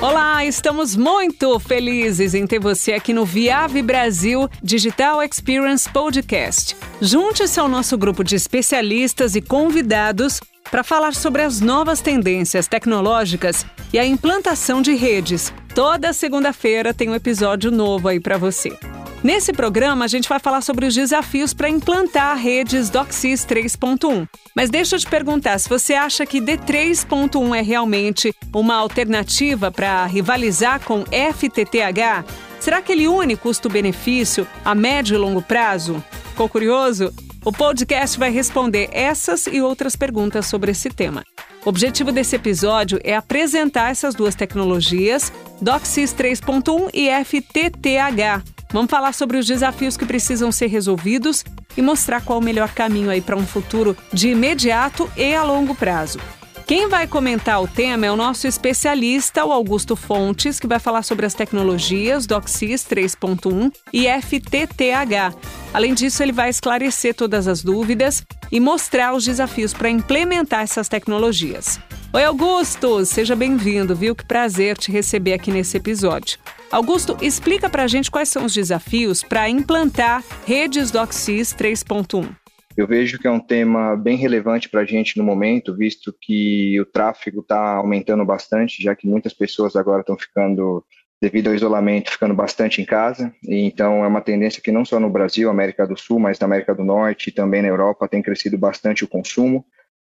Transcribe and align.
Olá, 0.00 0.44
estamos 0.44 0.94
muito 0.94 1.58
felizes 1.58 2.34
em 2.34 2.46
ter 2.46 2.58
você 2.58 2.92
aqui 2.92 3.14
no 3.14 3.24
Viave 3.24 3.80
Brasil 3.80 4.46
Digital 4.62 5.22
Experience 5.22 5.88
Podcast. 5.88 6.76
Junte-se 7.00 7.58
ao 7.58 7.66
nosso 7.66 7.96
grupo 7.96 8.22
de 8.22 8.36
especialistas 8.36 9.34
e 9.34 9.40
convidados 9.40 10.38
para 10.70 10.84
falar 10.84 11.14
sobre 11.14 11.40
as 11.40 11.62
novas 11.62 12.02
tendências 12.02 12.68
tecnológicas 12.68 13.64
e 13.90 13.98
a 13.98 14.04
implantação 14.04 14.82
de 14.82 14.94
redes. 14.94 15.50
Toda 15.74 16.12
segunda-feira 16.12 16.92
tem 16.92 17.08
um 17.08 17.14
episódio 17.14 17.70
novo 17.70 18.08
aí 18.08 18.20
para 18.20 18.36
você. 18.36 18.76
Nesse 19.24 19.52
programa, 19.52 20.04
a 20.04 20.08
gente 20.08 20.28
vai 20.28 20.38
falar 20.38 20.60
sobre 20.60 20.86
os 20.86 20.94
desafios 20.94 21.52
para 21.52 21.68
implantar 21.68 22.36
redes 22.36 22.90
DOCSIS 22.90 23.44
3.1. 23.46 24.28
Mas 24.54 24.70
deixa 24.70 24.96
eu 24.96 25.00
te 25.00 25.06
perguntar 25.06 25.58
se 25.58 25.68
você 25.68 25.94
acha 25.94 26.24
que 26.24 26.40
D3.1 26.40 27.56
é 27.56 27.62
realmente 27.62 28.34
uma 28.54 28.76
alternativa 28.76 29.70
para 29.70 30.06
rivalizar 30.06 30.80
com 30.80 31.04
FTTH. 31.04 32.24
Será 32.60 32.80
que 32.80 32.92
ele 32.92 33.08
une 33.08 33.36
custo-benefício 33.36 34.46
a 34.64 34.74
médio 34.74 35.14
e 35.14 35.18
longo 35.18 35.42
prazo? 35.42 36.02
Ficou 36.30 36.48
curioso? 36.48 37.12
O 37.44 37.52
podcast 37.52 38.18
vai 38.18 38.30
responder 38.30 38.88
essas 38.92 39.46
e 39.46 39.60
outras 39.60 39.96
perguntas 39.96 40.46
sobre 40.46 40.72
esse 40.72 40.90
tema. 40.90 41.24
O 41.64 41.68
objetivo 41.68 42.12
desse 42.12 42.36
episódio 42.36 43.00
é 43.02 43.16
apresentar 43.16 43.90
essas 43.90 44.14
duas 44.14 44.34
tecnologias, 44.34 45.32
DOCSIS 45.60 46.14
3.1 46.14 46.90
e 46.94 47.08
FTTH. 47.24 48.55
Vamos 48.72 48.90
falar 48.90 49.12
sobre 49.12 49.38
os 49.38 49.46
desafios 49.46 49.96
que 49.96 50.04
precisam 50.04 50.50
ser 50.50 50.66
resolvidos 50.66 51.44
e 51.76 51.82
mostrar 51.82 52.20
qual 52.22 52.38
o 52.38 52.42
melhor 52.42 52.72
caminho 52.72 53.10
aí 53.10 53.20
para 53.20 53.36
um 53.36 53.46
futuro 53.46 53.96
de 54.12 54.28
imediato 54.28 55.10
e 55.16 55.34
a 55.34 55.42
longo 55.42 55.74
prazo. 55.74 56.18
Quem 56.66 56.88
vai 56.88 57.06
comentar 57.06 57.62
o 57.62 57.68
tema 57.68 58.06
é 58.06 58.10
o 58.10 58.16
nosso 58.16 58.48
especialista, 58.48 59.44
o 59.44 59.52
Augusto 59.52 59.94
Fontes, 59.94 60.58
que 60.58 60.66
vai 60.66 60.80
falar 60.80 61.04
sobre 61.04 61.24
as 61.24 61.32
tecnologias 61.32 62.26
DOCSIS 62.26 62.84
3.1 62.84 63.72
e 63.92 64.08
FTTH. 64.08 65.36
Além 65.72 65.94
disso, 65.94 66.24
ele 66.24 66.32
vai 66.32 66.50
esclarecer 66.50 67.14
todas 67.14 67.46
as 67.46 67.62
dúvidas 67.62 68.24
e 68.50 68.58
mostrar 68.58 69.14
os 69.14 69.24
desafios 69.24 69.72
para 69.72 69.88
implementar 69.88 70.62
essas 70.62 70.88
tecnologias. 70.88 71.78
Oi, 72.16 72.24
Augusto! 72.24 73.04
Seja 73.04 73.36
bem-vindo, 73.36 73.94
viu? 73.94 74.16
Que 74.16 74.24
prazer 74.24 74.78
te 74.78 74.90
receber 74.90 75.34
aqui 75.34 75.50
nesse 75.50 75.76
episódio. 75.76 76.38
Augusto, 76.72 77.14
explica 77.20 77.68
para 77.68 77.82
a 77.82 77.86
gente 77.86 78.10
quais 78.10 78.30
são 78.30 78.46
os 78.46 78.54
desafios 78.54 79.22
para 79.22 79.50
implantar 79.50 80.24
redes 80.46 80.90
DOCSIS 80.90 81.52
3.1. 81.52 82.26
Eu 82.74 82.86
vejo 82.86 83.18
que 83.18 83.26
é 83.26 83.30
um 83.30 83.38
tema 83.38 83.94
bem 83.94 84.16
relevante 84.16 84.66
para 84.66 84.80
a 84.80 84.84
gente 84.86 85.18
no 85.18 85.24
momento, 85.24 85.76
visto 85.76 86.10
que 86.18 86.80
o 86.80 86.86
tráfego 86.86 87.42
está 87.42 87.74
aumentando 87.74 88.24
bastante, 88.24 88.82
já 88.82 88.96
que 88.96 89.06
muitas 89.06 89.34
pessoas 89.34 89.76
agora 89.76 90.00
estão 90.00 90.16
ficando, 90.16 90.82
devido 91.20 91.48
ao 91.48 91.54
isolamento, 91.54 92.10
ficando 92.10 92.32
bastante 92.32 92.80
em 92.80 92.86
casa. 92.86 93.30
E 93.44 93.60
então 93.60 94.02
é 94.02 94.08
uma 94.08 94.22
tendência 94.22 94.62
que 94.62 94.72
não 94.72 94.86
só 94.86 94.98
no 94.98 95.10
Brasil, 95.10 95.50
América 95.50 95.86
do 95.86 95.98
Sul, 95.98 96.18
mas 96.18 96.38
na 96.38 96.46
América 96.46 96.74
do 96.74 96.82
Norte 96.82 97.28
e 97.28 97.32
também 97.32 97.60
na 97.60 97.68
Europa 97.68 98.08
tem 98.08 98.22
crescido 98.22 98.56
bastante 98.56 99.04
o 99.04 99.08
consumo. 99.08 99.66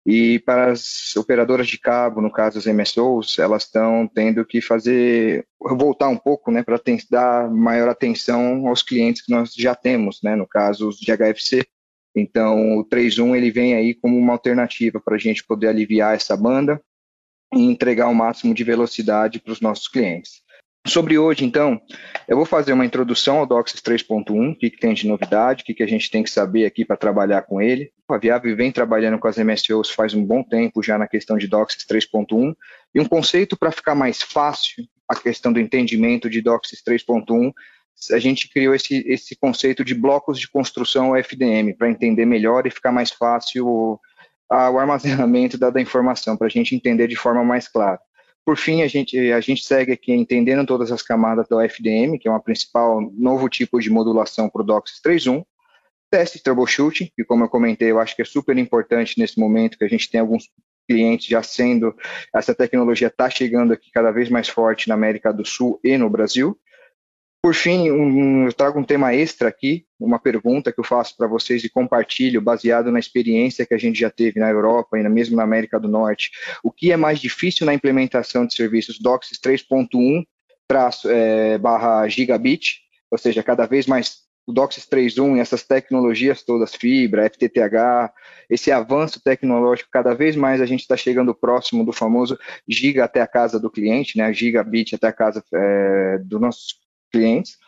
E 0.06 0.38
para 0.40 0.72
as 0.72 1.14
operadoras 1.16 1.68
de 1.68 1.78
cabo, 1.78 2.20
no 2.20 2.32
caso 2.32 2.58
as 2.58 2.66
MSOs, 2.66 3.38
elas 3.38 3.64
estão 3.64 4.08
tendo 4.08 4.44
que 4.44 4.60
fazer 4.60 5.46
voltar 5.60 6.08
um 6.08 6.16
pouco, 6.16 6.50
né, 6.50 6.62
para 6.62 6.80
dar 7.10 7.50
maior 7.50 7.88
atenção 7.88 8.66
aos 8.66 8.82
clientes 8.82 9.22
que 9.22 9.30
nós 9.30 9.52
já 9.54 9.74
temos, 9.74 10.20
né, 10.22 10.34
no 10.34 10.46
caso 10.46 10.88
os 10.88 10.96
de 10.96 11.12
HFC, 11.12 11.66
então, 12.14 12.78
o 12.78 12.84
3.1 12.84 13.36
ele 13.36 13.50
vem 13.50 13.74
aí 13.74 13.94
como 13.94 14.16
uma 14.16 14.32
alternativa 14.32 15.00
para 15.00 15.14
a 15.14 15.18
gente 15.18 15.44
poder 15.44 15.68
aliviar 15.68 16.14
essa 16.14 16.36
banda 16.36 16.82
e 17.54 17.60
entregar 17.60 18.08
o 18.08 18.14
máximo 18.14 18.54
de 18.54 18.64
velocidade 18.64 19.40
para 19.40 19.52
os 19.52 19.60
nossos 19.60 19.88
clientes. 19.88 20.39
Sobre 20.86 21.18
hoje, 21.18 21.44
então, 21.44 21.80
eu 22.26 22.36
vou 22.36 22.46
fazer 22.46 22.72
uma 22.72 22.86
introdução 22.86 23.38
ao 23.38 23.46
DOCSIS 23.46 23.80
3.1, 23.82 24.52
o 24.52 24.56
que, 24.56 24.70
que, 24.70 24.78
tem 24.78 24.94
de 24.94 25.06
novidade, 25.06 25.62
o 25.62 25.66
que, 25.66 25.74
que, 25.74 25.82
a 25.82 25.86
gente 25.86 26.10
tem 26.10 26.22
que 26.22 26.30
saber 26.30 26.64
aqui 26.64 26.84
para 26.84 26.96
trabalhar 26.96 27.42
com 27.42 27.60
ele. 27.60 27.92
A 28.08 28.16
Viave 28.16 28.54
vem 28.54 28.72
trabalhando 28.72 29.18
com 29.18 29.28
as 29.28 29.36
MSOs 29.36 29.90
faz 29.90 30.14
um 30.14 30.24
bom 30.24 30.42
tempo 30.42 30.82
já 30.82 30.96
na 30.96 31.06
questão 31.06 31.36
de 31.36 31.46
DOCSIS 31.46 31.86
3.1, 31.86 32.54
e 32.94 33.00
um 33.00 33.04
conceito 33.04 33.58
para 33.58 33.70
ficar 33.70 33.94
mais 33.94 34.22
fácil 34.22 34.84
a 35.08 35.14
questão 35.14 35.52
do 35.52 35.60
entendimento 35.60 36.30
de 36.30 36.40
DOCSIS 36.40 36.82
3.1 36.82 37.52
a 38.12 38.18
gente 38.18 38.48
criou 38.48 38.74
esse, 38.74 39.04
esse 39.06 39.36
conceito 39.36 39.84
de 39.84 39.94
blocos 39.94 40.40
de 40.40 40.48
construção 40.48 41.14
FDM 41.14 41.74
para 41.76 41.90
entender 41.90 42.24
melhor 42.24 42.66
e 42.66 42.70
ficar 42.70 42.90
mais 42.90 43.10
fácil 43.10 43.66
o, 43.66 44.00
a, 44.48 44.70
o 44.70 44.78
armazenamento 44.78 45.58
da, 45.58 45.68
da 45.68 45.80
informação, 45.80 46.36
para 46.36 46.46
a 46.46 46.50
gente 46.50 46.74
entender 46.74 47.06
de 47.06 47.16
forma 47.16 47.44
mais 47.44 47.68
clara. 47.68 48.00
Por 48.44 48.56
fim, 48.56 48.82
a 48.82 48.88
gente, 48.88 49.16
a 49.32 49.40
gente 49.40 49.64
segue 49.64 49.92
aqui 49.92 50.12
entendendo 50.12 50.66
todas 50.66 50.90
as 50.90 51.02
camadas 51.02 51.46
do 51.48 51.60
FDM, 51.60 52.18
que 52.18 52.26
é 52.26 52.30
uma 52.30 52.42
principal 52.42 53.00
novo 53.12 53.48
tipo 53.48 53.78
de 53.78 53.90
modulação 53.90 54.48
para 54.48 54.62
o 54.62 54.64
DOCSIS 54.64 55.00
3.1, 55.04 55.44
teste 56.10 56.42
troubleshooting, 56.42 57.12
que 57.14 57.24
como 57.24 57.44
eu 57.44 57.48
comentei, 57.48 57.90
eu 57.90 58.00
acho 58.00 58.16
que 58.16 58.22
é 58.22 58.24
super 58.24 58.56
importante 58.58 59.18
nesse 59.18 59.38
momento, 59.38 59.78
que 59.78 59.84
a 59.84 59.88
gente 59.88 60.10
tem 60.10 60.20
alguns 60.20 60.50
clientes 60.88 61.28
já 61.28 61.42
sendo, 61.42 61.94
essa 62.34 62.52
tecnologia 62.52 63.06
está 63.06 63.30
chegando 63.30 63.72
aqui 63.72 63.90
cada 63.92 64.10
vez 64.10 64.28
mais 64.28 64.48
forte 64.48 64.88
na 64.88 64.94
América 64.94 65.32
do 65.32 65.46
Sul 65.46 65.78
e 65.84 65.96
no 65.96 66.10
Brasil, 66.10 66.58
por 67.42 67.54
fim, 67.54 67.90
um, 67.90 68.44
eu 68.44 68.52
trago 68.52 68.78
um 68.78 68.84
tema 68.84 69.14
extra 69.14 69.48
aqui, 69.48 69.86
uma 69.98 70.18
pergunta 70.18 70.70
que 70.70 70.78
eu 70.78 70.84
faço 70.84 71.16
para 71.16 71.26
vocês 71.26 71.64
e 71.64 71.70
compartilho, 71.70 72.40
baseado 72.40 72.92
na 72.92 72.98
experiência 72.98 73.64
que 73.64 73.72
a 73.72 73.78
gente 73.78 73.98
já 73.98 74.10
teve 74.10 74.38
na 74.38 74.50
Europa 74.50 74.98
e 74.98 75.08
mesmo 75.08 75.36
na 75.36 75.42
América 75.42 75.80
do 75.80 75.88
Norte. 75.88 76.30
O 76.62 76.70
que 76.70 76.92
é 76.92 76.96
mais 76.96 77.18
difícil 77.18 77.64
na 77.64 77.72
implementação 77.72 78.46
de 78.46 78.54
serviços 78.54 78.98
DOCSIS 79.00 79.38
3.1 79.38 80.24
é, 81.06 81.58
barra 81.58 82.06
gigabit, 82.08 82.80
ou 83.10 83.18
seja, 83.18 83.42
cada 83.42 83.66
vez 83.66 83.86
mais 83.86 84.18
o 84.46 84.52
DOCSIS 84.52 84.86
3.1 84.86 85.36
e 85.36 85.40
essas 85.40 85.62
tecnologias 85.62 86.42
todas, 86.42 86.74
fibra, 86.74 87.28
FTTH, 87.28 88.12
esse 88.50 88.70
avanço 88.70 89.20
tecnológico, 89.22 89.88
cada 89.90 90.12
vez 90.12 90.36
mais 90.36 90.60
a 90.60 90.66
gente 90.66 90.80
está 90.80 90.96
chegando 90.96 91.34
próximo 91.34 91.84
do 91.84 91.92
famoso 91.92 92.38
giga 92.68 93.04
até 93.04 93.20
a 93.20 93.26
casa 93.26 93.58
do 93.58 93.70
cliente, 93.70 94.18
né, 94.18 94.32
gigabit 94.32 94.94
até 94.94 95.06
a 95.06 95.12
casa 95.12 95.42
é, 95.54 96.18
do 96.18 96.38
nosso 96.38 96.80
clientes. 97.10 97.58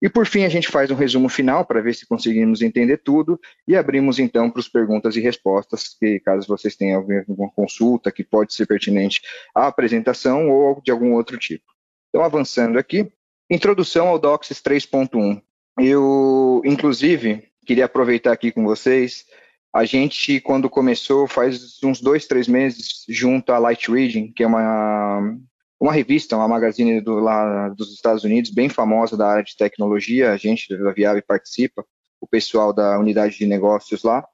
E 0.00 0.08
por 0.08 0.26
fim, 0.26 0.44
a 0.44 0.48
gente 0.48 0.68
faz 0.68 0.90
um 0.90 0.94
resumo 0.94 1.28
final 1.28 1.64
para 1.64 1.80
ver 1.80 1.94
se 1.94 2.06
conseguimos 2.06 2.62
entender 2.62 2.98
tudo 2.98 3.40
e 3.66 3.76
abrimos 3.76 4.18
então 4.18 4.50
para 4.50 4.60
as 4.60 4.68
perguntas 4.68 5.16
e 5.16 5.20
respostas, 5.20 5.96
que 5.98 6.20
caso 6.20 6.46
vocês 6.46 6.76
tenham 6.76 7.00
alguma 7.00 7.50
consulta 7.50 8.12
que 8.12 8.22
pode 8.22 8.54
ser 8.54 8.66
pertinente 8.66 9.22
à 9.54 9.66
apresentação 9.66 10.48
ou 10.50 10.80
de 10.82 10.90
algum 10.90 11.14
outro 11.14 11.36
tipo. 11.36 11.64
Então, 12.08 12.24
avançando 12.24 12.78
aqui, 12.78 13.10
introdução 13.50 14.08
ao 14.08 14.18
DOCSIS 14.18 14.60
3.1. 14.60 15.40
Eu, 15.80 16.62
inclusive, 16.64 17.44
queria 17.66 17.84
aproveitar 17.84 18.32
aqui 18.32 18.50
com 18.50 18.64
vocês 18.64 19.24
a 19.72 19.84
gente, 19.84 20.40
quando 20.40 20.70
começou, 20.70 21.28
faz 21.28 21.82
uns 21.82 22.00
dois, 22.00 22.26
três 22.26 22.48
meses, 22.48 23.04
junto 23.08 23.52
à 23.52 23.58
Light 23.58 23.90
Reading, 23.90 24.32
que 24.32 24.42
é 24.42 24.46
uma, 24.46 25.36
uma 25.80 25.92
revista, 25.92 26.36
uma 26.36 26.48
magazine 26.48 27.00
do, 27.00 27.20
lá 27.20 27.68
dos 27.68 27.92
Estados 27.92 28.24
Unidos, 28.24 28.50
bem 28.50 28.68
famosa 28.68 29.16
da 29.16 29.28
área 29.28 29.44
de 29.44 29.56
tecnologia, 29.56 30.32
a 30.32 30.36
gente 30.36 30.76
da 30.76 30.92
Viave 30.92 31.22
participa, 31.22 31.84
o 32.20 32.26
pessoal 32.26 32.72
da 32.72 32.98
unidade 32.98 33.38
de 33.38 33.46
negócios 33.46 34.02
lá, 34.02 34.26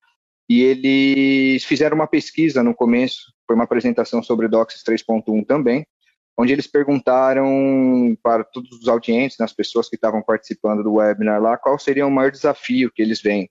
e 0.48 0.62
eles 0.62 1.64
fizeram 1.64 1.94
uma 1.94 2.06
pesquisa 2.06 2.62
no 2.62 2.74
começo, 2.74 3.32
foi 3.46 3.54
uma 3.54 3.64
apresentação 3.64 4.22
sobre 4.22 4.48
DOCSIS 4.48 4.82
3.1 4.82 5.46
também, 5.46 5.86
onde 6.36 6.52
eles 6.52 6.66
perguntaram 6.66 8.16
para 8.22 8.42
todos 8.42 8.72
os 8.72 8.88
audientes, 8.88 9.38
nas 9.38 9.52
pessoas 9.52 9.88
que 9.88 9.96
estavam 9.96 10.22
participando 10.22 10.82
do 10.82 10.94
webinar 10.94 11.40
lá, 11.40 11.56
qual 11.56 11.78
seria 11.78 12.06
o 12.06 12.10
maior 12.10 12.30
desafio 12.30 12.90
que 12.90 13.02
eles 13.02 13.20
veem. 13.20 13.48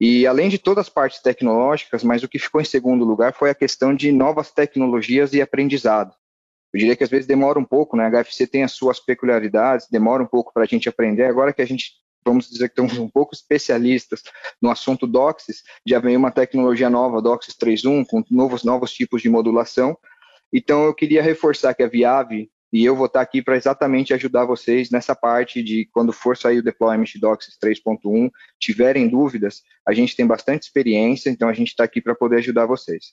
E 0.00 0.26
além 0.26 0.48
de 0.48 0.58
todas 0.58 0.86
as 0.86 0.88
partes 0.88 1.20
tecnológicas, 1.20 2.04
mas 2.04 2.22
o 2.22 2.28
que 2.28 2.38
ficou 2.38 2.60
em 2.60 2.64
segundo 2.64 3.04
lugar 3.04 3.32
foi 3.32 3.50
a 3.50 3.54
questão 3.54 3.94
de 3.94 4.12
novas 4.12 4.50
tecnologias 4.50 5.32
e 5.32 5.40
aprendizado. 5.40 6.14
Eu 6.74 6.78
diria 6.78 6.96
que 6.96 7.04
às 7.04 7.10
vezes 7.10 7.24
demora 7.24 7.56
um 7.56 7.64
pouco, 7.64 7.96
né? 7.96 8.04
A 8.04 8.22
HFC 8.22 8.48
tem 8.48 8.64
as 8.64 8.72
suas 8.72 8.98
peculiaridades, 8.98 9.86
demora 9.88 10.24
um 10.24 10.26
pouco 10.26 10.52
para 10.52 10.64
a 10.64 10.66
gente 10.66 10.88
aprender. 10.88 11.24
Agora 11.24 11.52
que 11.52 11.62
a 11.62 11.64
gente, 11.64 11.92
vamos 12.24 12.50
dizer 12.50 12.68
que 12.68 12.72
estamos 12.72 12.98
um 12.98 13.08
pouco 13.08 13.32
especialistas 13.32 14.24
no 14.60 14.68
assunto 14.68 15.06
DOCSIS, 15.06 15.62
já 15.86 16.00
vem 16.00 16.16
uma 16.16 16.32
tecnologia 16.32 16.90
nova, 16.90 17.22
DOCSIS 17.22 17.54
3.1, 17.54 18.04
com 18.06 18.24
novos, 18.28 18.64
novos 18.64 18.92
tipos 18.92 19.22
de 19.22 19.28
modulação. 19.28 19.96
Então, 20.52 20.84
eu 20.84 20.92
queria 20.92 21.22
reforçar 21.22 21.74
que 21.74 21.82
a 21.84 21.88
Viave, 21.88 22.50
e 22.72 22.84
eu 22.84 22.96
vou 22.96 23.06
estar 23.06 23.20
aqui 23.20 23.40
para 23.40 23.56
exatamente 23.56 24.12
ajudar 24.12 24.44
vocês 24.44 24.90
nessa 24.90 25.14
parte 25.14 25.62
de 25.62 25.88
quando 25.92 26.12
for 26.12 26.36
sair 26.36 26.58
o 26.58 26.62
deployment 26.62 27.04
de 27.04 27.20
DOCSIS 27.20 27.56
3.1, 27.62 28.28
tiverem 28.58 29.08
dúvidas, 29.08 29.62
a 29.86 29.94
gente 29.94 30.16
tem 30.16 30.26
bastante 30.26 30.64
experiência, 30.64 31.30
então 31.30 31.48
a 31.48 31.52
gente 31.52 31.68
está 31.68 31.84
aqui 31.84 32.00
para 32.00 32.16
poder 32.16 32.38
ajudar 32.38 32.66
vocês. 32.66 33.12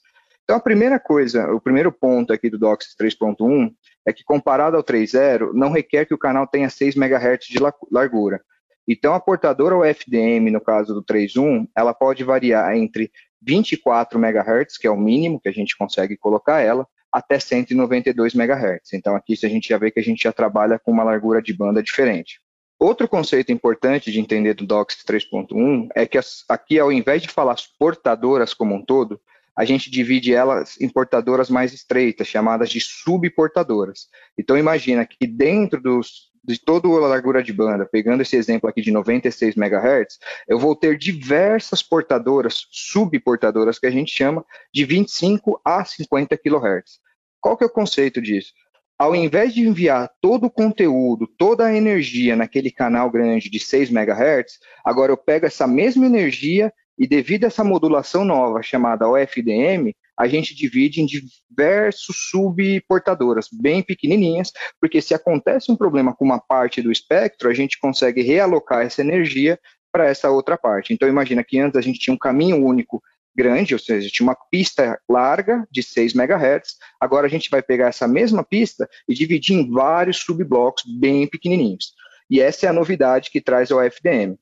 Então, 0.52 0.60
a 0.60 0.62
primeira 0.62 1.00
coisa, 1.00 1.50
o 1.54 1.62
primeiro 1.62 1.94
ponto 1.94 2.34
aqui 2.34 2.50
do 2.50 2.60
DOCSIS 2.60 2.94
3.1 3.00 3.72
é 4.06 4.12
que, 4.12 4.22
comparado 4.22 4.76
ao 4.76 4.84
3.0, 4.84 5.54
não 5.54 5.72
requer 5.72 6.04
que 6.04 6.14
o 6.14 6.18
canal 6.18 6.46
tenha 6.46 6.70
6 6.70 6.98
MHz 6.98 7.46
de 7.46 7.58
largura. 7.90 8.42
Então, 8.86 9.14
a 9.14 9.20
portadora 9.22 9.78
ou 9.78 9.86
FDM, 9.86 10.52
no 10.52 10.60
caso 10.60 10.94
do 10.94 11.02
3.1, 11.02 11.70
ela 11.74 11.94
pode 11.94 12.26
variar 12.26 12.76
entre 12.76 13.10
24 13.42 14.20
MHz, 14.20 14.78
que 14.78 14.86
é 14.86 14.92
o 14.92 14.98
mínimo 14.98 15.40
que 15.40 15.48
a 15.48 15.54
gente 15.54 15.78
consegue 15.78 16.18
colocar 16.18 16.60
ela, 16.60 16.86
até 17.10 17.40
192 17.40 18.36
MHz. 18.36 18.92
Então 18.92 19.16
aqui 19.16 19.36
a 19.42 19.48
gente 19.48 19.70
já 19.70 19.78
vê 19.78 19.90
que 19.90 20.02
a 20.02 20.04
gente 20.04 20.22
já 20.22 20.34
trabalha 20.34 20.78
com 20.78 20.92
uma 20.92 21.06
largura 21.06 21.42
de 21.42 21.54
banda 21.54 21.82
diferente. 21.82 22.42
Outro 22.78 23.08
conceito 23.08 23.54
importante 23.54 24.12
de 24.12 24.20
entender 24.20 24.56
do 24.56 24.66
DOCSIS 24.66 25.06
3.1 25.06 25.88
é 25.96 26.06
que 26.06 26.20
aqui, 26.50 26.78
ao 26.78 26.92
invés 26.92 27.22
de 27.22 27.30
falar 27.30 27.56
portadoras 27.80 28.54
como 28.54 28.76
um 28.76 28.84
todo, 28.84 29.18
a 29.58 29.66
gente 29.66 29.92
divide 29.92 30.34
elas 30.34 30.80
em 30.80 30.90
portadoras 30.90 31.50
mais 31.50 31.74
estreitas, 31.74 32.28
chamadas 32.28 32.70
de 32.70 32.80
subportadoras. 32.80 34.08
Então 34.38 34.58
imagina 34.58 35.06
que 35.06 35.28
dentro 35.28 35.82
dos, 35.82 36.32
de 36.44 36.60
toda 36.60 36.88
a 36.88 37.08
largura 37.08 37.44
de 37.44 37.52
banda, 37.52 37.86
pegando 37.86 38.22
esse 38.22 38.36
exemplo 38.36 38.70
aqui 38.70 38.82
de 38.82 38.92
96 38.92 39.56
MHz, 39.56 40.18
eu 40.48 40.58
vou 40.58 40.76
ter 40.76 40.98
diversas 40.98 41.84
portadoras, 41.84 42.66
subportadoras 42.72 43.78
que 43.78 43.88
a 43.88 43.92
gente 43.92 44.12
chama, 44.12 44.46
de 44.74 44.86
25 44.86 45.60
a 45.66 45.84
50 45.84 46.38
kHz. 46.38 47.00
Qual 47.40 47.58
que 47.58 47.64
é 47.64 47.68
o 47.68 47.72
conceito 47.72 48.22
disso? 48.22 48.54
Ao 48.98 49.16
invés 49.16 49.52
de 49.52 49.68
enviar 49.68 50.12
todo 50.22 50.46
o 50.46 50.52
conteúdo, 50.52 51.26
toda 51.26 51.66
a 51.66 51.76
energia 51.76 52.36
naquele 52.36 52.70
canal 52.70 53.10
grande 53.10 53.50
de 53.50 53.60
6 53.60 53.90
MHz, 53.90 54.60
agora 54.86 55.12
eu 55.12 55.18
pego 55.18 55.48
essa 55.48 55.66
mesma 55.66 56.06
energia 56.06 56.72
e 57.02 57.08
devido 57.08 57.46
a 57.46 57.48
essa 57.48 57.64
modulação 57.64 58.24
nova 58.24 58.62
chamada 58.62 59.10
OFDM, 59.10 59.92
a 60.16 60.28
gente 60.28 60.54
divide 60.54 61.02
em 61.02 61.08
diversos 61.08 62.30
subportadoras, 62.30 63.48
bem 63.52 63.82
pequenininhas, 63.82 64.52
porque 64.80 65.02
se 65.02 65.16
acontece 65.16 65.72
um 65.72 65.76
problema 65.76 66.16
com 66.16 66.24
uma 66.24 66.40
parte 66.40 66.80
do 66.80 66.92
espectro, 66.92 67.50
a 67.50 67.56
gente 67.56 67.80
consegue 67.80 68.22
realocar 68.22 68.86
essa 68.86 69.02
energia 69.02 69.60
para 69.92 70.06
essa 70.06 70.30
outra 70.30 70.56
parte. 70.56 70.94
Então, 70.94 71.10
imagina 71.10 71.44
que 71.44 71.58
antes 71.58 71.76
a 71.76 71.82
gente 71.82 71.98
tinha 71.98 72.14
um 72.14 72.20
caminho 72.20 72.64
único 72.64 73.02
grande, 73.36 73.74
ou 73.74 73.80
seja, 73.80 74.08
tinha 74.08 74.28
uma 74.28 74.38
pista 74.52 75.02
larga 75.10 75.68
de 75.72 75.82
6 75.82 76.14
MHz, 76.14 76.78
agora 77.00 77.26
a 77.26 77.30
gente 77.32 77.50
vai 77.50 77.64
pegar 77.64 77.88
essa 77.88 78.08
mesma 78.08 78.44
pista 78.44 78.88
e 79.10 79.16
dividir 79.16 79.56
em 79.56 79.72
vários 79.72 80.18
subblocos 80.18 80.84
bem 81.00 81.26
pequenininhos. 81.28 81.96
E 82.30 82.40
essa 82.40 82.68
é 82.68 82.70
a 82.70 82.74
novidade 82.74 83.32
que 83.32 83.42
traz 83.42 83.72
o 83.72 83.82
FDM. 83.82 84.38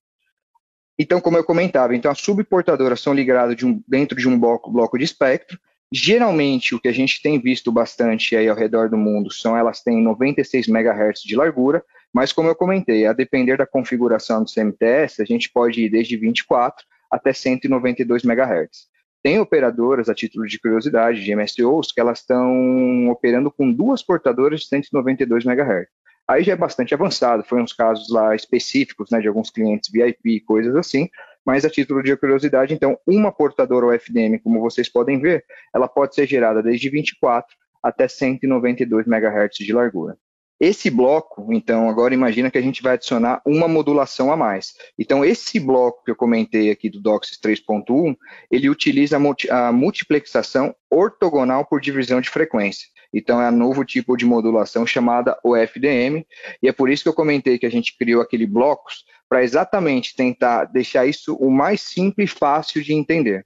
Então, 0.99 1.21
como 1.21 1.37
eu 1.37 1.43
comentava, 1.45 1.95
então 1.95 2.11
as 2.11 2.19
subportadoras 2.19 2.99
são 2.99 3.13
ligadas 3.13 3.55
de 3.55 3.65
um, 3.65 3.81
dentro 3.87 4.17
de 4.17 4.27
um 4.27 4.37
bloco, 4.37 4.69
bloco 4.69 4.97
de 4.97 5.05
espectro, 5.05 5.57
Geralmente, 5.91 6.75
o 6.75 6.79
que 6.79 6.87
a 6.87 6.91
gente 6.91 7.19
tem 7.19 7.39
visto 7.39 7.71
bastante 7.71 8.35
aí 8.35 8.47
ao 8.47 8.55
redor 8.55 8.89
do 8.89 8.97
mundo 8.97 9.31
são 9.31 9.57
elas 9.57 9.81
têm 9.81 10.03
96 10.03 10.67
MHz 10.67 11.21
de 11.23 11.35
largura, 11.35 11.83
mas 12.13 12.31
como 12.31 12.47
eu 12.47 12.55
comentei, 12.55 13.07
a 13.07 13.13
depender 13.13 13.57
da 13.57 13.65
configuração 13.65 14.43
do 14.43 14.51
CMTS, 14.51 15.19
a 15.19 15.25
gente 15.25 15.49
pode 15.51 15.81
ir 15.81 15.89
desde 15.89 16.15
24 16.15 16.85
até 17.09 17.33
192 17.33 18.23
MHz. 18.23 18.87
Tem 19.23 19.39
operadoras, 19.39 20.09
a 20.09 20.13
título 20.13 20.45
de 20.45 20.59
curiosidade, 20.59 21.23
de 21.23 21.35
MSOs, 21.35 21.91
que 21.91 21.99
elas 21.99 22.19
estão 22.19 23.09
operando 23.09 23.51
com 23.51 23.71
duas 23.71 24.03
portadoras 24.03 24.61
de 24.61 24.67
192 24.67 25.43
MHz. 25.43 25.87
Aí 26.29 26.43
já 26.43 26.53
é 26.53 26.55
bastante 26.55 26.93
avançado, 26.93 27.43
foi 27.43 27.59
uns 27.59 27.73
casos 27.73 28.07
lá 28.11 28.35
específicos, 28.35 29.09
né, 29.09 29.19
de 29.19 29.27
alguns 29.27 29.49
clientes 29.49 29.89
VIP, 29.91 30.41
coisas 30.41 30.75
assim, 30.75 31.09
mas 31.43 31.65
a 31.65 31.71
título 31.71 32.03
de 32.03 32.15
curiosidade, 32.15 32.71
então, 32.71 32.95
uma 33.07 33.31
portadora 33.31 33.87
UFDM, 33.87 34.37
como 34.43 34.61
vocês 34.61 34.87
podem 34.87 35.19
ver, 35.19 35.43
ela 35.73 35.87
pode 35.87 36.13
ser 36.13 36.27
gerada 36.27 36.61
desde 36.61 36.87
24 36.87 37.51
até 37.81 38.07
192 38.07 39.07
MHz 39.07 39.55
de 39.57 39.73
largura. 39.73 40.15
Esse 40.59 40.91
bloco, 40.91 41.51
então, 41.51 41.89
agora 41.89 42.13
imagina 42.13 42.51
que 42.51 42.59
a 42.59 42.61
gente 42.61 42.83
vai 42.83 42.93
adicionar 42.93 43.41
uma 43.43 43.67
modulação 43.67 44.31
a 44.31 44.37
mais. 44.37 44.75
Então, 44.99 45.25
esse 45.25 45.59
bloco 45.59 46.03
que 46.03 46.11
eu 46.11 46.15
comentei 46.15 46.69
aqui 46.69 46.91
do 46.91 47.01
DOCSIS 47.01 47.39
3.1, 47.43 48.15
ele 48.51 48.69
utiliza 48.69 49.17
a 49.49 49.71
multiplexação 49.71 50.75
ortogonal 50.91 51.65
por 51.65 51.81
divisão 51.81 52.21
de 52.21 52.29
frequência. 52.29 52.87
Então, 53.13 53.41
é 53.41 53.49
um 53.49 53.55
novo 53.55 53.83
tipo 53.83 54.15
de 54.15 54.25
modulação 54.25 54.85
chamada 54.85 55.37
OFDM, 55.43 56.25
e 56.61 56.67
é 56.67 56.71
por 56.71 56.89
isso 56.89 57.03
que 57.03 57.09
eu 57.09 57.13
comentei 57.13 57.57
que 57.57 57.65
a 57.65 57.71
gente 57.71 57.97
criou 57.97 58.21
aquele 58.21 58.45
blocos 58.45 59.03
para 59.27 59.43
exatamente 59.43 60.15
tentar 60.15 60.65
deixar 60.65 61.05
isso 61.05 61.35
o 61.35 61.51
mais 61.51 61.81
simples 61.81 62.31
e 62.31 62.33
fácil 62.33 62.83
de 62.83 62.93
entender. 62.93 63.45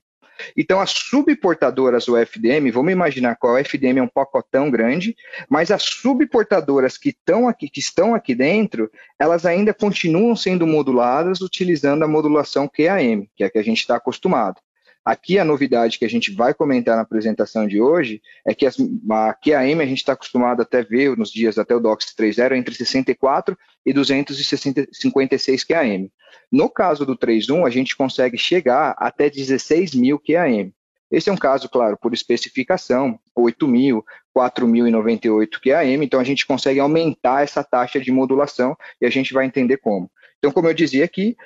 Então, 0.58 0.80
as 0.80 0.92
subportadoras 0.92 2.08
UFDM, 2.08 2.72
vamos 2.72 2.92
imaginar 2.92 3.36
que 3.36 3.48
a 3.48 3.54
UFDM 3.54 4.00
é 4.00 4.04
um 4.04 4.08
pacotão 4.08 4.70
grande, 4.70 5.16
mas 5.50 5.72
as 5.72 5.84
subportadoras 5.84 6.98
que 6.98 7.10
estão 7.10 7.48
aqui, 7.48 7.70
que 7.70 7.80
estão 7.80 8.16
aqui 8.16 8.34
dentro, 8.34 8.90
elas 9.20 9.46
ainda 9.46 9.74
continuam 9.74 10.36
sendo 10.36 10.66
moduladas 10.66 11.42
utilizando 11.42 12.04
a 12.04 12.08
modulação 12.08 12.68
QAM, 12.68 13.28
que 13.36 13.44
é 13.44 13.48
a 13.48 13.50
que 13.50 13.60
a 13.60 13.64
gente 13.64 13.80
está 13.80 13.96
acostumado. 13.96 14.60
Aqui 15.06 15.38
a 15.38 15.44
novidade 15.44 16.00
que 16.00 16.06
a 16.06 16.10
gente 16.10 16.32
vai 16.34 16.54
comentar 16.54 16.96
na 16.96 17.02
apresentação 17.02 17.68
de 17.68 17.82
hoje 17.82 18.22
é 18.48 18.54
que 18.54 18.66
as, 18.66 18.78
a 18.80 19.34
QAM 19.34 19.82
a 19.82 19.86
gente 19.86 19.98
está 19.98 20.14
acostumado 20.14 20.62
até 20.62 20.82
ver 20.82 21.18
nos 21.18 21.30
dias 21.30 21.58
até 21.58 21.76
o 21.76 21.80
DOCS 21.80 22.16
3.0 22.18 22.56
entre 22.56 22.74
64 22.74 23.58
e 23.86 23.92
256 23.92 25.64
QAM. 25.66 26.10
No 26.50 26.70
caso 26.70 27.06
do 27.06 27.18
3.1, 27.18 27.68
a 27.68 27.70
gente 27.70 27.98
consegue 27.98 28.38
chegar 28.38 28.96
até 28.98 29.30
16 29.30 29.94
mil 29.94 30.18
QAM. 30.20 30.72
Esse 31.12 31.30
é 31.30 31.34
um 31.34 31.38
caso, 31.38 31.70
claro, 31.70 31.98
por 31.98 32.14
especificação, 32.14 33.20
8.000, 33.38 34.02
4.098 34.36 35.60
QAM, 35.62 36.04
então 36.04 36.20
a 36.20 36.24
gente 36.24 36.46
consegue 36.46 36.80
aumentar 36.80 37.44
essa 37.44 37.64
taxa 37.64 38.00
de 38.00 38.12
modulação 38.12 38.76
e 39.00 39.06
a 39.06 39.10
gente 39.10 39.34
vai 39.34 39.46
entender 39.46 39.78
como. 39.78 40.10
Então, 40.40 40.52
como 40.52 40.68
eu 40.68 40.74
dizia 40.74 41.06
aqui, 41.06 41.38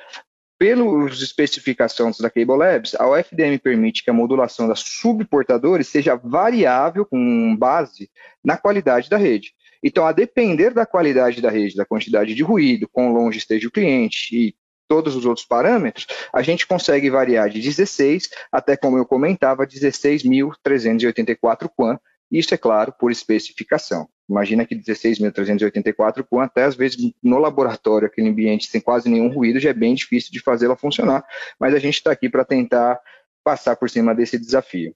pelas 0.58 1.22
especificações 1.22 2.18
da 2.18 2.30
Cable 2.30 2.58
Labs, 2.58 2.96
a 2.96 3.10
UFDM 3.10 3.58
permite 3.62 4.04
que 4.04 4.10
a 4.10 4.14
modulação 4.14 4.68
das 4.68 4.80
subportadores 4.80 5.88
seja 5.88 6.16
variável 6.16 7.06
com 7.06 7.56
base 7.56 8.10
na 8.44 8.58
qualidade 8.58 9.10
da 9.10 9.18
rede. 9.18 9.54
Então, 9.84 10.06
a 10.06 10.12
depender 10.12 10.74
da 10.74 10.86
qualidade 10.86 11.42
da 11.42 11.50
rede, 11.50 11.76
da 11.76 11.86
quantidade 11.86 12.34
de 12.34 12.44
ruído, 12.44 12.90
quão 12.92 13.14
longe 13.14 13.38
esteja 13.38 13.68
o 13.68 13.72
cliente 13.72 14.36
e 14.36 14.56
todos 14.88 15.16
os 15.16 15.26
outros 15.26 15.46
parâmetros, 15.46 16.08
a 16.34 16.42
gente 16.42 16.66
consegue 16.66 17.10
variar 17.10 17.50
de 17.50 17.62
16 17.62 18.30
até, 18.52 18.78
como 18.78 18.98
eu 18.98 19.06
comentava, 19.06 19.68
16.384 19.68 21.70
QAM, 21.78 22.00
isso 22.32 22.54
é 22.54 22.58
claro 22.58 22.94
por 22.98 23.12
especificação. 23.12 24.08
Imagina 24.30 24.66
que 24.66 24.76
16.384 24.76 26.26
com 26.30 26.40
até 26.40 26.64
às 26.64 26.76
vezes 26.76 26.98
no 27.24 27.38
laboratório, 27.38 28.08
aquele 28.08 28.30
ambiente 28.30 28.68
sem 28.68 28.82
quase 28.82 29.10
nenhum 29.10 29.30
ruído, 29.30 29.60
já 29.60 29.70
é 29.70 29.74
bem 29.74 29.96
difícil 29.96 30.32
de 30.32 30.42
fazê-la 30.42 30.76
funcionar, 30.76 31.26
mas 31.60 31.74
a 31.74 31.80
gente 31.80 31.96
está 31.96 32.12
aqui 32.12 32.30
para 32.30 32.44
tentar 32.44 33.00
passar 33.44 33.76
por 33.78 33.90
cima 33.90 34.14
desse 34.14 34.38
desafio. 34.38 34.94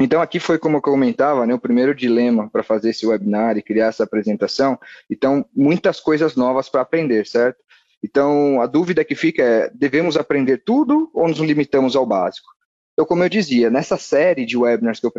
Então, 0.00 0.20
aqui 0.20 0.38
foi 0.38 0.58
como 0.58 0.76
eu 0.76 0.80
comentava, 0.80 1.44
né, 1.44 1.52
o 1.52 1.58
primeiro 1.58 1.92
dilema 1.92 2.48
para 2.48 2.62
fazer 2.62 2.90
esse 2.90 3.04
webinar 3.04 3.56
e 3.56 3.62
criar 3.62 3.88
essa 3.88 4.04
apresentação. 4.04 4.78
Então, 5.10 5.44
muitas 5.54 5.98
coisas 5.98 6.36
novas 6.36 6.68
para 6.68 6.82
aprender, 6.82 7.26
certo? 7.26 7.58
Então, 8.02 8.60
a 8.60 8.66
dúvida 8.66 9.04
que 9.04 9.16
fica 9.16 9.42
é: 9.42 9.70
devemos 9.74 10.16
aprender 10.16 10.62
tudo 10.64 11.10
ou 11.12 11.26
nos 11.26 11.38
limitamos 11.38 11.96
ao 11.96 12.06
básico? 12.06 12.48
Então, 12.92 13.04
como 13.04 13.24
eu 13.24 13.28
dizia, 13.28 13.70
nessa 13.70 13.96
série 13.96 14.46
de 14.46 14.56
webinars 14.56 15.00
que 15.00 15.06
eu 15.06 15.12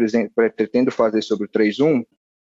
pretendo 0.55 0.91
fazer 0.91 1.21
sobre 1.21 1.45
o 1.45 1.49
3.1, 1.49 2.05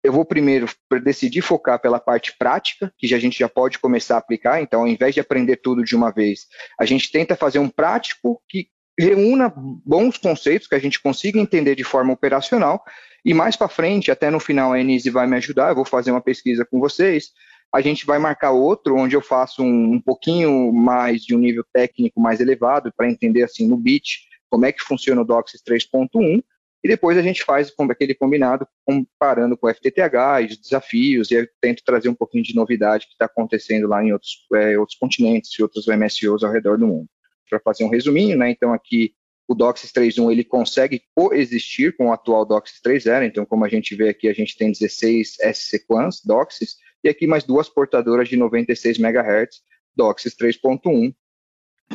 eu 0.08 0.14
vou 0.14 0.24
primeiro 0.24 0.68
decidir 1.04 1.42
focar 1.42 1.82
pela 1.82 2.00
parte 2.00 2.34
prática, 2.40 2.94
que 2.98 3.14
a 3.14 3.20
gente 3.20 3.38
já 3.38 3.50
pode 3.50 3.78
começar 3.78 4.16
a 4.16 4.20
aplicar. 4.20 4.62
Então, 4.62 4.82
ao 4.82 4.88
invés 4.88 5.14
de 5.14 5.20
aprender 5.20 5.58
tudo 5.58 5.84
de 5.84 5.96
uma 5.96 6.12
vez, 6.12 6.48
a 6.80 6.86
gente 6.86 7.12
tenta 7.12 7.36
fazer 7.36 7.60
um 7.60 7.68
prático 7.68 8.42
que 8.48 8.70
reúna 8.98 9.54
bons 9.86 10.18
conceitos 10.18 10.66
que 10.66 10.76
a 10.76 10.80
gente 10.80 11.02
consiga 11.02 11.40
entender 11.40 11.76
de 11.76 11.84
forma 11.84 12.14
operacional. 12.14 12.82
E 13.26 13.34
mais 13.34 13.58
para 13.58 13.68
frente, 13.68 14.10
até 14.10 14.32
no 14.32 14.40
final, 14.40 14.72
a 14.72 14.80
Enise 14.80 15.10
vai 15.10 15.28
me 15.28 15.36
ajudar. 15.36 15.70
Eu 15.70 15.76
vou 15.76 15.86
fazer 15.86 16.12
uma 16.12 16.22
pesquisa 16.22 16.66
com 16.66 16.80
vocês. 16.80 17.32
A 17.76 17.82
gente 17.82 18.06
vai 18.06 18.18
marcar 18.18 18.52
outro, 18.52 18.96
onde 18.96 19.14
eu 19.14 19.22
faço 19.22 19.62
um, 19.62 19.96
um 19.96 20.02
pouquinho 20.02 20.72
mais 20.72 21.22
de 21.22 21.36
um 21.36 21.40
nível 21.40 21.66
técnico 21.74 22.22
mais 22.22 22.40
elevado, 22.40 22.94
para 22.96 23.10
entender 23.10 23.44
assim 23.44 23.68
no 23.68 23.76
bit 23.76 24.22
como 24.50 24.66
é 24.66 24.72
que 24.72 24.82
funciona 24.82 25.22
o 25.22 25.26
DOCSIS 25.26 25.62
3.1 25.68 26.42
e 26.84 26.88
depois 26.88 27.18
a 27.18 27.22
gente 27.22 27.44
faz 27.44 27.74
aquele 27.90 28.14
combinado 28.14 28.68
comparando 28.86 29.58
com 29.58 29.68
o 29.68 29.74
FTTH 29.74 30.42
e 30.42 30.46
os 30.46 30.58
desafios, 30.58 31.32
e 31.32 31.36
eu 31.36 31.48
tento 31.60 31.84
trazer 31.84 32.10
um 32.10 32.16
pouquinho 32.16 32.44
de 32.44 32.56
novidade 32.56 33.08
que 33.08 33.14
está 33.14 33.26
acontecendo 33.26 33.88
lá 33.88 34.04
em 34.04 34.14
outros, 34.14 34.46
é, 34.54 34.78
outros 34.78 34.98
continentes 34.98 35.52
e 35.58 35.62
outros 35.62 35.88
MSOs 35.88 36.44
ao 36.44 36.52
redor 36.52 36.78
do 36.78 36.88
mundo. 36.88 37.10
Para 37.50 37.60
fazer 37.60 37.84
um 37.84 37.90
resuminho, 37.90 38.38
né, 38.38 38.52
então 38.52 38.74
aqui 38.74 39.14
o 39.48 39.56
DOCSIS 39.56 39.92
3.1 39.92 40.32
ele 40.32 40.44
consegue 40.44 41.02
coexistir 41.16 41.96
com 41.96 42.08
o 42.08 42.14
atual 42.14 42.46
DOCSIS 42.46 42.82
3.0, 42.86 43.26
então 43.26 43.46
como 43.46 43.64
a 43.66 43.70
gente 43.70 43.96
vê 43.96 44.10
aqui, 44.10 44.28
a 44.28 44.34
gente 44.34 44.58
tem 44.58 44.72
16 44.72 45.40
S-Sequans 45.40 46.22
DOCSIS, 46.24 46.76
e 47.04 47.10
aqui 47.10 47.26
mais 47.26 47.44
duas 47.44 47.70
portadoras 47.70 48.28
de 48.28 48.36
96 48.36 49.00
MHz 49.00 49.62
DOCSIS 49.96 50.36
3.1, 50.36 51.16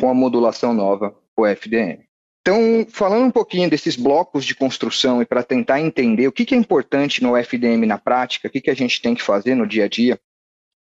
com 0.01 0.09
a 0.09 0.15
modulação 0.15 0.73
nova, 0.73 1.15
o 1.37 1.47
FDM. 1.47 2.12
Então, 2.43 2.85
falando 2.91 3.25
um 3.25 3.31
pouquinho 3.31 3.71
desses 3.71 3.95
blocos 3.95 4.45
de 4.45 4.55
construção 4.55 5.23
e 5.23 5.25
para 5.25 5.45
tentar 5.45 5.81
entender 5.81 6.27
o 6.27 6.33
que, 6.33 6.45
que, 6.45 6.57
é 6.57 6.59
importante 6.59 7.23
no 7.23 7.37
FDM 7.37 7.87
na 7.87 7.99
prática, 7.99 8.49
o 8.49 8.51
que, 8.51 8.61
que 8.61 8.71
a 8.71 8.75
gente 8.75 9.01
tem 9.01 9.15
que 9.15 9.23
fazer 9.23 9.55
no 9.55 9.67
dia 9.67 9.85
a 9.85 9.89
dia 9.89 10.21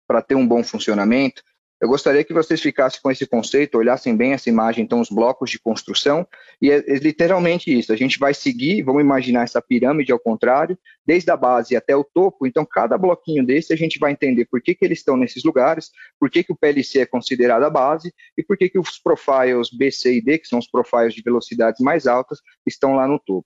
para 0.09 0.21
ter 0.21 0.35
um 0.35 0.47
bom 0.47 0.65
funcionamento, 0.65 1.45
Eu 1.83 1.89
gostaria 1.89 2.23
que 2.23 2.33
vocês 2.33 2.61
ficassem 2.61 3.01
com 3.03 3.11
esse 3.11 3.27
conceito, 3.27 3.77
olhassem 3.77 4.17
bem 4.17 4.35
essa 4.35 4.49
imagem, 4.49 4.85
então, 4.85 5.01
os 5.01 5.11
blocos 5.11 5.51
de 5.51 5.59
construção, 5.59 6.25
e 6.61 6.71
é, 6.71 6.77
é 6.77 6.95
literalmente 6.95 7.77
isso. 7.77 7.93
A 7.93 7.97
gente 7.97 8.21
vai 8.21 8.33
seguir, 8.33 8.85
vamos 8.85 9.03
imaginar 9.03 9.43
essa 9.43 9.61
pirâmide 9.61 10.13
ao 10.13 10.19
contrário, 10.21 10.79
desde 11.05 11.29
a 11.33 11.37
base 11.37 11.75
até 11.75 11.97
o 11.97 12.05
topo. 12.05 12.47
Então, 12.47 12.65
cada 12.65 12.97
bloquinho 12.97 13.45
desse 13.45 13.73
a 13.73 13.77
gente 13.77 13.99
vai 13.99 14.13
entender 14.13 14.45
por 14.45 14.63
que, 14.63 14.77
que 14.77 14.85
eles 14.85 14.99
estão 14.99 15.17
nesses 15.17 15.43
lugares, 15.43 15.91
por 16.21 16.31
que, 16.31 16.45
que 16.45 16.53
o 16.53 16.57
PLC 16.57 17.01
é 17.01 17.07
considerado 17.07 17.65
a 17.65 17.71
base 17.71 18.15
e 18.39 18.45
por 18.45 18.57
que, 18.57 18.69
que 18.69 18.79
os 18.79 19.01
profiles 19.01 19.69
B, 19.77 19.91
C 19.91 20.19
e 20.19 20.23
D, 20.23 20.39
que 20.39 20.47
são 20.47 20.61
os 20.61 20.71
profiles 20.71 21.13
de 21.13 21.21
velocidades 21.21 21.81
mais 21.81 22.07
altas, 22.07 22.39
estão 22.65 22.95
lá 22.95 23.09
no 23.09 23.19
topo. 23.19 23.45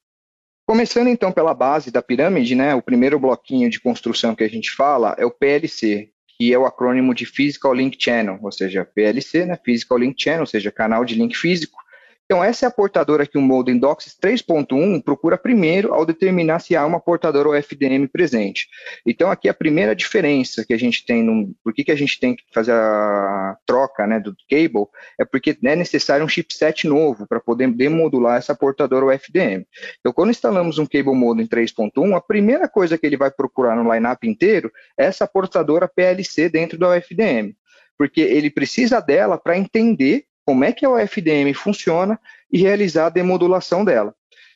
Começando 0.69 1.09
então 1.09 1.33
pela 1.33 1.55
base 1.55 1.91
da 1.91 2.03
pirâmide, 2.03 2.55
né, 2.55 2.75
o 2.75 2.83
primeiro 2.83 3.19
bloquinho 3.19 3.71
de 3.71 3.81
construção 3.81 4.35
que 4.35 4.45
a 4.45 4.49
gente 4.49 4.73
fala 4.73 5.17
é 5.17 5.25
o 5.25 5.31
PLC, 5.31 6.11
que 6.39 6.53
é 6.53 6.59
o 6.59 6.67
acrônimo 6.67 7.15
de 7.15 7.25
Physical 7.25 7.73
Link 7.73 7.97
Channel, 7.99 8.39
ou 8.43 8.53
seja, 8.53 8.85
PLC, 8.85 9.47
né, 9.47 9.59
Physical 9.65 9.99
Link 9.99 10.23
Channel, 10.23 10.41
ou 10.41 10.47
seja, 10.47 10.71
canal 10.71 11.05
de 11.05 11.15
link 11.15 11.35
físico. 11.35 11.79
Então, 12.27 12.43
essa 12.43 12.67
é 12.67 12.69
a 12.69 12.73
portadora 12.73 13.25
que 13.25 13.39
o 13.39 13.41
modem 13.41 13.79
DOCSIS 13.79 14.17
3.1 14.21 15.01
procura 15.01 15.39
primeiro 15.39 15.95
ao 15.95 16.05
determinar 16.05 16.59
se 16.59 16.75
há 16.75 16.85
uma 16.85 16.99
portadora 16.99 17.51
UFDM 17.51 18.09
presente. 18.09 18.67
Então, 19.07 19.31
aqui 19.31 19.49
a 19.49 19.55
primeira 19.55 19.95
diferença 19.95 20.65
que 20.67 20.75
a 20.75 20.77
gente 20.77 21.07
tem, 21.07 21.23
no, 21.23 21.55
por 21.63 21.73
que, 21.73 21.85
que 21.85 21.93
a 21.93 21.97
gente 21.97 22.19
tem 22.19 22.35
que 22.35 22.43
fazer 22.53 22.73
a 22.73 23.57
troca 23.65 24.09
né, 24.09 24.19
do 24.19 24.35
cable, 24.51 24.89
é 25.21 25.25
porque 25.25 25.57
é 25.63 25.77
necessário 25.77 26.25
um 26.25 26.29
chipset 26.29 26.89
novo 26.89 27.29
para 27.29 27.39
poder 27.39 27.71
demodular 27.71 28.39
essa 28.39 28.57
portadora 28.57 29.07
UFDM. 29.07 29.65
Então, 30.01 30.13
quando 30.13 30.31
instalamos 30.31 30.79
um 30.79 30.87
cable 30.87 31.15
modem 31.15 31.47
3.1, 31.47 32.17
a 32.17 32.21
primeira 32.21 32.69
coisa 32.69 32.99
que 32.99 33.07
ele 33.07 33.17
vai 33.17 33.31
procurar 33.31 33.77
no 33.77 33.93
lineup 33.93 34.25
inteiro 34.25 34.73
é 34.99 35.05
essa 35.05 35.29
portadora 35.29 35.87
PLC 35.87 36.49
dentro 36.49 36.77
da 36.77 36.91
UFDM 36.91 37.55
porque 37.99 38.21
ele 38.21 38.51
precisa 38.51 39.01
dela 39.01 39.39
para 39.39 39.57
entender 39.57 40.26
como 40.47 40.65
é 40.65 40.73
que 40.73 40.87
a 40.87 40.91
UFDM 40.91 41.53
funciona 41.53 42.19
e 42.51 42.59
realizar 42.63 43.07
a 43.07 43.11
demodulação 43.11 43.85
dela. 43.85 44.15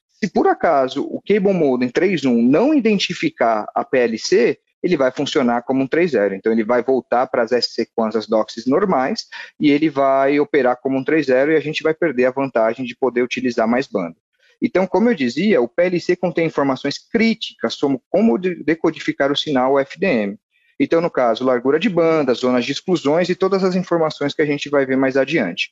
Se 0.09 0.31
por 0.31 0.47
acaso 0.47 1.03
o 1.03 1.21
Cable 1.21 1.53
Modem 1.53 1.89
3.1 1.89 2.49
não 2.49 2.73
identificar 2.73 3.67
a 3.75 3.85
PLC, 3.85 4.59
ele 4.83 4.97
vai 4.97 5.11
funcionar 5.11 5.63
como 5.63 5.83
um 5.83 5.89
3.0. 5.89 6.35
Então, 6.35 6.53
ele 6.53 6.65
vai 6.65 6.83
voltar 6.83 7.27
para 7.27 7.43
as 7.43 7.53
S-sequências 7.53 8.27
DOCSIS 8.27 8.67
normais 8.67 9.27
e 9.59 9.71
ele 9.71 9.91
vai 9.91 10.39
operar 10.39 10.79
como 10.81 10.97
um 10.97 11.05
3.0 11.05 11.51
e 11.51 11.57
a 11.57 11.61
gente 11.61 11.83
vai 11.83 11.93
perder 11.93 12.27
a 12.27 12.31
vantagem 12.31 12.85
de 12.85 12.97
poder 12.97 13.23
utilizar 13.23 13.67
mais 13.67 13.87
banda. 13.87 14.17
Então, 14.63 14.87
como 14.87 15.09
eu 15.09 15.15
dizia, 15.15 15.61
o 15.61 15.69
PLC 15.69 16.15
contém 16.17 16.47
informações 16.47 16.99
críticas 16.99 17.75
sobre 17.75 17.99
como 18.09 18.39
decodificar 18.39 19.33
o 19.33 19.37
sinal 19.37 19.75
UFDM. 19.75 20.37
Então, 20.79 21.01
no 21.01 21.11
caso, 21.11 21.45
largura 21.45 21.79
de 21.79 21.89
banda, 21.89 22.33
zonas 22.35 22.65
de 22.65 22.73
exclusões 22.73 23.29
e 23.29 23.35
todas 23.35 23.65
as 23.65 23.75
informações 23.75 24.35
que 24.35 24.43
a 24.43 24.47
gente 24.47 24.69
vai 24.69 24.87
ver 24.87 24.97
mais 24.97 25.17
adiante. 25.17 25.71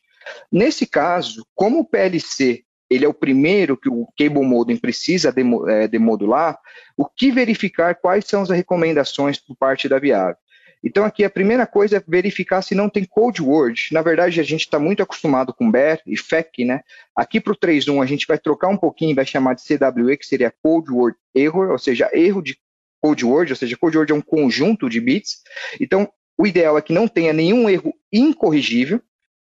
Nesse 0.51 0.87
caso, 0.87 1.47
como 1.55 1.81
o 1.81 1.85
PLC 1.85 2.65
ele 2.91 3.05
é 3.05 3.09
o 3.09 3.15
primeiro 3.15 3.77
que 3.77 3.89
o 3.89 4.09
cable 4.19 4.45
modem 4.45 4.77
precisa 4.77 5.35
é, 5.69 5.87
demodular, 5.87 6.59
o 6.97 7.05
que 7.05 7.31
verificar 7.31 7.95
quais 7.95 8.25
são 8.25 8.43
as 8.43 8.49
recomendações 8.49 9.39
por 9.39 9.55
parte 9.57 9.89
da 9.89 9.99
Viave. 9.99 10.39
Então, 10.83 11.05
aqui 11.05 11.25
a 11.25 11.31
primeira 11.31 11.67
coisa 11.67 11.97
é 11.97 12.03
verificar 12.07 12.63
se 12.63 12.75
não 12.75 12.89
tem 12.89 13.05
code 13.05 13.43
word. 13.43 13.89
Na 13.93 14.01
verdade, 14.01 14.41
a 14.41 14.45
gente 14.45 14.61
está 14.61 14.79
muito 14.79 15.03
acostumado 15.03 15.53
com 15.53 15.71
BER 15.71 16.01
e 16.07 16.17
FEC, 16.17 16.65
né? 16.65 16.83
Aqui 17.17 17.41
para 17.41 17.53
o 17.53 17.57
3.1 17.57 18.03
a 18.03 18.07
gente 18.07 18.27
vai 18.27 18.39
trocar 18.39 18.69
um 18.69 18.77
pouquinho, 18.77 19.15
vai 19.15 19.27
chamar 19.27 19.55
de 19.55 19.63
CWE, 19.63 20.17
que 20.17 20.27
seria 20.27 20.55
Code 20.63 20.91
Word 20.91 21.19
Error, 21.35 21.71
ou 21.73 21.79
seja, 21.79 22.09
erro 22.13 22.41
de 22.41 22.57
code 23.01 23.25
word, 23.25 23.53
ou 23.53 23.57
seja, 23.57 23.77
code 23.77 23.97
word 23.97 24.13
é 24.13 24.15
um 24.15 24.21
conjunto 24.21 24.89
de 24.89 25.01
bits. 25.01 25.43
Então, 25.81 26.09
o 26.37 26.47
ideal 26.47 26.79
é 26.79 26.83
que 26.83 26.93
não 26.93 27.09
tenha 27.09 27.33
nenhum 27.33 27.69
erro 27.69 27.93
incorrigível. 28.13 29.01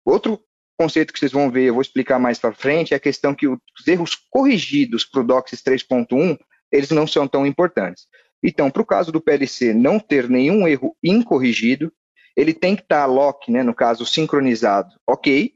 Outro 0.04 0.40
conceito 0.78 1.12
que 1.12 1.18
vocês 1.18 1.32
vão 1.32 1.50
ver, 1.50 1.64
eu 1.64 1.74
vou 1.74 1.82
explicar 1.82 2.18
mais 2.18 2.38
para 2.38 2.54
frente, 2.54 2.94
é 2.94 2.96
a 2.96 3.00
questão 3.00 3.34
que 3.34 3.48
os 3.48 3.58
erros 3.86 4.14
corrigidos 4.30 5.04
para 5.04 5.20
o 5.20 5.24
DOCSIS 5.24 5.60
3.1, 5.60 6.38
eles 6.70 6.90
não 6.90 7.06
são 7.06 7.26
tão 7.26 7.44
importantes. 7.44 8.06
Então, 8.42 8.70
para 8.70 8.82
o 8.82 8.86
caso 8.86 9.10
do 9.10 9.20
PLC 9.20 9.74
não 9.74 9.98
ter 9.98 10.28
nenhum 10.28 10.68
erro 10.68 10.96
incorrigido, 11.02 11.92
ele 12.36 12.54
tem 12.54 12.76
que 12.76 12.82
estar 12.82 13.00
tá 13.00 13.06
lock, 13.06 13.50
né, 13.50 13.64
no 13.64 13.74
caso 13.74 14.06
sincronizado, 14.06 14.90
ok. 15.06 15.52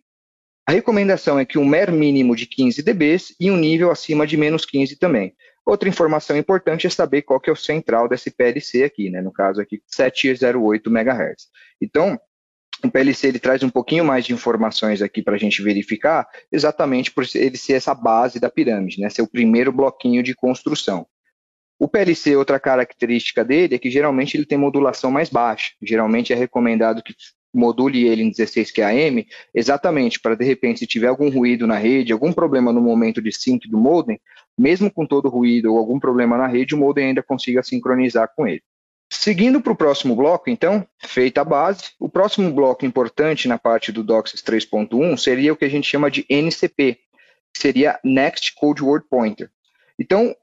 A 0.66 0.72
recomendação 0.72 1.38
é 1.38 1.44
que 1.44 1.58
um 1.58 1.64
MER 1.64 1.92
mínimo 1.92 2.34
de 2.34 2.46
15 2.46 2.82
dB 2.82 3.16
e 3.38 3.50
um 3.50 3.56
nível 3.56 3.90
acima 3.90 4.26
de 4.26 4.36
menos 4.36 4.64
15 4.64 4.96
também. 4.96 5.34
Outra 5.64 5.88
informação 5.88 6.36
importante 6.36 6.88
é 6.88 6.90
saber 6.90 7.22
qual 7.22 7.38
que 7.38 7.48
é 7.48 7.52
o 7.52 7.56
central 7.56 8.08
desse 8.08 8.30
PLC 8.32 8.82
aqui, 8.82 9.10
né? 9.10 9.20
No 9.20 9.32
caso 9.32 9.60
aqui, 9.60 9.80
708 9.86 10.90
MHz. 10.90 11.46
Então, 11.80 12.18
o 12.84 12.90
PLC 12.90 13.28
ele 13.28 13.38
traz 13.38 13.62
um 13.62 13.70
pouquinho 13.70 14.04
mais 14.04 14.24
de 14.24 14.32
informações 14.32 15.00
aqui 15.00 15.22
para 15.22 15.34
a 15.34 15.38
gente 15.38 15.62
verificar, 15.62 16.26
exatamente 16.50 17.10
por 17.10 17.24
ele 17.34 17.56
ser 17.56 17.74
essa 17.74 17.94
base 17.94 18.40
da 18.40 18.50
pirâmide, 18.50 19.00
né? 19.00 19.08
Ser 19.08 19.22
o 19.22 19.28
primeiro 19.28 19.72
bloquinho 19.72 20.22
de 20.22 20.34
construção. 20.34 21.06
O 21.78 21.88
PLC, 21.88 22.36
outra 22.36 22.60
característica 22.60 23.44
dele 23.44 23.74
é 23.74 23.78
que 23.78 23.90
geralmente 23.90 24.36
ele 24.36 24.46
tem 24.46 24.58
modulação 24.58 25.10
mais 25.10 25.28
baixa. 25.28 25.72
Geralmente 25.82 26.32
é 26.32 26.36
recomendado 26.36 27.02
que 27.02 27.14
module 27.54 28.06
ele 28.06 28.22
em 28.22 28.30
16 28.30 28.72
QAM, 28.72 29.24
exatamente 29.54 30.18
para 30.18 30.34
de 30.34 30.44
repente 30.44 30.78
se 30.80 30.86
tiver 30.86 31.08
algum 31.08 31.28
ruído 31.28 31.66
na 31.66 31.76
rede, 31.76 32.12
algum 32.12 32.32
problema 32.32 32.72
no 32.72 32.80
momento 32.80 33.20
de 33.20 33.32
sync 33.32 33.68
do 33.68 33.76
modem, 33.76 34.20
mesmo 34.56 34.90
com 34.90 35.06
todo 35.06 35.26
o 35.26 35.28
ruído 35.28 35.72
ou 35.72 35.78
algum 35.78 36.00
problema 36.00 36.38
na 36.38 36.46
rede, 36.46 36.74
o 36.74 36.78
modem 36.78 37.08
ainda 37.08 37.22
consiga 37.22 37.62
sincronizar 37.62 38.30
com 38.34 38.46
ele. 38.46 38.62
Seguindo 39.14 39.60
para 39.60 39.74
o 39.74 39.76
próximo 39.76 40.16
bloco, 40.16 40.48
então, 40.48 40.88
feita 40.98 41.42
a 41.42 41.44
base, 41.44 41.90
o 42.00 42.08
próximo 42.08 42.50
bloco 42.50 42.86
importante 42.86 43.46
na 43.46 43.58
parte 43.58 43.92
do 43.92 44.02
DOCSIS 44.02 44.42
3.1 44.42 45.18
seria 45.18 45.52
o 45.52 45.56
que 45.56 45.66
a 45.66 45.68
gente 45.68 45.86
chama 45.86 46.10
de 46.10 46.24
NCP, 46.30 46.98
que 47.52 47.60
seria 47.60 48.00
Next 48.02 48.54
Code 48.54 48.82
Word 48.82 49.06
Pointer. 49.10 49.50
Então, 49.98 50.34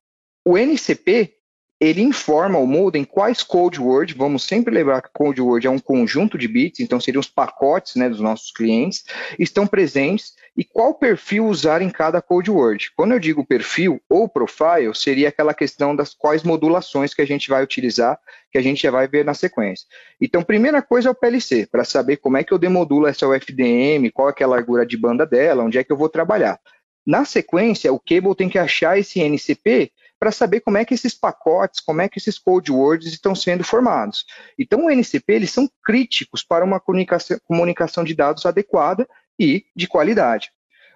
o 0.46 0.56
NCP 0.56 1.34
ele 1.80 2.02
informa 2.02 2.60
o 2.60 2.68
modem 2.68 3.06
quais 3.06 3.42
code 3.42 3.80
word, 3.80 4.14
vamos 4.14 4.44
sempre 4.44 4.74
lembrar 4.74 5.02
que 5.02 5.10
code 5.14 5.42
word 5.42 5.66
é 5.66 5.70
um 5.70 5.80
conjunto 5.80 6.38
de 6.38 6.48
bits, 6.48 6.82
então 6.82 7.00
seriam 7.00 7.22
os 7.22 7.30
pacotes 7.30 7.96
né, 7.96 8.10
dos 8.10 8.20
nossos 8.20 8.52
clientes, 8.52 9.06
estão 9.38 9.66
presentes 9.66 10.34
e 10.58 10.64
qual 10.66 10.94
perfil 10.94 11.48
usar 11.48 11.82
em 11.82 11.90
cada 11.90 12.22
code 12.22 12.52
word. 12.52 12.92
Quando 12.98 13.14
eu 13.14 13.20
digo 13.20 13.46
perfil 13.46 14.02
ou 14.10 14.28
profile, 14.28 14.94
seria 14.94 15.30
aquela 15.30 15.54
questão 15.54 15.96
das 15.96 16.14
quais 16.14 16.44
modulações 16.44 17.14
que 17.14 17.22
a 17.22 17.26
gente 17.26 17.50
vai 17.50 17.64
utilizar, 17.64 18.20
que 18.52 18.58
a 18.58 18.62
gente 18.62 18.82
já 18.82 18.92
vai 18.92 19.08
ver 19.08 19.24
na 19.24 19.34
sequência. 19.34 19.88
Então, 20.20 20.44
primeira 20.44 20.82
coisa 20.82 21.08
é 21.08 21.12
o 21.12 21.16
PLC, 21.16 21.66
para 21.66 21.86
saber 21.86 22.18
como 22.18 22.36
é 22.36 22.44
que 22.44 22.52
eu 22.52 22.58
demodulo 22.58 23.08
essa 23.08 23.26
UFDM, 23.26 24.12
qual 24.14 24.30
é 24.38 24.44
a 24.44 24.48
largura 24.48 24.86
de 24.86 24.98
banda 24.98 25.26
dela, 25.26 25.64
onde 25.64 25.78
é 25.78 25.84
que 25.84 25.94
eu 25.94 25.98
vou 25.98 26.10
trabalhar. 26.10 26.60
Na 27.08 27.24
sequência, 27.24 27.94
o 27.94 28.00
cable 28.00 28.36
tem 28.36 28.50
que 28.50 28.60
achar 28.60 29.00
esse 29.00 29.22
NCP 29.22 29.92
para 30.20 30.32
saber 30.32 30.60
como 30.60 30.78
é 30.78 30.84
que 30.84 30.94
esses 30.94 31.14
pacotes, 31.14 31.80
como 31.80 32.02
é 32.02 32.10
que 32.10 32.20
esses 32.20 32.38
code 32.38 32.72
words 32.72 33.08
estão 33.08 33.34
sendo 33.34 33.64
formados. 33.64 34.26
Então, 34.58 34.86
o 34.86 34.90
NCP, 34.90 35.34
eles 35.34 35.52
são 35.52 35.70
críticos 35.84 36.44
para 36.44 36.66
uma 36.66 36.80
comunicação, 36.80 37.40
comunicação 37.46 38.04
de 38.04 38.14
dados 38.14 38.46
adequada 38.46 39.08
e 39.40 39.66
de 39.76 39.88
qualidade. 39.88 40.52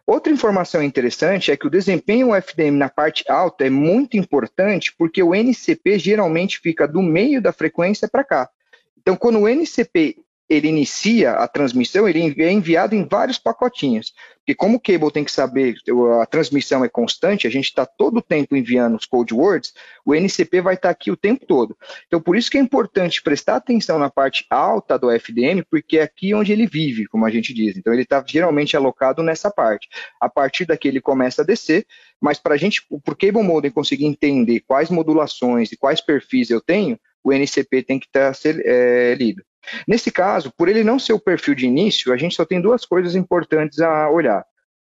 Outra 0.06 0.34
informação 0.34 0.84
interessante 0.84 1.50
é 1.50 1.56
que 1.56 1.66
o 1.66 1.70
desempenho 1.70 2.36
FDM 2.36 2.78
na 2.78 2.90
parte 2.90 3.24
alta 3.32 3.66
é 3.66 3.70
muito 3.70 4.18
importante 4.18 4.94
porque 4.98 5.24
o 5.24 5.34
NCP 5.34 5.98
geralmente 5.98 6.60
fica 6.60 6.86
do 6.86 7.02
meio 7.02 7.42
da 7.42 7.54
frequência 7.54 8.08
para 8.10 8.26
cá. 8.26 8.50
Então, 9.00 9.16
quando 9.16 9.40
o 9.40 9.48
NCP 9.48 10.18
ele 10.54 10.68
inicia 10.68 11.32
a 11.32 11.48
transmissão, 11.48 12.08
ele 12.08 12.36
é 12.42 12.52
enviado 12.52 12.96
em 12.96 13.06
vários 13.06 13.38
pacotinhos. 13.38 14.14
Porque 14.40 14.54
como 14.54 14.76
o 14.76 14.80
cable 14.80 15.10
tem 15.10 15.24
que 15.24 15.32
saber, 15.32 15.76
a 16.22 16.26
transmissão 16.26 16.84
é 16.84 16.90
constante, 16.90 17.48
a 17.48 17.50
gente 17.50 17.66
está 17.66 17.86
todo 17.86 18.18
o 18.18 18.22
tempo 18.22 18.58
enviando 18.58 18.96
os 18.98 19.06
code 19.06 19.34
words, 19.34 19.74
o 20.06 20.14
NCP 20.14 20.60
vai 20.60 20.76
estar 20.76 20.90
tá 20.90 20.92
aqui 20.92 21.10
o 21.10 21.16
tempo 21.16 21.46
todo. 21.46 21.78
Então, 22.08 22.22
por 22.22 22.36
isso 22.36 22.52
que 22.52 22.58
é 22.58 22.62
importante 22.62 23.24
prestar 23.24 23.56
atenção 23.56 23.98
na 23.98 24.10
parte 24.10 24.46
alta 24.50 25.00
do 25.00 25.10
FDM, 25.10 25.64
porque 25.70 25.98
é 25.98 26.04
aqui 26.04 26.34
onde 26.34 26.52
ele 26.52 26.68
vive, 26.68 27.06
como 27.08 27.26
a 27.26 27.32
gente 27.32 27.54
diz. 27.54 27.78
Então, 27.78 27.94
ele 27.94 28.04
está 28.04 28.22
geralmente 28.28 28.76
alocado 28.76 29.24
nessa 29.24 29.50
parte. 29.50 29.88
A 30.20 30.28
partir 30.28 30.66
daqui 30.66 30.90
ele 30.90 31.00
começa 31.00 31.42
a 31.42 31.46
descer, 31.46 31.86
mas 32.20 32.38
para 32.38 32.56
a 32.56 32.58
gente, 32.58 32.86
para 33.04 33.14
o 33.14 33.18
cable 33.18 33.44
modem 33.44 33.72
conseguir 33.72 34.06
entender 34.06 34.60
quais 34.68 34.90
modulações 34.90 35.72
e 35.72 35.78
quais 35.78 36.02
perfis 36.02 36.50
eu 36.50 36.60
tenho, 36.60 37.00
o 37.24 37.32
NCP 37.32 37.84
tem 37.84 37.98
que 37.98 38.08
estar 38.08 38.34
tá, 38.34 38.40
é, 38.66 39.16
lido. 39.16 39.42
Nesse 39.88 40.12
caso, 40.12 40.52
por 40.58 40.68
ele 40.68 40.84
não 40.84 41.00
ser 41.00 41.14
o 41.14 41.20
perfil 41.20 41.56
de 41.56 41.66
início, 41.66 42.14
a 42.14 42.18
gente 42.18 42.36
só 42.36 42.46
tem 42.46 42.62
duas 42.62 42.86
coisas 42.86 43.16
importantes 43.16 43.80
a 43.80 44.10
olhar. 44.10 44.46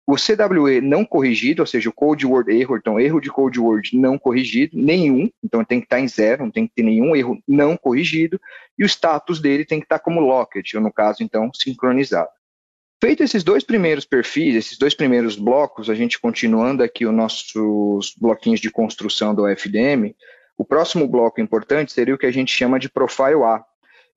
O 0.08 0.16
CWE 0.16 0.82
não 0.82 1.06
corrigido, 1.06 1.62
ou 1.62 1.66
seja, 1.66 1.90
o 1.90 1.94
code 1.94 2.26
word 2.26 2.52
erro, 2.52 2.76
então 2.76 3.00
erro 3.00 3.22
de 3.22 3.30
code 3.30 3.60
word 3.60 3.96
não 3.96 4.18
corrigido, 4.18 4.76
nenhum, 4.78 5.30
então 5.44 5.64
tem 5.64 5.80
que 5.80 5.86
estar 5.86 6.00
em 6.00 6.08
zero, 6.08 6.44
não 6.44 6.52
tem 6.52 6.68
que 6.68 6.74
ter 6.74 6.84
nenhum 6.84 7.16
erro 7.16 7.42
não 7.48 7.78
corrigido, 7.78 8.40
e 8.78 8.84
o 8.84 8.88
status 8.88 9.40
dele 9.40 9.64
tem 9.64 9.80
que 9.80 9.86
estar 9.86 10.00
como 10.00 10.20
locked, 10.20 10.76
ou 10.76 10.84
no 10.84 10.92
caso, 10.92 11.24
então, 11.24 11.52
sincronizado. 11.54 12.30
Feito 13.02 13.24
esses 13.24 13.44
dois 13.44 13.64
primeiros 13.64 14.06
perfis, 14.06 14.56
esses 14.56 14.78
dois 14.78 14.94
primeiros 14.94 15.36
blocos, 15.36 15.90
a 15.90 15.96
gente 15.96 16.20
continuando 16.20 16.84
aqui 16.84 17.06
os 17.06 17.14
nossos 17.14 18.14
bloquinhos 18.20 18.60
de 18.60 18.70
construção 18.70 19.34
do 19.34 19.48
FDM, 19.48 20.16
o 20.58 20.66
próximo 20.66 21.08
bloco 21.08 21.42
importante 21.42 21.92
seria 21.92 22.14
o 22.14 22.18
que 22.18 22.26
a 22.28 22.32
gente 22.32 22.54
chama 22.54 22.78
de 22.78 22.90
Profile 22.90 23.44
A, 23.44 23.64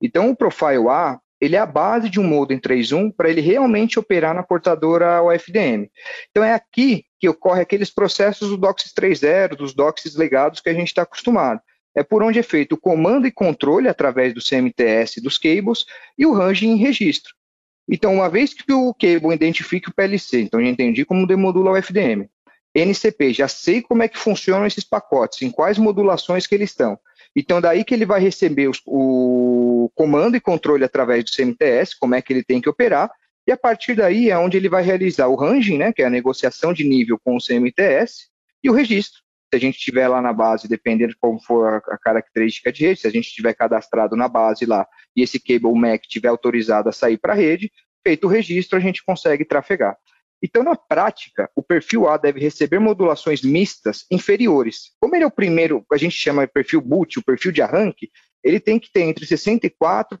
então, 0.01 0.29
o 0.29 0.35
Profile 0.35 0.87
A, 0.89 1.19
ele 1.39 1.55
é 1.55 1.59
a 1.59 1.65
base 1.65 2.09
de 2.09 2.19
um 2.19 2.23
modem 2.23 2.59
3.1 2.59 3.13
para 3.15 3.29
ele 3.29 3.41
realmente 3.41 3.99
operar 3.99 4.33
na 4.33 4.43
portadora 4.43 5.21
UFDM. 5.23 5.89
Então 6.31 6.43
é 6.43 6.53
aqui 6.53 7.05
que 7.19 7.27
ocorre 7.27 7.61
aqueles 7.61 7.89
processos 7.89 8.49
do 8.49 8.57
DOCSIS 8.57 8.93
3.0, 8.93 9.55
dos 9.55 9.73
DOCSIS 9.73 10.15
legados 10.15 10.61
que 10.61 10.69
a 10.69 10.73
gente 10.73 10.87
está 10.87 11.01
acostumado. 11.01 11.59
É 11.93 12.03
por 12.03 12.23
onde 12.23 12.39
é 12.39 12.43
feito 12.43 12.73
o 12.73 12.77
comando 12.77 13.27
e 13.27 13.31
controle 13.31 13.87
através 13.87 14.33
do 14.33 14.43
CMTS 14.43 15.21
dos 15.21 15.37
cables 15.37 15.85
e 16.17 16.25
o 16.25 16.33
ranging 16.33 16.71
em 16.71 16.77
registro. 16.77 17.33
Então, 17.87 18.15
uma 18.15 18.29
vez 18.29 18.53
que 18.53 18.73
o 18.73 18.93
cable 18.93 19.33
identifique 19.33 19.89
o 19.89 19.93
PLC, 19.93 20.41
então 20.41 20.59
eu 20.59 20.67
entendi 20.67 21.05
como 21.05 21.27
demodula 21.27 21.71
o 21.71 21.77
FDM. 21.77 22.27
NCP, 22.73 23.31
já 23.31 23.47
sei 23.47 23.81
como 23.81 24.03
é 24.03 24.07
que 24.07 24.17
funcionam 24.17 24.65
esses 24.65 24.83
pacotes, 24.83 25.41
em 25.41 25.51
quais 25.51 25.77
modulações 25.77 26.45
que 26.45 26.55
eles 26.55 26.71
estão. 26.71 26.99
Então, 27.35 27.61
daí 27.61 27.83
que 27.83 27.93
ele 27.93 28.05
vai 28.05 28.19
receber 28.19 28.67
os, 28.67 28.81
o 28.85 29.74
comando 29.89 30.35
e 30.35 30.41
controle 30.41 30.83
através 30.83 31.23
do 31.23 31.31
CMTS, 31.31 31.97
como 31.97 32.15
é 32.15 32.21
que 32.21 32.33
ele 32.33 32.43
tem 32.43 32.61
que 32.61 32.69
operar, 32.69 33.09
e 33.47 33.51
a 33.51 33.57
partir 33.57 33.93
daí 33.93 34.31
é 34.31 34.37
onde 34.37 34.57
ele 34.57 34.69
vai 34.69 34.83
realizar 34.83 35.27
o 35.27 35.35
ranging, 35.35 35.77
né, 35.77 35.93
que 35.93 36.01
é 36.01 36.05
a 36.05 36.09
negociação 36.09 36.73
de 36.73 36.83
nível 36.83 37.19
com 37.23 37.35
o 37.35 37.39
CMTS, 37.39 38.29
e 38.63 38.69
o 38.69 38.73
registro. 38.73 39.21
Se 39.53 39.57
a 39.57 39.59
gente 39.59 39.77
tiver 39.77 40.07
lá 40.07 40.21
na 40.21 40.33
base, 40.33 40.67
dependendo 40.67 41.13
de 41.13 41.19
como 41.19 41.39
for 41.39 41.75
a, 41.75 41.77
a 41.93 41.97
característica 41.97 42.71
de 42.71 42.85
rede, 42.85 43.01
se 43.01 43.07
a 43.07 43.11
gente 43.11 43.31
tiver 43.31 43.53
cadastrado 43.53 44.15
na 44.15 44.27
base 44.27 44.65
lá 44.65 44.87
e 45.15 45.21
esse 45.21 45.39
cable 45.39 45.79
MAC 45.79 46.07
tiver 46.07 46.29
autorizado 46.29 46.89
a 46.89 46.91
sair 46.91 47.17
para 47.17 47.33
a 47.33 47.35
rede, 47.35 47.71
feito 48.03 48.25
o 48.25 48.29
registro, 48.29 48.77
a 48.77 48.81
gente 48.81 49.03
consegue 49.05 49.45
trafegar. 49.45 49.95
Então, 50.43 50.63
na 50.63 50.75
prática, 50.75 51.49
o 51.55 51.63
perfil 51.63 52.07
A 52.07 52.17
deve 52.17 52.39
receber 52.39 52.79
modulações 52.79 53.41
mistas 53.41 54.05
inferiores. 54.11 54.91
Como 54.99 55.15
ele 55.15 55.23
é 55.23 55.27
o 55.27 55.31
primeiro, 55.31 55.83
a 55.91 55.97
gente 55.97 56.15
chama 56.15 56.45
de 56.45 56.53
perfil 56.53 56.81
boot, 56.81 57.17
o 57.17 57.23
perfil 57.23 57.51
de 57.51 57.61
arranque, 57.61 58.11
ele 58.43 58.59
tem 58.59 58.79
que 58.79 58.91
ter 58.91 59.01
entre 59.01 59.25
64 59.25 60.19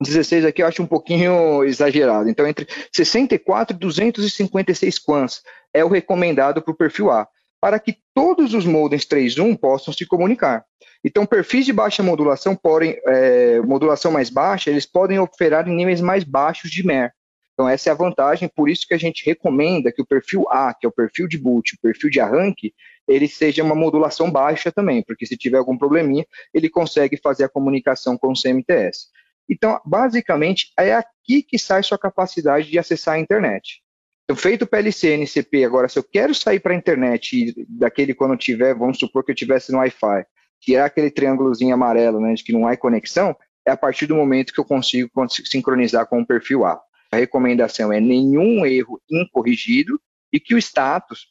16 0.00 0.44
aqui 0.44 0.62
eu 0.62 0.66
acho 0.66 0.82
um 0.82 0.86
pouquinho 0.86 1.64
exagerado. 1.64 2.28
Então, 2.28 2.46
entre 2.46 2.66
64 2.92 3.76
e 3.76 3.78
256 3.78 4.98
quants 4.98 5.42
é 5.72 5.84
o 5.84 5.88
recomendado 5.88 6.60
para 6.62 6.72
o 6.72 6.76
perfil 6.76 7.10
A, 7.10 7.26
para 7.60 7.78
que 7.78 7.96
todos 8.12 8.54
os 8.54 8.66
modems 8.66 9.06
3.1 9.06 9.56
possam 9.58 9.94
se 9.94 10.04
comunicar. 10.04 10.64
Então, 11.04 11.26
perfis 11.26 11.66
de 11.66 11.72
baixa 11.72 12.02
modulação, 12.02 12.56
porém, 12.56 12.98
é, 13.06 13.60
modulação 13.60 14.10
mais 14.10 14.30
baixa, 14.30 14.70
eles 14.70 14.86
podem 14.86 15.18
operar 15.18 15.68
em 15.68 15.74
níveis 15.74 16.00
mais 16.00 16.24
baixos 16.24 16.70
de 16.70 16.84
MER. 16.84 17.12
Então, 17.54 17.68
essa 17.68 17.88
é 17.88 17.92
a 17.92 17.96
vantagem, 17.96 18.48
por 18.48 18.68
isso 18.68 18.86
que 18.86 18.94
a 18.94 18.98
gente 18.98 19.24
recomenda 19.24 19.92
que 19.92 20.02
o 20.02 20.06
perfil 20.06 20.44
A, 20.50 20.74
que 20.74 20.84
é 20.84 20.88
o 20.88 20.92
perfil 20.92 21.28
de 21.28 21.38
boot, 21.38 21.74
o 21.74 21.80
perfil 21.80 22.10
de 22.10 22.20
arranque, 22.20 22.74
ele 23.06 23.28
seja 23.28 23.62
uma 23.62 23.76
modulação 23.76 24.30
baixa 24.30 24.72
também, 24.72 25.02
porque 25.02 25.24
se 25.24 25.36
tiver 25.36 25.58
algum 25.58 25.78
probleminha, 25.78 26.26
ele 26.52 26.68
consegue 26.68 27.16
fazer 27.16 27.44
a 27.44 27.48
comunicação 27.48 28.18
com 28.18 28.32
o 28.32 28.34
CMTS. 28.34 29.06
Então, 29.48 29.80
basicamente, 29.84 30.72
é 30.76 30.94
aqui 30.94 31.42
que 31.42 31.58
sai 31.58 31.82
sua 31.82 31.98
capacidade 31.98 32.68
de 32.68 32.78
acessar 32.78 33.14
a 33.14 33.20
internet. 33.20 33.82
Então, 34.24 34.36
feito 34.36 34.62
o 34.62 34.66
PLC, 34.66 35.12
NCP, 35.12 35.64
agora, 35.64 35.88
se 35.88 35.98
eu 35.98 36.02
quero 36.02 36.34
sair 36.34 36.58
para 36.58 36.72
a 36.72 36.76
internet, 36.76 37.54
daquele 37.68 38.14
quando 38.14 38.36
tiver, 38.36 38.74
vamos 38.74 38.98
supor 38.98 39.22
que 39.22 39.30
eu 39.30 39.36
tivesse 39.36 39.70
no 39.70 39.78
Wi-Fi, 39.78 40.24
tirar 40.60 40.86
aquele 40.86 41.10
triângulozinho 41.10 41.74
amarelo, 41.74 42.18
né, 42.20 42.32
de 42.32 42.42
que 42.42 42.52
não 42.52 42.66
há 42.66 42.76
conexão, 42.76 43.36
é 43.66 43.70
a 43.70 43.76
partir 43.76 44.06
do 44.06 44.16
momento 44.16 44.52
que 44.52 44.60
eu 44.60 44.64
consigo 44.64 45.10
sincronizar 45.44 46.06
com 46.06 46.20
o 46.20 46.26
perfil 46.26 46.64
A. 46.64 46.80
A 47.14 47.16
recomendação 47.16 47.92
é 47.92 48.00
nenhum 48.00 48.66
erro 48.66 49.00
incorrigido 49.08 50.00
e 50.32 50.40
que 50.40 50.52
o 50.52 50.58
status 50.58 51.28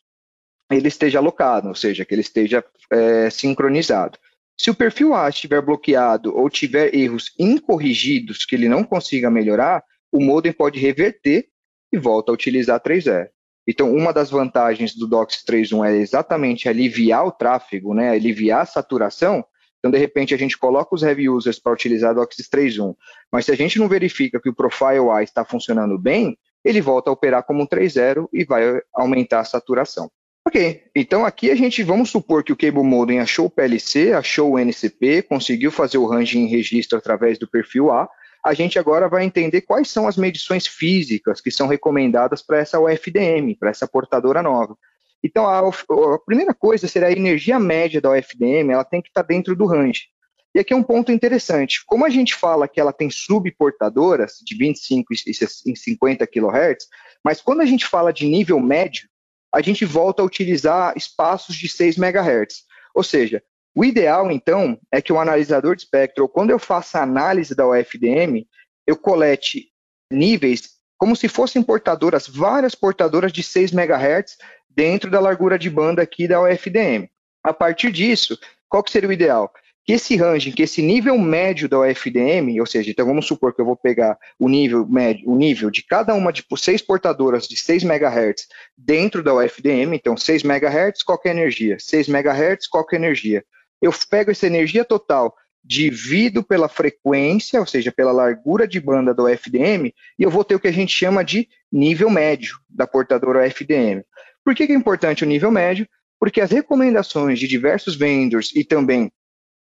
ele 0.72 0.88
esteja 0.88 1.20
alocado, 1.20 1.68
ou 1.68 1.76
seja, 1.76 2.06
que 2.06 2.14
ele 2.14 2.22
esteja 2.22 2.64
é, 2.90 3.30
sincronizado. 3.30 4.18
Se 4.58 4.72
o 4.72 4.76
perfil 4.76 5.14
A 5.14 5.28
estiver 5.28 5.62
bloqueado 5.62 6.34
ou 6.36 6.50
tiver 6.50 6.96
erros 6.96 7.34
incorrigidos 7.38 8.46
que 8.46 8.56
ele 8.56 8.70
não 8.70 8.86
consiga 8.86 9.30
melhorar, 9.30 9.84
o 10.10 10.24
modem 10.24 10.54
pode 10.54 10.80
reverter 10.80 11.50
e 11.92 11.98
volta 11.98 12.32
a 12.32 12.34
utilizar 12.34 12.80
3.0. 12.80 13.28
Então, 13.68 13.94
uma 13.94 14.14
das 14.14 14.30
vantagens 14.30 14.96
do 14.96 15.06
DOCSIS 15.06 15.44
3.1 15.44 15.86
é 15.86 15.98
exatamente 15.98 16.70
aliviar 16.70 17.26
o 17.26 17.32
tráfego, 17.32 17.94
né, 17.94 18.12
aliviar 18.12 18.62
a 18.62 18.66
saturação. 18.66 19.44
Então, 19.84 19.92
de 19.92 19.98
repente, 19.98 20.34
a 20.34 20.38
gente 20.38 20.58
coloca 20.58 20.96
os 20.96 21.04
heavy 21.04 21.28
users 21.28 21.60
para 21.60 21.74
utilizar 21.74 22.16
DOCSIS 22.16 22.48
3.1, 22.48 22.96
mas 23.30 23.44
se 23.44 23.52
a 23.52 23.56
gente 23.56 23.78
não 23.78 23.90
verifica 23.90 24.40
que 24.40 24.48
o 24.48 24.56
Profile 24.56 25.10
A 25.12 25.22
está 25.22 25.44
funcionando 25.44 26.00
bem, 26.00 26.38
ele 26.64 26.80
volta 26.80 27.10
a 27.10 27.14
operar 27.14 27.44
como 27.44 27.62
um 27.62 27.68
3.0 27.68 28.30
e 28.32 28.46
vai 28.46 28.82
aumentar 28.94 29.42
a 29.42 29.44
saturação. 29.44 30.10
Ok, 30.48 30.84
então 30.96 31.26
aqui 31.26 31.52
a 31.52 31.56
gente, 31.56 31.84
vamos 31.84 32.10
supor 32.10 32.46
que 32.46 32.54
o 32.54 32.56
Cable 32.56 32.84
Modem 32.84 33.20
achou 33.20 33.48
o 33.48 33.50
PLC, 33.50 34.14
achou 34.14 34.54
o 34.54 34.60
NCP, 34.60 35.24
conseguiu 35.24 35.70
fazer 35.70 35.98
o 35.98 36.06
ranging 36.06 36.44
em 36.44 36.48
registro 36.48 36.98
através 36.98 37.38
do 37.38 37.48
perfil 37.48 37.92
A, 37.92 38.08
a 38.44 38.54
gente 38.54 38.80
agora 38.80 39.10
vai 39.10 39.26
entender 39.26 39.62
quais 39.62 39.90
são 39.90 40.08
as 40.08 40.16
medições 40.16 40.66
físicas 40.66 41.42
que 41.42 41.52
são 41.52 41.68
recomendadas 41.68 42.42
para 42.42 42.58
essa 42.58 42.80
UFDM, 42.80 43.56
para 43.58 43.70
essa 43.70 43.88
portadora 43.88 44.42
nova. 44.42 44.78
Então, 45.24 45.48
a, 45.48 45.60
a, 45.60 46.20
primeira 46.26 46.54
coisa 46.54 46.88
será 46.88 47.08
a 47.08 47.12
energia 47.12 47.60
média 47.60 48.02
da 48.02 48.12
UFDM, 48.12 48.72
ela 48.72 48.84
tem 48.84 49.02
que 49.02 49.08
estar 49.08 49.22
dentro 49.22 49.56
do 49.56 49.66
range. 49.66 50.08
E 50.54 50.60
aqui 50.60 50.74
é 50.74 50.76
um 50.76 50.84
ponto 50.84 51.12
interessante. 51.12 51.84
Como 51.86 52.06
a 52.06 52.10
gente 52.10 52.36
fala 52.36 52.68
que 52.68 52.80
ela 52.80 52.94
tem 52.94 53.10
subportadoras 53.10 54.34
de 54.44 54.56
25 54.56 55.14
e 55.14 55.76
50 55.76 56.28
kHz, 56.28 56.88
mas 57.24 57.42
quando 57.42 57.62
a 57.62 57.66
gente 57.66 57.88
fala 57.88 58.14
de 58.14 58.26
nível 58.26 58.60
médio, 58.60 59.08
a 59.54 59.62
gente 59.62 59.86
volta 59.86 60.22
a 60.22 60.26
utilizar 60.26 60.94
espaços 60.96 61.56
de 61.56 61.68
6 61.68 61.98
MHz. 61.98 62.64
Ou 62.94 63.04
seja, 63.04 63.42
o 63.76 63.84
ideal, 63.84 64.32
então, 64.32 64.78
é 64.92 65.02
que 65.02 65.12
o 65.12 65.20
analisador 65.20 65.76
de 65.76 65.84
espectro, 65.84 66.30
quando 66.30 66.52
eu 66.52 66.60
faço 66.60 66.98
a 66.98 67.02
análise 67.02 67.56
da 67.56 67.68
UFDM, 67.68 68.46
eu 68.86 68.96
colete 68.96 69.70
níveis 70.12 70.74
como 70.98 71.16
se 71.16 71.28
fossem 71.28 71.62
portadoras, 71.62 72.28
várias 72.28 72.76
portadoras 72.76 73.32
de 73.34 73.44
6 73.44 73.74
MHz 73.74 74.38
dentro 74.76 75.10
da 75.10 75.20
largura 75.20 75.58
de 75.58 75.70
banda 75.70 76.02
aqui 76.02 76.28
da 76.28 76.42
UFDM. 76.42 77.08
A 77.44 77.54
partir 77.54 77.92
disso, 77.92 78.38
qual 78.70 78.84
que 78.84 78.92
seria 78.92 79.10
o 79.10 79.14
ideal? 79.14 79.52
Que 79.86 79.94
esse 79.94 80.16
range, 80.16 80.54
que 80.54 80.64
esse 80.64 80.82
nível 80.82 81.18
médio 81.18 81.68
da 81.68 81.80
UFDM, 81.80 82.60
ou 82.60 82.66
seja, 82.66 82.90
então 82.90 83.06
vamos 83.06 83.26
supor 83.26 83.54
que 83.54 83.60
eu 83.60 83.66
vou 83.66 83.76
pegar 83.76 84.18
o 84.40 84.48
nível 84.48 84.88
médio, 84.88 85.30
o 85.30 85.36
nível 85.36 85.70
de 85.70 85.84
cada 85.84 86.14
uma 86.14 86.32
de 86.32 86.42
tipo, 86.42 86.56
seis 86.56 86.82
portadoras 86.82 87.48
de 87.48 87.58
6 87.58 87.84
MHz 87.84 88.48
dentro 88.78 89.22
da 89.22 89.34
UFDM, 89.34 89.94
então 89.94 90.16
6 90.16 90.44
MHz, 90.44 91.04
qualquer 91.04 91.32
energia, 91.32 91.78
6 91.80 92.08
MHz, 92.08 92.68
qualquer 92.68 92.96
energia 92.96 93.44
eu 93.84 93.92
pego 94.10 94.32
essa 94.32 94.48
energia 94.48 94.86
total, 94.86 95.36
divido 95.62 96.42
pela 96.42 96.70
frequência, 96.70 97.60
ou 97.60 97.66
seja, 97.66 97.92
pela 97.92 98.14
largura 98.14 98.66
de 98.66 98.80
banda 98.80 99.14
do 99.14 99.28
FDM, 99.28 99.94
e 100.18 100.24
eu 100.24 100.30
vou 100.30 100.46
ter 100.46 100.56
o 100.56 100.60
que 100.60 100.70
a 100.70 100.74
gente 100.74 100.98
chama 100.98 101.24
de 101.24 101.50
nível 101.70 102.10
médio 102.10 102.58
da 102.70 102.88
portadora 102.88 103.46
FDM. 103.46 104.02
Por 104.44 104.56
que, 104.56 104.68
que 104.68 104.74
é 104.74 104.76
importante 104.76 105.24
o 105.24 105.28
nível 105.28 105.52
médio? 105.52 105.88
Porque 106.20 106.42
as 106.42 106.52
recomendações 106.52 107.40
de 107.40 107.48
diversos 107.48 107.96
vendors 107.96 108.52
e 108.56 108.64
também 108.64 109.12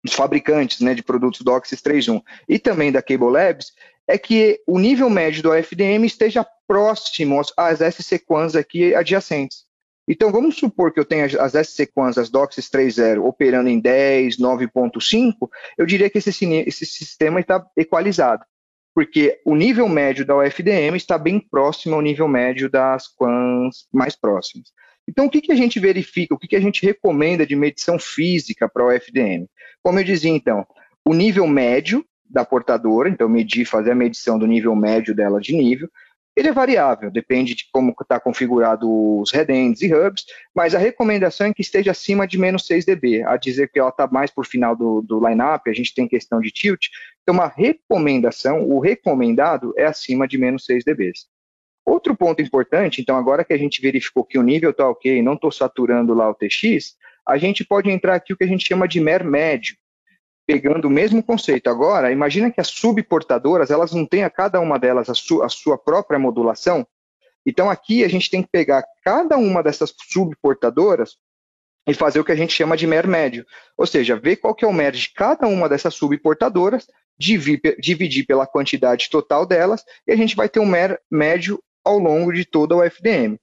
dos 0.04 0.14
fabricantes 0.14 0.82
né, 0.82 0.94
de 0.94 1.04
produtos 1.04 1.42
do 1.42 1.46
DOCSIS 1.46 1.82
3.1 1.82 2.22
e 2.50 2.58
também 2.58 2.92
da 2.92 3.02
Cable 3.02 3.30
Labs 3.30 3.72
é 4.08 4.18
que 4.18 4.60
o 4.68 4.80
nível 4.80 5.10
médio 5.10 5.44
do 5.44 5.54
FDM 5.54 6.06
esteja 6.06 6.46
próximo 6.68 7.40
às 7.56 7.80
SC-QANs 7.80 8.56
aqui 8.56 8.96
adjacentes. 8.96 9.66
Então, 10.08 10.32
vamos 10.32 10.58
supor 10.58 10.92
que 10.92 11.00
eu 11.00 11.06
tenha 11.06 11.26
as 11.26 11.56
S-Sequans, 11.56 12.18
as 12.18 12.30
DOCSIS 12.30 12.70
3.0, 12.70 13.24
operando 13.24 13.70
em 13.70 13.80
10, 13.80 14.38
9.5, 14.38 15.50
eu 15.78 15.86
diria 15.86 16.10
que 16.10 16.18
esse, 16.18 16.30
esse 16.46 16.86
sistema 16.86 17.40
está 17.40 17.66
equalizado, 17.78 18.44
porque 18.94 19.40
o 19.46 19.56
nível 19.56 19.88
médio 19.88 20.26
da 20.26 20.38
UFDM 20.38 20.96
está 20.96 21.18
bem 21.18 21.40
próximo 21.40 21.96
ao 21.96 22.02
nível 22.02 22.28
médio 22.28 22.70
das 22.70 23.08
QANs 23.08 23.88
mais 23.92 24.16
próximas. 24.16 24.70
Então, 25.08 25.26
o 25.26 25.30
que, 25.30 25.42
que 25.42 25.52
a 25.52 25.56
gente 25.56 25.80
verifica, 25.80 26.34
o 26.34 26.38
que, 26.38 26.48
que 26.48 26.56
a 26.56 26.62
gente 26.62 26.86
recomenda 26.86 27.46
de 27.46 27.56
medição 27.56 27.98
física 27.98 28.70
para 28.70 28.84
a 28.84 28.88
UFDM? 28.88 29.48
Como 29.82 30.00
eu 30.00 30.04
dizia, 30.04 30.30
então, 30.30 30.66
o 31.06 31.14
nível 31.14 31.48
médio 31.48 32.06
da 32.30 32.46
portadora, 32.46 33.10
então 33.10 33.28
medir, 33.28 33.66
fazer 33.66 33.92
a 33.92 33.96
medição 33.96 34.40
do 34.40 34.48
nível 34.48 34.76
médio 34.76 35.14
dela 35.14 35.40
de 35.40 35.54
nível, 35.54 35.90
ele 36.36 36.48
é 36.48 36.54
variável, 36.54 37.12
depende 37.12 37.54
de 37.54 37.66
como 37.72 37.94
está 38.02 38.20
configurado 38.20 39.20
os 39.20 39.32
headends 39.32 39.82
e 39.82 39.94
hubs, 39.94 40.26
mas 40.56 40.74
a 40.74 40.80
recomendação 40.80 41.48
é 41.48 41.54
que 41.54 41.62
esteja 41.62 41.92
acima 41.92 42.26
de 42.26 42.38
menos 42.38 42.66
6 42.66 42.86
dB, 42.86 43.24
a 43.24 43.36
dizer 43.36 43.70
que 43.70 43.80
ela 43.80 43.90
está 43.90 44.08
mais 44.08 44.32
por 44.32 44.46
final 44.46 44.76
do, 44.76 45.02
do 45.02 45.26
line-up, 45.26 45.70
a 45.70 45.74
gente 45.74 45.94
tem 45.94 46.08
questão 46.08 46.40
de 46.40 46.50
tilt, 46.50 46.88
então 47.22 47.36
uma 47.36 47.48
recomendação, 47.48 48.64
o 48.64 48.80
recomendado 48.80 49.74
é 49.78 49.86
acima 49.86 50.28
de 50.28 50.38
menos 50.38 50.66
6 50.66 50.86
dB. 50.86 51.12
Outro 51.86 52.16
ponto 52.16 52.42
importante, 52.42 53.02
então 53.02 53.18
agora 53.18 53.44
que 53.44 53.54
a 53.54 53.58
gente 53.58 53.82
verificou 53.82 54.24
que 54.24 54.38
o 54.38 54.44
nível 54.44 54.70
está 54.70 54.88
ok, 54.88 55.22
não 55.22 55.34
estou 55.34 55.52
saturando 55.52 56.14
lá 56.14 56.30
o 56.30 56.36
TX, 56.36 56.96
a 57.28 57.38
gente 57.38 57.66
pode 57.66 57.90
entrar 57.90 58.16
aqui 58.16 58.32
o 58.34 58.38
que 58.38 58.44
a 58.44 58.48
gente 58.48 58.68
chama 58.68 58.88
de 58.88 59.00
MER 59.00 59.26
médio, 59.26 59.76
pegando 60.46 60.86
o 60.86 60.92
mesmo 60.92 61.24
conceito. 61.24 61.70
Agora, 61.70 62.12
imagina 62.12 62.52
que 62.52 62.60
as 62.60 62.68
subportadoras, 62.68 63.72
elas 63.72 63.92
não 63.92 64.06
têm 64.06 64.24
a 64.24 64.30
cada 64.30 64.60
uma 64.60 64.78
delas 64.78 65.10
a, 65.10 65.14
su 65.14 65.42
a 65.42 65.50
sua 65.50 65.78
própria 65.78 66.20
modulação. 66.20 66.86
Então, 67.46 67.70
aqui 67.70 68.04
a 68.04 68.08
gente 68.08 68.30
tem 68.30 68.44
que 68.44 68.50
pegar 68.52 68.84
cada 69.04 69.38
uma 69.38 69.64
dessas 69.64 69.94
subportadoras 69.98 71.18
e 71.88 71.94
fazer 71.94 72.20
o 72.20 72.24
que 72.24 72.32
a 72.32 72.36
gente 72.36 72.54
chama 72.54 72.78
de 72.78 72.86
MER 72.86 73.08
médio. 73.08 73.46
Ou 73.78 73.88
seja, 73.88 74.16
ver 74.16 74.36
qual 74.38 74.54
que 74.54 74.64
é 74.64 74.68
o 74.68 74.74
MER 74.74 74.92
de 74.92 75.12
cada 75.14 75.48
uma 75.48 75.68
dessas 75.68 75.96
subportadoras 75.96 76.88
dividir 77.18 78.26
pela 78.26 78.48
quantidade 78.48 79.10
total 79.10 79.46
delas, 79.46 79.84
e 80.08 80.12
a 80.12 80.16
gente 80.16 80.36
vai 80.36 80.50
ter 80.50 80.60
um 80.60 80.66
MER 80.66 81.00
médio 81.10 81.62
ao 81.84 82.00
longo 82.00 82.32
de 82.34 82.46
toda 82.46 82.76
o 82.76 82.84
FDM. 82.84 83.38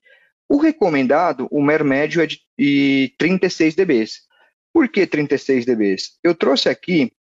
O 0.49 0.57
recomendado, 0.57 1.47
o 1.51 1.63
MER 1.63 1.85
médio 1.85 2.23
é 2.23 2.27
de 2.27 3.15
36 3.19 3.75
dBs. 3.75 4.28
Por 4.79 4.88
que 4.88 5.05
36 5.09 5.67
dBs? 5.67 6.21
Eu 6.23 6.37
trouxe 6.37 6.69
aqui, 6.69 7.12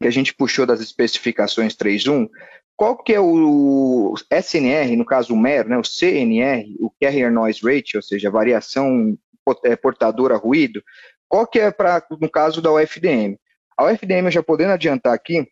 que 0.00 0.06
a 0.06 0.10
gente 0.10 0.32
puxou 0.32 0.64
das 0.64 0.80
especificações 0.80 1.74
3.1, 1.74 2.28
qual 2.76 2.96
que 2.96 3.12
é 3.12 3.18
o 3.18 4.14
SNR, 4.30 4.94
no 4.94 5.04
caso 5.04 5.34
o 5.34 5.36
MER, 5.36 5.66
né, 5.66 5.76
o 5.76 5.82
CNR, 5.82 6.76
o 6.78 6.88
Carrier 7.02 7.32
Noise 7.32 7.60
Rate, 7.60 7.96
ou 7.96 8.02
seja, 8.04 8.30
variação 8.30 9.18
é, 9.64 9.74
portadora 9.74 10.36
ruído, 10.36 10.80
qual 11.28 11.44
que 11.44 11.58
é 11.58 11.72
para 11.72 12.06
no 12.20 12.30
caso 12.30 12.62
da 12.62 12.72
UFDM? 12.72 13.36
A 13.76 13.86
UFDM, 13.86 14.30
já 14.30 14.40
podendo 14.40 14.70
adiantar 14.70 15.12
aqui, 15.12 15.44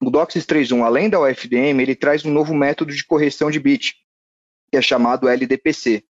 o 0.00 0.10
DOCSIS 0.12 0.46
3.1, 0.46 0.84
além 0.84 1.10
da 1.10 1.20
UFDM, 1.20 1.80
ele 1.80 1.96
traz 1.96 2.24
um 2.24 2.30
novo 2.30 2.54
método 2.54 2.94
de 2.94 3.04
correção 3.04 3.50
de 3.50 3.58
bit, 3.58 3.96
que 4.70 4.78
é 4.78 4.80
chamado 4.80 5.28
LDPC. 5.28 6.04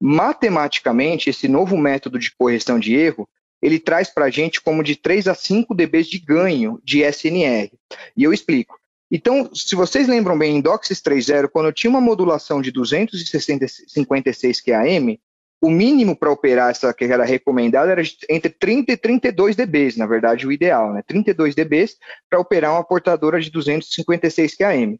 Matematicamente, 0.00 1.28
esse 1.28 1.46
novo 1.46 1.76
método 1.76 2.18
de 2.18 2.34
correção 2.34 2.78
de 2.80 2.94
erro, 2.94 3.28
ele 3.62 3.78
traz 3.78 4.08
para 4.08 4.26
a 4.26 4.30
gente 4.30 4.60
como 4.60 4.82
de 4.82 4.96
3 4.96 5.28
a 5.28 5.34
5 5.34 5.74
dB 5.74 6.02
de 6.02 6.18
ganho 6.18 6.80
de 6.82 7.02
SNR. 7.02 7.70
E 8.16 8.24
eu 8.24 8.32
explico. 8.32 8.78
Então, 9.10 9.50
se 9.52 9.74
vocês 9.74 10.06
lembram 10.06 10.38
bem, 10.38 10.56
em 10.56 10.60
DOCSIS 10.60 11.02
3.0, 11.02 11.48
quando 11.48 11.66
eu 11.66 11.72
tinha 11.72 11.90
uma 11.90 12.00
modulação 12.00 12.62
de 12.62 12.70
256 12.70 14.60
QAM, 14.60 15.18
o 15.60 15.68
mínimo 15.68 16.16
para 16.16 16.30
operar 16.30 16.70
essa 16.70 16.94
que 16.94 17.04
era 17.04 17.24
recomendada 17.24 17.90
era 17.90 18.02
entre 18.30 18.50
30 18.50 18.92
e 18.92 18.96
32 18.96 19.56
dB, 19.56 19.94
na 19.96 20.06
verdade, 20.06 20.46
o 20.46 20.52
ideal, 20.52 20.92
né? 20.92 21.02
32 21.06 21.54
dB 21.54 21.86
para 22.30 22.40
operar 22.40 22.72
uma 22.72 22.84
portadora 22.84 23.40
de 23.40 23.50
256 23.50 24.56
QAM. 24.56 24.98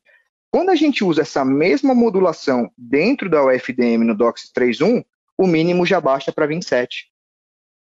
Quando 0.51 0.71
a 0.71 0.75
gente 0.75 1.05
usa 1.05 1.23
essa 1.23 1.45
mesma 1.45 1.95
modulação 1.95 2.71
dentro 2.77 3.31
da 3.31 3.45
UFDM 3.45 4.05
no 4.05 4.17
DOCSIS 4.17 4.51
3.1, 4.53 5.05
o 5.39 5.47
mínimo 5.47 5.87
já 5.87 6.01
baixa 6.01 6.33
para 6.33 6.47
27. 6.47 7.07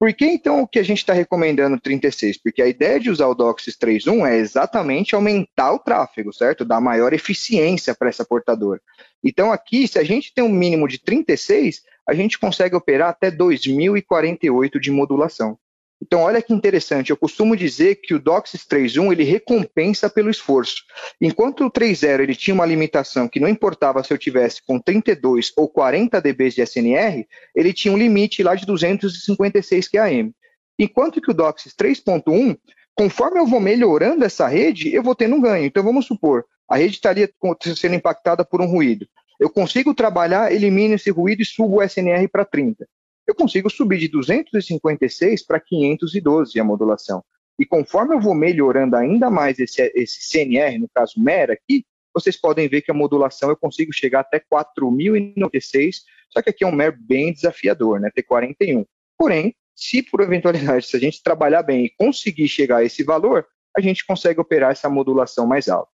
Por 0.00 0.14
que 0.14 0.24
então 0.24 0.62
o 0.62 0.66
que 0.66 0.78
a 0.78 0.82
gente 0.82 1.00
está 1.00 1.12
recomendando 1.12 1.78
36? 1.78 2.42
Porque 2.42 2.62
a 2.62 2.66
ideia 2.66 2.98
de 2.98 3.10
usar 3.10 3.26
o 3.26 3.34
DOCSIS 3.34 3.76
3.1 3.76 4.26
é 4.26 4.38
exatamente 4.38 5.14
aumentar 5.14 5.74
o 5.74 5.78
tráfego, 5.78 6.32
certo? 6.32 6.64
Dar 6.64 6.80
maior 6.80 7.12
eficiência 7.12 7.94
para 7.94 8.08
essa 8.08 8.24
portadora. 8.24 8.80
Então 9.22 9.52
aqui, 9.52 9.86
se 9.86 9.98
a 9.98 10.02
gente 10.02 10.32
tem 10.32 10.42
um 10.42 10.48
mínimo 10.48 10.88
de 10.88 10.98
36, 10.98 11.82
a 12.08 12.14
gente 12.14 12.38
consegue 12.38 12.74
operar 12.74 13.10
até 13.10 13.30
2048 13.30 14.80
de 14.80 14.90
modulação. 14.90 15.58
Então, 16.02 16.20
olha 16.20 16.40
que 16.40 16.52
interessante, 16.52 17.10
eu 17.10 17.16
costumo 17.16 17.54
dizer 17.54 17.96
que 17.96 18.14
o 18.14 18.18
DOCSIS 18.18 18.64
3.1 18.66 19.12
ele 19.12 19.22
recompensa 19.22 20.08
pelo 20.08 20.30
esforço. 20.30 20.82
Enquanto 21.20 21.66
o 21.66 21.70
3.0 21.70 22.20
ele 22.20 22.34
tinha 22.34 22.54
uma 22.54 22.64
limitação 22.64 23.28
que 23.28 23.38
não 23.38 23.48
importava 23.48 24.02
se 24.02 24.12
eu 24.12 24.16
tivesse 24.16 24.62
com 24.66 24.80
32 24.80 25.52
ou 25.56 25.68
40 25.68 26.20
dB 26.20 26.48
de 26.50 26.62
SNR, 26.62 27.26
ele 27.54 27.72
tinha 27.72 27.92
um 27.92 27.98
limite 27.98 28.42
lá 28.42 28.54
de 28.54 28.64
256 28.64 29.88
QAM. 29.88 30.32
Enquanto 30.78 31.20
que 31.20 31.30
o 31.30 31.34
DOCSIS 31.34 31.74
3.1, 31.74 32.56
conforme 32.94 33.38
eu 33.38 33.46
vou 33.46 33.60
melhorando 33.60 34.24
essa 34.24 34.48
rede, 34.48 34.94
eu 34.94 35.02
vou 35.02 35.14
tendo 35.14 35.36
um 35.36 35.40
ganho. 35.40 35.66
Então, 35.66 35.82
vamos 35.82 36.06
supor, 36.06 36.46
a 36.66 36.76
rede 36.76 36.94
estaria 36.94 37.30
sendo 37.76 37.94
impactada 37.94 38.42
por 38.42 38.62
um 38.62 38.66
ruído. 38.66 39.06
Eu 39.38 39.50
consigo 39.50 39.92
trabalhar, 39.94 40.50
elimino 40.50 40.94
esse 40.94 41.10
ruído 41.10 41.42
e 41.42 41.44
subo 41.44 41.76
o 41.76 41.82
SNR 41.82 42.26
para 42.28 42.44
30 42.44 42.86
eu 43.30 43.34
consigo 43.34 43.70
subir 43.70 43.98
de 43.98 44.08
256 44.08 45.46
para 45.46 45.60
512 45.60 46.58
a 46.58 46.64
modulação. 46.64 47.22
E 47.58 47.64
conforme 47.64 48.14
eu 48.14 48.20
vou 48.20 48.34
melhorando 48.34 48.96
ainda 48.96 49.30
mais 49.30 49.58
esse, 49.58 49.80
esse 49.94 50.22
CNR, 50.30 50.78
no 50.78 50.88
caso 50.92 51.14
MER 51.16 51.50
aqui, 51.50 51.84
vocês 52.12 52.36
podem 52.36 52.68
ver 52.68 52.82
que 52.82 52.90
a 52.90 52.94
modulação 52.94 53.50
eu 53.50 53.56
consigo 53.56 53.92
chegar 53.92 54.20
até 54.20 54.40
4.096, 54.40 55.96
só 56.28 56.42
que 56.42 56.50
aqui 56.50 56.64
é 56.64 56.66
um 56.66 56.72
MER 56.72 56.96
bem 56.98 57.32
desafiador, 57.32 58.00
né, 58.00 58.10
ter 58.12 58.24
41. 58.24 58.84
Porém, 59.16 59.54
se 59.76 60.02
por 60.02 60.20
eventualidade, 60.22 60.86
se 60.86 60.96
a 60.96 61.00
gente 61.00 61.22
trabalhar 61.22 61.62
bem 61.62 61.84
e 61.84 61.90
conseguir 61.90 62.48
chegar 62.48 62.78
a 62.78 62.84
esse 62.84 63.04
valor, 63.04 63.46
a 63.76 63.80
gente 63.80 64.04
consegue 64.04 64.40
operar 64.40 64.72
essa 64.72 64.90
modulação 64.90 65.46
mais 65.46 65.68
alta. 65.68 65.92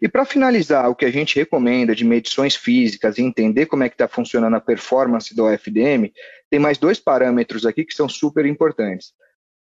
E 0.00 0.08
para 0.08 0.26
finalizar, 0.26 0.90
o 0.90 0.94
que 0.94 1.06
a 1.06 1.10
gente 1.10 1.36
recomenda 1.36 1.94
de 1.94 2.04
medições 2.04 2.54
físicas 2.54 3.16
e 3.16 3.22
entender 3.22 3.66
como 3.66 3.82
é 3.82 3.88
que 3.88 3.94
está 3.94 4.06
funcionando 4.06 4.54
a 4.54 4.60
performance 4.60 5.34
do 5.34 5.44
OFDM, 5.44 6.12
tem 6.50 6.60
mais 6.60 6.76
dois 6.76 6.98
parâmetros 6.98 7.64
aqui 7.64 7.84
que 7.84 7.94
são 7.94 8.08
super 8.08 8.44
importantes. 8.44 9.12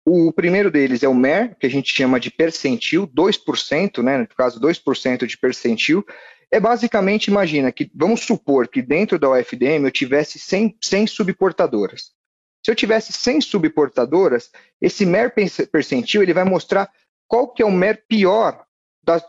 O 0.05 0.33
primeiro 0.33 0.71
deles 0.71 1.03
é 1.03 1.09
o 1.09 1.15
MER, 1.15 1.57
que 1.59 1.67
a 1.67 1.71
gente 1.71 1.95
chama 1.95 2.21
de 2.21 2.31
percentil, 2.31 3.07
2%, 3.07 4.03
né, 4.03 4.19
no 4.19 4.29
caso 4.29 4.61
2% 4.61 5.27
de 5.27 5.39
percentil, 5.39 6.05
é 6.51 6.59
basicamente, 6.59 7.29
imagina 7.29 7.71
que, 7.71 7.91
vamos 7.95 8.21
supor 8.23 8.69
que 8.69 8.83
dentro 8.83 9.19
da 9.19 9.31
UFDM 9.31 9.85
eu 9.85 9.91
tivesse 9.91 10.39
100, 10.39 10.77
100 10.83 11.07
subportadoras. 11.07 12.13
Se 12.63 12.71
eu 12.71 12.75
tivesse 12.75 13.13
100 13.13 13.41
subportadoras, 13.43 14.51
esse 14.81 15.07
MER 15.07 15.33
percentil 15.71 16.23
ele 16.23 16.35
vai 16.35 16.45
mostrar 16.45 16.91
qual 17.27 17.49
que 17.49 17.63
é 17.63 17.67
o 17.67 17.71
MER 17.71 18.05
pior 18.07 18.67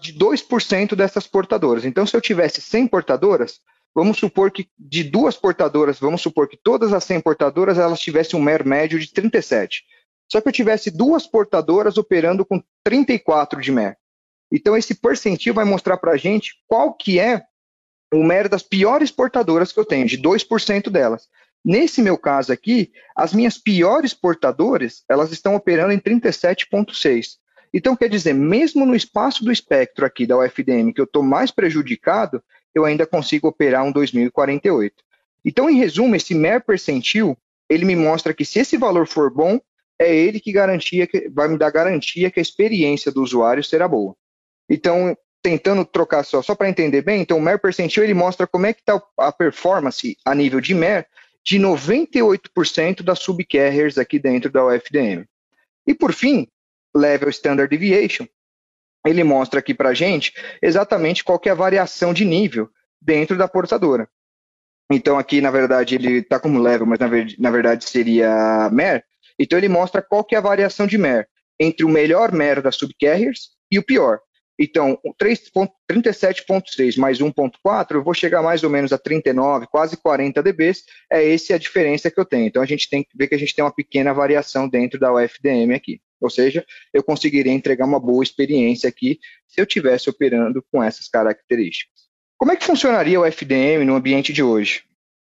de 0.01 0.13
2% 0.13 0.95
dessas 0.95 1.27
portadoras. 1.27 1.85
Então, 1.85 2.05
se 2.05 2.15
eu 2.15 2.21
tivesse 2.21 2.61
100 2.61 2.87
portadoras, 2.87 3.59
vamos 3.95 4.17
supor 4.17 4.51
que 4.51 4.69
de 4.77 5.03
duas 5.03 5.35
portadoras, 5.35 5.99
vamos 5.99 6.21
supor 6.21 6.47
que 6.47 6.57
todas 6.57 6.93
as 6.93 7.03
100 7.03 7.21
portadoras 7.21 7.77
elas 7.77 7.99
tivessem 7.99 8.39
um 8.39 8.43
MER 8.43 8.65
médio 8.65 8.99
de 8.99 9.11
37. 9.11 9.83
Só 10.31 10.39
que 10.39 10.47
eu 10.47 10.53
tivesse 10.53 10.89
duas 10.89 11.27
portadoras 11.27 11.97
operando 11.97 12.45
com 12.45 12.61
34 12.83 13.61
de 13.61 13.71
MER. 13.71 13.97
Então, 14.51 14.75
esse 14.75 14.95
percentil 14.95 15.53
vai 15.53 15.65
mostrar 15.65 15.97
para 15.97 16.11
a 16.11 16.17
gente 16.17 16.53
qual 16.67 16.93
que 16.93 17.19
é 17.19 17.43
o 18.13 18.23
MER 18.23 18.49
das 18.49 18.63
piores 18.63 19.09
portadoras 19.09 19.71
que 19.71 19.79
eu 19.79 19.85
tenho, 19.85 20.05
de 20.05 20.17
2% 20.17 20.89
delas. 20.89 21.27
Nesse 21.63 22.01
meu 22.01 22.17
caso 22.17 22.51
aqui, 22.51 22.91
as 23.15 23.33
minhas 23.33 23.57
piores 23.57 24.13
portadoras, 24.13 25.03
elas 25.07 25.31
estão 25.31 25.55
operando 25.55 25.93
em 25.93 25.99
37,6. 25.99 27.37
Então, 27.73 27.95
quer 27.95 28.09
dizer, 28.09 28.33
mesmo 28.33 28.85
no 28.85 28.95
espaço 28.95 29.45
do 29.45 29.51
espectro 29.51 30.05
aqui 30.05 30.25
da 30.25 30.37
UFDM, 30.37 30.91
que 30.93 30.99
eu 30.99 31.05
estou 31.05 31.23
mais 31.23 31.51
prejudicado, 31.51 32.43
eu 32.75 32.85
ainda 32.85 33.05
consigo 33.05 33.47
operar 33.47 33.83
um 33.83 33.91
2048. 33.91 34.95
Então, 35.45 35.69
em 35.69 35.77
resumo, 35.77 36.15
esse 36.15 36.35
MER 36.35 36.63
percentil, 36.63 37.37
ele 37.69 37.85
me 37.85 37.95
mostra 37.95 38.33
que 38.33 38.45
se 38.45 38.59
esse 38.59 38.77
valor 38.77 39.07
for 39.07 39.33
bom, 39.33 39.59
é 39.97 40.13
ele 40.13 40.39
que 40.39 40.51
garantia 40.51 41.07
que 41.07 41.29
vai 41.29 41.47
me 41.47 41.57
dar 41.57 41.71
garantia 41.71 42.29
que 42.29 42.39
a 42.39 42.41
experiência 42.41 43.11
do 43.11 43.21
usuário 43.21 43.63
será 43.63 43.87
boa. 43.87 44.15
Então, 44.69 45.15
tentando 45.41 45.85
trocar 45.85 46.23
só, 46.23 46.41
só 46.41 46.55
para 46.55 46.69
entender 46.69 47.01
bem, 47.01 47.21
então 47.21 47.37
o 47.37 47.41
MER 47.41 47.59
percentil 47.59 48.03
ele 48.03 48.13
mostra 48.13 48.45
como 48.45 48.65
é 48.65 48.73
que 48.73 48.81
está 48.81 49.01
a 49.17 49.31
performance 49.31 50.17
a 50.25 50.35
nível 50.35 50.59
de 50.59 50.73
MER 50.73 51.07
de 51.43 51.59
98% 51.59 53.01
das 53.01 53.19
subcarriers 53.19 53.97
aqui 53.97 54.19
dentro 54.19 54.51
da 54.51 54.65
UFDM. 54.65 55.25
E 55.87 55.93
por 55.93 56.13
fim, 56.13 56.47
Level 56.95 57.29
Standard 57.29 57.69
Deviation, 57.69 58.25
ele 59.05 59.23
mostra 59.23 59.59
aqui 59.59 59.73
para 59.73 59.89
a 59.89 59.93
gente 59.93 60.33
exatamente 60.61 61.23
qual 61.23 61.41
é 61.45 61.49
a 61.49 61.55
variação 61.55 62.13
de 62.13 62.23
nível 62.23 62.69
dentro 63.01 63.37
da 63.37 63.47
portadora. 63.47 64.07
Então 64.91 65.17
aqui, 65.17 65.41
na 65.41 65.49
verdade, 65.49 65.95
ele 65.95 66.19
está 66.19 66.39
como 66.39 66.59
level, 66.59 66.85
mas 66.85 66.99
na, 66.99 67.07
ver, 67.07 67.35
na, 67.39 67.49
verdade 67.49 67.89
seria 67.89 68.69
MER. 68.71 69.03
Então 69.39 69.57
ele 69.57 69.69
mostra 69.69 70.01
qual 70.01 70.25
é 70.31 70.35
a 70.35 70.41
variação 70.41 70.85
de 70.85 70.97
MER 70.97 71.27
entre 71.59 71.85
o 71.85 71.89
melhor 71.89 72.31
MER 72.31 72.61
das 72.61 72.75
subcarriers 72.75 73.51
e 73.71 73.79
o 73.79 73.83
pior. 73.83 74.19
Então, 74.59 74.97
37.6 75.21 76.97
mais 76.97 77.19
1.4, 77.19 77.95
eu 77.95 78.03
vou 78.03 78.13
chegar 78.13 78.43
mais 78.43 78.63
ou 78.63 78.69
menos 78.69 78.93
a 78.93 78.97
39, 78.97 79.67
quase 79.67 79.97
40 79.97 80.43
dB, 80.43 80.71
é 81.11 81.33
essa 81.33 81.55
a 81.55 81.57
diferença 81.57 82.11
que 82.11 82.19
eu 82.19 82.25
tenho. 82.25 82.47
Então, 82.47 82.61
a 82.61 82.65
gente 82.65 82.89
tem 82.89 83.03
que 83.03 83.09
ver 83.15 83.27
que 83.27 83.35
a 83.35 83.39
gente 83.39 83.55
tem 83.55 83.63
uma 83.63 83.73
pequena 83.73 84.13
variação 84.13 84.69
dentro 84.69 84.99
da 84.99 85.11
UFDM 85.13 85.73
aqui. 85.75 85.99
Ou 86.21 86.29
seja, 86.29 86.63
eu 86.93 87.03
conseguiria 87.03 87.51
entregar 87.51 87.85
uma 87.85 87.99
boa 87.99 88.23
experiência 88.23 88.87
aqui 88.87 89.19
se 89.47 89.59
eu 89.59 89.63
estivesse 89.63 90.09
operando 90.09 90.63
com 90.71 90.83
essas 90.83 91.07
características. 91.07 92.01
Como 92.37 92.51
é 92.51 92.55
que 92.55 92.65
funcionaria 92.65 93.19
o 93.19 93.25
FDM 93.25 93.83
no 93.85 93.95
ambiente 93.95 94.31
de 94.31 94.43
hoje? 94.43 94.83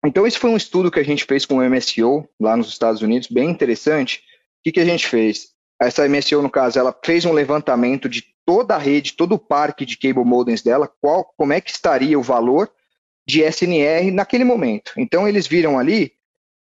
Então, 0.05 0.27
esse 0.27 0.39
foi 0.39 0.51
um 0.51 0.57
estudo 0.57 0.91
que 0.91 1.01
a 1.01 1.05
gente 1.05 1.25
fez 1.25 1.47
com 1.47 1.57
o 1.57 1.71
MSO 1.71 2.29
lá 2.41 2.57
nos 2.57 2.69
Estados 2.69 3.03
Unidos, 3.03 3.29
bem 3.29 3.49
interessante. 3.49 4.19
O 4.19 4.65
que, 4.65 4.73
que 4.73 4.81
a 4.81 4.85
gente 4.85 5.07
fez? 5.07 5.49
Essa 5.81 6.09
MSO, 6.09 6.43
no 6.43 6.51
caso, 6.51 6.79
ela 6.79 6.97
fez 7.05 7.25
um 7.25 7.33
levantamento 7.33 8.09
de 8.09 8.25
toda 8.45 8.75
a 8.75 8.79
rede, 8.79 9.15
todo 9.15 9.35
o 9.35 9.39
parque 9.39 9.85
de 9.85 9.97
cable 9.97 10.25
modems 10.25 10.63
dela, 10.63 10.91
qual, 11.01 11.25
como 11.37 11.53
é 11.53 11.61
que 11.61 11.71
estaria 11.71 12.19
o 12.19 12.23
valor 12.23 12.71
de 13.27 13.43
SNR 13.43 14.11
naquele 14.13 14.45
momento. 14.45 14.93
Então, 14.97 15.29
eles 15.29 15.47
viram 15.47 15.79
ali 15.79 16.13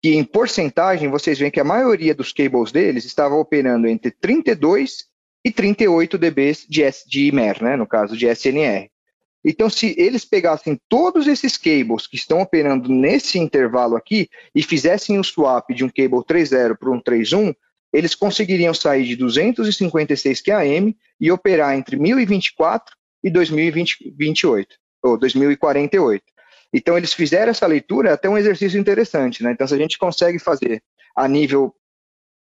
que 0.01 0.15
em 0.15 0.23
porcentagem 0.23 1.09
vocês 1.09 1.39
veem 1.39 1.51
que 1.51 1.59
a 1.59 1.63
maioria 1.63 2.13
dos 2.13 2.31
cables 2.31 2.71
deles 2.71 3.05
estava 3.05 3.35
operando 3.35 3.87
entre 3.87 4.11
32 4.11 5.05
e 5.43 5.51
38 5.51 6.17
dB 6.17 6.57
de, 6.67 6.83
de 7.07 7.27
IMER, 7.27 7.63
né, 7.63 7.75
no 7.75 7.87
caso 7.87 8.15
de 8.17 8.27
SNR. 8.27 8.89
Então, 9.45 9.69
se 9.69 9.95
eles 9.97 10.25
pegassem 10.25 10.79
todos 10.89 11.27
esses 11.27 11.57
cables 11.57 12.05
que 12.05 12.17
estão 12.17 12.41
operando 12.41 12.89
nesse 12.89 13.39
intervalo 13.39 13.95
aqui 13.95 14.29
e 14.53 14.61
fizessem 14.61 15.17
o 15.19 15.23
swap 15.23 15.69
de 15.73 15.85
um 15.85 15.89
cable 15.89 16.23
3.0 16.25 16.77
para 16.77 16.91
um 16.91 16.99
3.1, 16.99 17.55
eles 17.91 18.15
conseguiriam 18.15 18.73
sair 18.73 19.05
de 19.05 19.15
256 19.15 20.41
QAM 20.41 20.93
e 21.19 21.31
operar 21.31 21.75
entre 21.75 21.97
1024 21.97 22.95
e 23.23 23.29
2028, 23.29 24.75
ou 25.03 25.17
2048. 25.17 26.23
Então, 26.73 26.97
eles 26.97 27.13
fizeram 27.13 27.51
essa 27.51 27.65
leitura, 27.65 28.09
é 28.09 28.13
até 28.13 28.29
um 28.29 28.37
exercício 28.37 28.79
interessante, 28.79 29.41
né? 29.41 29.51
Então, 29.51 29.67
se 29.67 29.73
a 29.73 29.77
gente 29.77 29.97
consegue 29.97 30.37
fazer 30.37 30.83
a 31.15 31.27
nível 31.27 31.73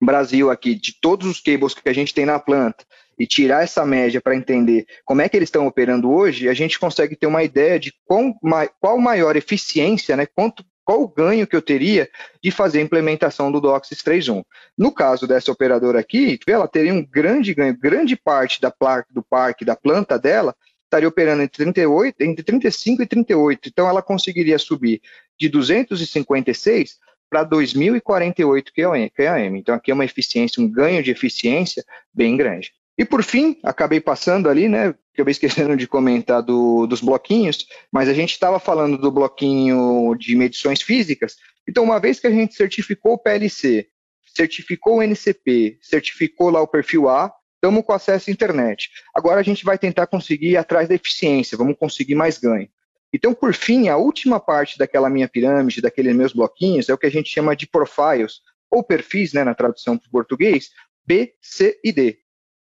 Brasil 0.01 0.49
aqui, 0.49 0.75
de 0.75 0.99
todos 0.99 1.27
os 1.27 1.41
cables 1.41 1.73
que 1.73 1.87
a 1.89 1.93
gente 1.93 2.13
tem 2.13 2.25
na 2.25 2.39
planta, 2.39 2.85
e 3.17 3.25
tirar 3.25 3.63
essa 3.63 3.85
média 3.85 4.19
para 4.21 4.35
entender 4.35 4.85
como 5.05 5.21
é 5.21 5.29
que 5.29 5.37
eles 5.37 5.47
estão 5.47 5.67
operando 5.67 6.11
hoje, 6.11 6.49
a 6.49 6.53
gente 6.53 6.77
consegue 6.77 7.15
ter 7.15 7.27
uma 7.27 7.43
ideia 7.43 7.79
de 7.79 7.93
qual, 8.05 8.33
qual 8.79 8.99
maior 8.99 9.35
eficiência, 9.35 10.17
né, 10.17 10.25
quanto, 10.25 10.65
qual 10.85 11.01
o 11.01 11.07
ganho 11.07 11.47
que 11.47 11.55
eu 11.55 11.61
teria 11.61 12.07
de 12.41 12.51
fazer 12.51 12.79
a 12.79 12.83
implementação 12.83 13.51
do 13.51 13.59
DOCSIS 13.59 14.03
3.1. 14.03 14.43
No 14.77 14.91
caso 14.91 15.27
dessa 15.27 15.51
operadora 15.51 15.99
aqui, 15.99 16.39
ela 16.47 16.67
teria 16.67 16.93
um 16.93 17.03
grande 17.03 17.53
ganho, 17.53 17.75
grande 17.77 18.15
parte 18.15 18.61
da 18.61 18.69
placa 18.69 19.07
do 19.11 19.23
parque, 19.23 19.65
da 19.65 19.75
planta 19.75 20.19
dela, 20.19 20.55
estaria 20.83 21.09
operando 21.09 21.41
entre 21.41 21.57
38, 21.57 22.21
entre 22.21 22.43
35 22.43 23.01
e 23.01 23.07
38. 23.07 23.69
Então 23.69 23.89
ela 23.89 24.01
conseguiria 24.01 24.59
subir 24.59 25.01
de 25.37 25.49
256 25.49 26.97
para 27.29 27.43
2048 27.43 28.71
QAM. 28.71 29.57
Então 29.57 29.75
aqui 29.75 29.91
é 29.91 29.93
uma 29.93 30.05
eficiência, 30.05 30.63
um 30.63 30.69
ganho 30.69 31.01
de 31.01 31.11
eficiência 31.11 31.83
bem 32.13 32.37
grande. 32.37 32.71
E 32.97 33.03
por 33.03 33.23
fim, 33.23 33.59
acabei 33.63 33.99
passando 33.99 34.47
ali, 34.47 34.69
né? 34.69 34.95
Acabei 35.15 35.31
esquecendo 35.31 35.77
de 35.77 35.87
comentar 35.87 36.43
do, 36.43 36.85
dos 36.85 36.99
bloquinhos, 36.99 37.65
mas 37.89 38.09
a 38.09 38.13
gente 38.13 38.33
estava 38.33 38.59
falando 38.59 38.97
do 38.97 39.09
bloquinho 39.09 40.13
de 40.19 40.35
medições 40.35 40.81
físicas. 40.81 41.37
Então, 41.65 41.85
uma 41.85 42.01
vez 42.01 42.19
que 42.19 42.27
a 42.27 42.31
gente 42.31 42.53
certificou 42.53 43.13
o 43.13 43.17
PLC, 43.17 43.87
certificou 44.35 44.97
o 44.97 45.01
NCP, 45.01 45.79
certificou 45.81 46.49
lá 46.49 46.61
o 46.61 46.67
perfil 46.67 47.07
A, 47.07 47.33
estamos 47.55 47.85
com 47.85 47.93
acesso 47.93 48.29
à 48.29 48.33
internet. 48.33 48.89
Agora 49.15 49.39
a 49.39 49.43
gente 49.43 49.63
vai 49.63 49.77
tentar 49.77 50.05
conseguir 50.07 50.49
ir 50.49 50.57
atrás 50.57 50.89
da 50.89 50.95
eficiência, 50.95 51.57
vamos 51.57 51.77
conseguir 51.79 52.15
mais 52.15 52.37
ganho. 52.37 52.67
Então, 53.13 53.33
por 53.33 53.53
fim, 53.53 53.87
a 53.87 53.95
última 53.95 54.37
parte 54.37 54.77
daquela 54.77 55.09
minha 55.09 55.29
pirâmide, 55.29 55.79
daqueles 55.79 56.13
meus 56.13 56.33
bloquinhos, 56.33 56.89
é 56.89 56.93
o 56.93 56.97
que 56.97 57.05
a 57.05 57.09
gente 57.09 57.29
chama 57.29 57.55
de 57.55 57.65
profiles, 57.65 58.41
ou 58.69 58.83
perfis, 58.83 59.31
né, 59.31 59.45
na 59.45 59.55
tradução 59.55 59.97
para 59.97 60.09
o 60.09 60.11
português, 60.11 60.71
B, 61.07 61.33
C 61.41 61.79
e 61.81 61.93
D. 61.93 62.24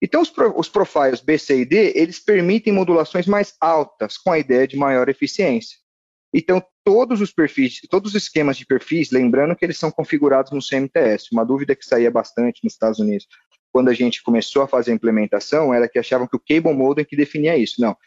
Então, 0.06 0.22
os, 0.22 0.30
pro, 0.30 0.54
os 0.56 0.70
profiles 0.70 1.20
B, 1.20 1.36
C 1.36 1.62
e 1.62 1.66
D, 1.66 1.94
eles 1.96 2.20
permitem 2.20 2.72
modulações 2.72 3.26
mais 3.26 3.56
altas, 3.60 4.20
com 4.20 4.32
a 4.32 4.38
ideia 4.38 4.68
de 4.68 4.78
maior 4.78 5.10
eficiência. 5.10 5.80
Então, 6.32 6.64
todos 6.84 7.22
os 7.22 7.32
perfis, 7.32 7.80
todos 7.90 8.14
os 8.14 8.22
esquemas 8.22 8.56
de 8.56 8.68
perfis, 8.68 9.10
lembrando 9.10 9.56
que 9.56 9.66
eles 9.66 9.80
são 9.80 9.90
configurados 9.90 10.52
no 10.52 10.60
CMTS. 10.62 11.30
Uma 11.32 11.44
dúvida 11.44 11.76
que 11.76 11.84
saía 11.84 12.12
bastante 12.12 12.64
nos 12.64 12.74
Estados 12.74 13.00
Unidos, 13.00 13.28
quando 13.72 13.90
a 13.90 13.96
gente 13.96 14.22
começou 14.22 14.62
a 14.62 14.68
fazer 14.68 14.92
a 14.92 14.94
implementação, 14.94 15.74
era 15.74 15.90
que 15.90 15.98
achavam 15.98 16.28
que 16.28 16.36
o 16.36 16.40
Cable 16.40 16.78
Modem 16.78 17.04
que 17.04 17.16
definia 17.16 17.58
isso. 17.58 17.82
Não. 17.82 17.98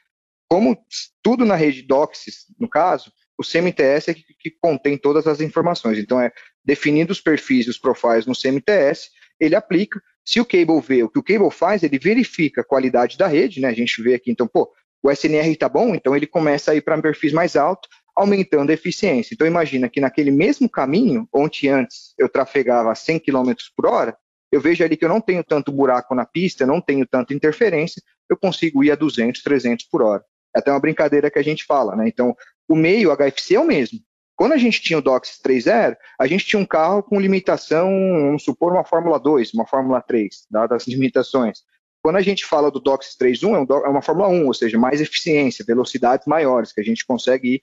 Como 0.48 0.78
tudo 1.20 1.44
na 1.44 1.56
rede 1.56 1.82
DOCSIS, 1.82 2.44
no 2.60 2.68
caso, 2.68 3.10
o 3.36 3.42
CMTS 3.42 4.12
é 4.12 4.14
que, 4.14 4.22
que 4.38 4.52
contém 4.52 4.96
todas 4.96 5.26
as 5.26 5.40
informações. 5.40 5.98
Então, 5.98 6.20
é 6.20 6.30
definindo 6.64 7.10
os 7.10 7.20
perfis 7.20 7.66
e 7.66 7.70
os 7.70 7.78
profiles 7.78 8.24
no 8.24 8.38
CMTS, 8.38 9.10
ele 9.40 9.56
aplica, 9.56 10.00
se 10.28 10.38
o 10.38 10.44
cable 10.44 10.78
vê 10.82 11.02
o 11.02 11.08
que 11.08 11.18
o 11.18 11.22
cable 11.22 11.50
faz, 11.50 11.82
ele 11.82 11.98
verifica 11.98 12.60
a 12.60 12.64
qualidade 12.64 13.16
da 13.16 13.26
rede, 13.26 13.62
né? 13.62 13.68
A 13.68 13.72
gente 13.72 14.02
vê 14.02 14.12
aqui, 14.12 14.30
então, 14.30 14.46
pô, 14.46 14.70
o 15.02 15.10
SNR 15.10 15.50
está 15.50 15.70
bom, 15.70 15.94
então 15.94 16.14
ele 16.14 16.26
começa 16.26 16.70
a 16.70 16.74
ir 16.74 16.82
para 16.82 17.00
perfis 17.00 17.32
mais 17.32 17.56
altos, 17.56 17.88
aumentando 18.14 18.68
a 18.68 18.74
eficiência. 18.74 19.32
Então, 19.32 19.46
imagina 19.46 19.88
que 19.88 20.02
naquele 20.02 20.30
mesmo 20.30 20.68
caminho, 20.68 21.26
onde 21.32 21.66
antes 21.66 22.12
eu 22.18 22.28
trafegava 22.28 22.92
a 22.92 22.94
100 22.94 23.20
km 23.20 23.52
por 23.74 23.86
hora, 23.86 24.14
eu 24.52 24.60
vejo 24.60 24.84
ali 24.84 24.98
que 24.98 25.04
eu 25.06 25.08
não 25.08 25.18
tenho 25.18 25.42
tanto 25.42 25.72
buraco 25.72 26.14
na 26.14 26.26
pista, 26.26 26.66
não 26.66 26.78
tenho 26.78 27.06
tanta 27.06 27.32
interferência, 27.32 28.02
eu 28.28 28.36
consigo 28.36 28.84
ir 28.84 28.90
a 28.90 28.96
200, 28.96 29.42
300 29.42 29.86
por 29.86 30.02
hora. 30.02 30.22
É 30.54 30.58
até 30.58 30.70
uma 30.70 30.80
brincadeira 30.80 31.30
que 31.30 31.38
a 31.38 31.42
gente 31.42 31.64
fala, 31.64 31.96
né? 31.96 32.06
Então, 32.06 32.36
o 32.68 32.76
meio 32.76 33.16
HFC 33.16 33.54
é 33.54 33.60
o 33.60 33.66
mesmo. 33.66 33.98
Quando 34.38 34.52
a 34.52 34.56
gente 34.56 34.80
tinha 34.80 35.00
o 35.00 35.02
DOCS 35.02 35.40
3.0, 35.44 35.96
a 36.16 36.26
gente 36.28 36.46
tinha 36.46 36.62
um 36.62 36.64
carro 36.64 37.02
com 37.02 37.18
limitação, 37.18 37.90
vamos 38.24 38.44
supor, 38.44 38.72
uma 38.72 38.84
Fórmula 38.84 39.18
2, 39.18 39.52
uma 39.52 39.66
Fórmula 39.66 40.00
3, 40.00 40.46
dadas 40.48 40.82
as 40.82 40.88
limitações. 40.88 41.64
Quando 42.00 42.16
a 42.16 42.22
gente 42.22 42.46
fala 42.46 42.70
do 42.70 42.78
DOCS 42.78 43.16
3.1, 43.20 43.68
é, 43.68 43.86
é 43.86 43.88
uma 43.88 44.00
Fórmula 44.00 44.28
1, 44.28 44.46
ou 44.46 44.54
seja, 44.54 44.78
mais 44.78 45.00
eficiência, 45.00 45.64
velocidades 45.66 46.24
maiores, 46.28 46.72
que 46.72 46.80
a 46.80 46.84
gente 46.84 47.04
consegue 47.04 47.54
ir, 47.54 47.60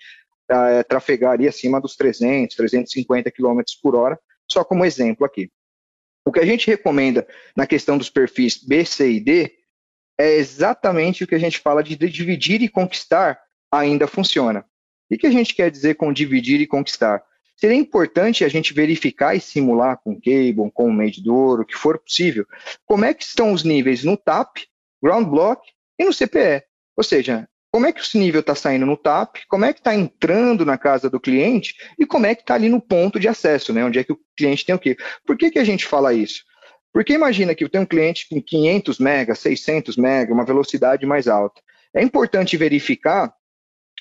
é, 0.51 0.83
trafegar 0.83 1.31
ali 1.31 1.47
acima 1.47 1.79
dos 1.79 1.95
300, 1.95 2.53
350 2.53 3.31
km 3.31 3.61
por 3.81 3.95
hora, 3.95 4.19
só 4.45 4.61
como 4.61 4.83
exemplo 4.83 5.25
aqui. 5.25 5.49
O 6.27 6.31
que 6.31 6.41
a 6.41 6.45
gente 6.45 6.67
recomenda 6.67 7.25
na 7.55 7.65
questão 7.65 7.97
dos 7.97 8.09
perfis 8.09 8.61
B, 8.61 8.83
C 8.83 9.13
e 9.13 9.19
D 9.21 9.49
é 10.19 10.33
exatamente 10.33 11.23
o 11.23 11.27
que 11.27 11.35
a 11.35 11.39
gente 11.39 11.59
fala 11.59 11.81
de 11.81 11.95
dividir 11.95 12.61
e 12.61 12.67
conquistar 12.67 13.39
ainda 13.71 14.07
funciona. 14.07 14.65
O 15.12 15.18
que 15.18 15.28
a 15.28 15.32
gente 15.32 15.54
quer 15.54 15.70
dizer 15.70 15.96
com 15.96 16.12
dividir 16.12 16.60
e 16.62 16.68
conquistar? 16.68 17.24
Seria 17.56 17.78
importante 17.78 18.44
a 18.44 18.50
gente 18.50 18.74
verificar 18.74 19.36
e 19.36 19.39
simular 19.39 19.98
com 20.04 20.15
cable, 20.15 20.72
com 20.74 20.91
medidor, 20.91 21.62
o 21.62 21.65
que 21.65 21.76
for 21.76 21.98
possível, 21.98 22.46
como 22.86 23.06
é 23.06 23.13
que 23.13 23.24
estão 23.24 23.54
os 23.54 23.63
níveis 23.63 24.04
no 24.04 24.18
TAP, 24.18 24.58
ground 25.02 25.28
block 25.28 25.62
e 25.98 26.04
no 26.04 26.13
CPE. 26.13 26.63
Ou 26.98 27.04
seja, 27.04 27.48
como 27.72 27.86
é 27.86 27.91
que 27.91 28.02
esse 28.02 28.18
nível 28.18 28.41
está 28.41 28.56
saindo 28.56 28.86
no 28.86 28.98
TAP, 28.98 29.38
como 29.48 29.65
é 29.65 29.74
que 29.74 29.80
está 29.80 29.94
entrando 29.94 30.65
na 30.65 30.78
casa 30.78 31.10
do 31.10 31.20
cliente 31.20 31.76
e 32.00 32.06
como 32.06 32.26
é 32.26 32.34
que 32.34 32.41
está 32.41 32.56
ali 32.56 32.68
no 32.68 32.82
ponto 32.82 33.20
de 33.20 33.28
acesso, 33.28 33.72
né? 33.72 33.86
Onde 33.86 34.00
é 34.00 34.04
que 34.04 34.13
o 34.13 34.20
cliente 34.36 34.65
tem 34.65 34.76
o 34.76 34.80
quê? 34.80 34.98
Por 35.26 35.38
que, 35.38 35.52
que 35.52 35.60
a 35.60 35.63
gente 35.63 35.86
fala 35.86 36.13
isso? 36.13 36.44
Porque 36.94 37.13
imagina 37.13 37.54
que 37.54 37.63
eu 37.63 37.70
tenho 37.70 37.84
um 37.84 37.88
cliente 37.88 38.28
com 38.30 38.41
500 38.41 39.00
MB, 39.00 39.36
600 39.36 39.98
MB, 39.98 40.32
uma 40.32 40.46
velocidade 40.46 41.06
mais 41.06 41.28
alta. 41.28 41.62
É 41.94 42.02
importante 42.02 42.56
verificar 42.56 43.34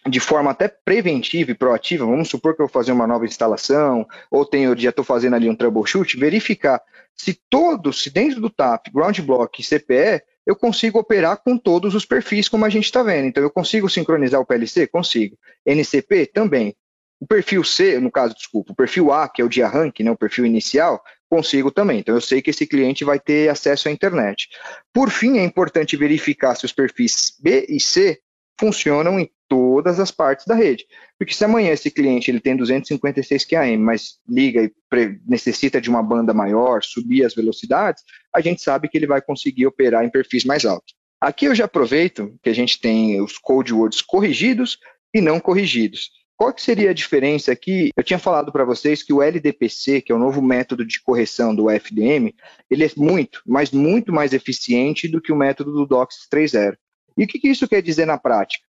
de 0.08 0.20
forma 0.20 0.50
até 0.50 0.68
preventiva 0.68 1.50
e 1.50 1.54
proativa, 1.54 2.04
vamos 2.04 2.28
supor 2.28 2.54
que 2.54 2.60
eu 2.60 2.66
vou 2.66 2.72
fazer 2.72 2.92
uma 2.92 3.06
nova 3.06 3.24
instalação, 3.24 4.06
ou 4.30 4.44
tenho, 4.44 4.78
já 4.78 4.90
estou 4.90 5.04
fazendo 5.04 5.34
ali 5.34 5.48
um 5.48 5.56
troubleshoot, 5.56 6.16
verificar 6.18 6.80
se 7.16 7.38
todos, 7.48 8.02
se 8.02 8.10
dentro 8.10 8.40
do 8.40 8.50
TAP, 8.50 8.88
Ground 8.92 9.20
Block 9.20 9.60
e 9.60 9.64
CPE, 9.64 10.22
eu 10.46 10.56
consigo 10.56 10.98
operar 10.98 11.38
com 11.38 11.56
todos 11.56 11.94
os 11.94 12.04
perfis 12.04 12.48
como 12.48 12.64
a 12.64 12.68
gente 12.68 12.84
está 12.84 13.02
vendo. 13.02 13.26
Então, 13.26 13.42
eu 13.42 13.50
consigo 13.50 13.88
sincronizar 13.88 14.40
o 14.40 14.46
PLC? 14.46 14.86
Consigo. 14.86 15.38
NCP? 15.64 16.26
Também. 16.26 16.76
O 17.20 17.26
perfil 17.26 17.64
C, 17.64 17.98
no 18.00 18.10
caso, 18.10 18.34
desculpa, 18.34 18.72
o 18.72 18.76
perfil 18.76 19.10
A, 19.12 19.28
que 19.28 19.40
é 19.40 19.44
o 19.44 19.48
de 19.48 19.62
arranque, 19.62 20.02
né, 20.02 20.10
o 20.10 20.16
perfil 20.16 20.44
inicial, 20.44 21.02
consigo 21.30 21.70
também. 21.70 22.00
Então, 22.00 22.14
eu 22.14 22.20
sei 22.20 22.42
que 22.42 22.50
esse 22.50 22.66
cliente 22.66 23.04
vai 23.04 23.18
ter 23.18 23.48
acesso 23.48 23.88
à 23.88 23.92
internet. 23.92 24.48
Por 24.92 25.08
fim, 25.08 25.38
é 25.38 25.44
importante 25.44 25.96
verificar 25.96 26.54
se 26.54 26.66
os 26.66 26.72
perfis 26.72 27.38
B 27.40 27.64
e 27.68 27.80
C 27.80 28.20
funcionam 28.58 29.18
em 29.18 29.30
todas 29.48 30.00
as 30.00 30.10
partes 30.10 30.46
da 30.46 30.54
rede. 30.54 30.86
Porque 31.18 31.34
se 31.34 31.44
amanhã 31.44 31.72
esse 31.72 31.90
cliente 31.90 32.30
ele 32.30 32.40
tem 32.40 32.56
256 32.56 33.44
QAM, 33.44 33.78
mas 33.78 34.18
liga 34.28 34.64
e 34.64 34.72
necessita 35.26 35.80
de 35.80 35.90
uma 35.90 36.02
banda 36.02 36.32
maior, 36.32 36.82
subir 36.82 37.24
as 37.24 37.34
velocidades, 37.34 38.02
a 38.34 38.40
gente 38.40 38.62
sabe 38.62 38.88
que 38.88 38.96
ele 38.96 39.06
vai 39.06 39.20
conseguir 39.20 39.66
operar 39.66 40.04
em 40.04 40.10
perfis 40.10 40.44
mais 40.44 40.64
altos. 40.64 40.94
Aqui 41.20 41.46
eu 41.46 41.54
já 41.54 41.64
aproveito 41.64 42.34
que 42.42 42.50
a 42.50 42.54
gente 42.54 42.80
tem 42.80 43.20
os 43.20 43.38
code 43.38 43.72
words 43.72 44.02
corrigidos 44.02 44.78
e 45.14 45.20
não 45.20 45.40
corrigidos. 45.40 46.10
Qual 46.36 46.52
que 46.52 46.60
seria 46.60 46.90
a 46.90 46.94
diferença 46.94 47.52
aqui? 47.52 47.90
Eu 47.96 48.02
tinha 48.02 48.18
falado 48.18 48.50
para 48.50 48.64
vocês 48.64 49.02
que 49.02 49.12
o 49.12 49.22
LDPC, 49.22 50.00
que 50.00 50.10
é 50.10 50.14
o 50.14 50.18
novo 50.18 50.42
método 50.42 50.84
de 50.84 51.00
correção 51.00 51.54
do 51.54 51.70
FDM, 51.70 52.34
ele 52.68 52.84
é 52.84 52.90
muito, 52.96 53.40
mas 53.46 53.70
muito 53.70 54.12
mais 54.12 54.32
eficiente 54.32 55.06
do 55.06 55.20
que 55.20 55.32
o 55.32 55.36
método 55.36 55.72
do 55.72 55.86
DOCSIS 55.86 56.26
3.0. 56.28 56.76
E 57.16 57.24
o 57.24 57.26
que, 57.26 57.38
que 57.38 57.48
isso 57.48 57.68
quer 57.68 57.82
dizer 57.82 58.06
na 58.06 58.18
prática? 58.18 58.64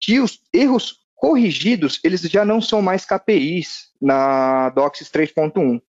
Que 0.00 0.20
os 0.20 0.40
erros 0.52 1.00
corrigidos, 1.16 2.00
eles 2.02 2.22
já 2.22 2.44
não 2.44 2.60
são 2.60 2.80
mais 2.80 3.04
KPIs 3.04 3.90
na 4.00 4.70
DOCSIS 4.70 5.10
3.1. 5.10 5.80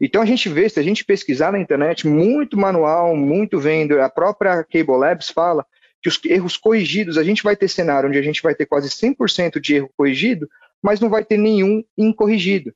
Então 0.00 0.22
a 0.22 0.26
gente 0.26 0.48
vê, 0.48 0.68
se 0.68 0.78
a 0.80 0.82
gente 0.82 1.04
pesquisar 1.04 1.52
na 1.52 1.58
internet, 1.58 2.06
muito 2.06 2.56
manual, 2.56 3.14
muito 3.16 3.58
vendo, 3.58 4.00
a 4.00 4.08
própria 4.08 4.64
Cable 4.64 4.96
Labs 4.96 5.28
fala 5.28 5.66
que 6.00 6.08
os 6.08 6.18
erros 6.24 6.56
corrigidos, 6.56 7.18
a 7.18 7.24
gente 7.24 7.42
vai 7.42 7.56
ter 7.56 7.68
cenário 7.68 8.08
onde 8.08 8.18
a 8.18 8.22
gente 8.22 8.40
vai 8.40 8.54
ter 8.54 8.66
quase 8.66 8.88
100% 8.88 9.60
de 9.60 9.74
erro 9.74 9.90
corrigido, 9.96 10.48
mas 10.80 11.00
não 11.00 11.10
vai 11.10 11.24
ter 11.24 11.36
nenhum 11.36 11.82
incorrigido. 11.96 12.72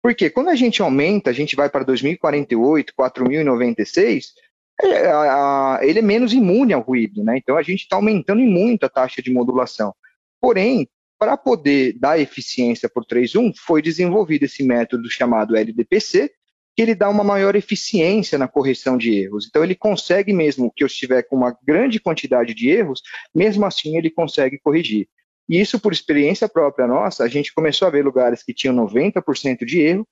Porque 0.00 0.30
quando 0.30 0.48
a 0.48 0.54
gente 0.54 0.80
aumenta, 0.80 1.30
a 1.30 1.32
gente 1.32 1.54
vai 1.54 1.68
para 1.68 1.84
2048, 1.84 2.94
4096, 2.94 4.26
é, 4.26 4.30
a, 4.30 4.41
ele 4.80 5.98
é 5.98 6.02
menos 6.02 6.32
imune 6.32 6.72
ao 6.72 6.82
ruído, 6.82 7.22
né? 7.22 7.36
Então 7.36 7.56
a 7.56 7.62
gente 7.62 7.82
está 7.82 7.96
aumentando 7.96 8.40
em 8.40 8.48
muito 8.48 8.84
a 8.84 8.88
taxa 8.88 9.22
de 9.22 9.30
modulação. 9.30 9.94
Porém, 10.40 10.88
para 11.18 11.36
poder 11.36 11.96
dar 11.98 12.18
eficiência 12.18 12.88
por 12.88 13.04
3.1, 13.04 13.52
foi 13.56 13.80
desenvolvido 13.80 14.44
esse 14.44 14.64
método 14.64 15.08
chamado 15.08 15.56
LDPC, 15.56 16.32
que 16.74 16.82
ele 16.82 16.94
dá 16.94 17.08
uma 17.08 17.22
maior 17.22 17.54
eficiência 17.54 18.38
na 18.38 18.48
correção 18.48 18.96
de 18.96 19.14
erros. 19.14 19.46
Então 19.46 19.62
ele 19.62 19.74
consegue 19.74 20.32
mesmo 20.32 20.72
que 20.74 20.82
eu 20.82 20.86
estiver 20.86 21.22
com 21.22 21.36
uma 21.36 21.56
grande 21.62 22.00
quantidade 22.00 22.54
de 22.54 22.68
erros, 22.70 23.02
mesmo 23.34 23.64
assim 23.66 23.96
ele 23.96 24.10
consegue 24.10 24.58
corrigir. 24.58 25.08
E 25.48 25.60
isso 25.60 25.78
por 25.78 25.92
experiência 25.92 26.48
própria 26.48 26.86
nossa, 26.86 27.24
a 27.24 27.28
gente 27.28 27.52
começou 27.52 27.86
a 27.86 27.90
ver 27.90 28.04
lugares 28.04 28.42
que 28.42 28.54
tinham 28.54 28.74
90% 28.74 29.64
de 29.64 29.80
erro, 29.80 30.08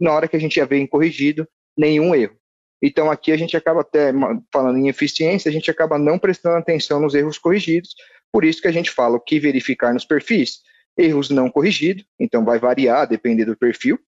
na 0.00 0.12
hora 0.12 0.26
que 0.26 0.36
a 0.36 0.40
gente 0.40 0.56
ia 0.56 0.66
ver 0.66 0.86
corrigido, 0.88 1.46
nenhum 1.76 2.14
erro. 2.14 2.36
Então 2.82 3.10
aqui 3.10 3.32
a 3.32 3.36
gente 3.36 3.56
acaba 3.56 3.82
até 3.82 4.12
falando 4.52 4.78
em 4.78 4.88
eficiência, 4.88 5.48
a 5.48 5.52
gente 5.52 5.70
acaba 5.70 5.98
não 5.98 6.18
prestando 6.18 6.56
atenção 6.56 7.00
nos 7.00 7.14
erros 7.14 7.38
corrigidos, 7.38 7.94
por 8.32 8.44
isso 8.44 8.62
que 8.62 8.68
a 8.68 8.72
gente 8.72 8.90
fala 8.90 9.16
o 9.16 9.20
que 9.20 9.38
verificar 9.38 9.92
nos 9.92 10.04
perfis. 10.04 10.60
Erros 10.96 11.30
não 11.30 11.50
corrigidos, 11.50 12.04
então 12.18 12.44
vai 12.44 12.58
variar, 12.58 13.06
depender 13.06 13.44
do 13.44 13.56
perfil. 13.56 13.98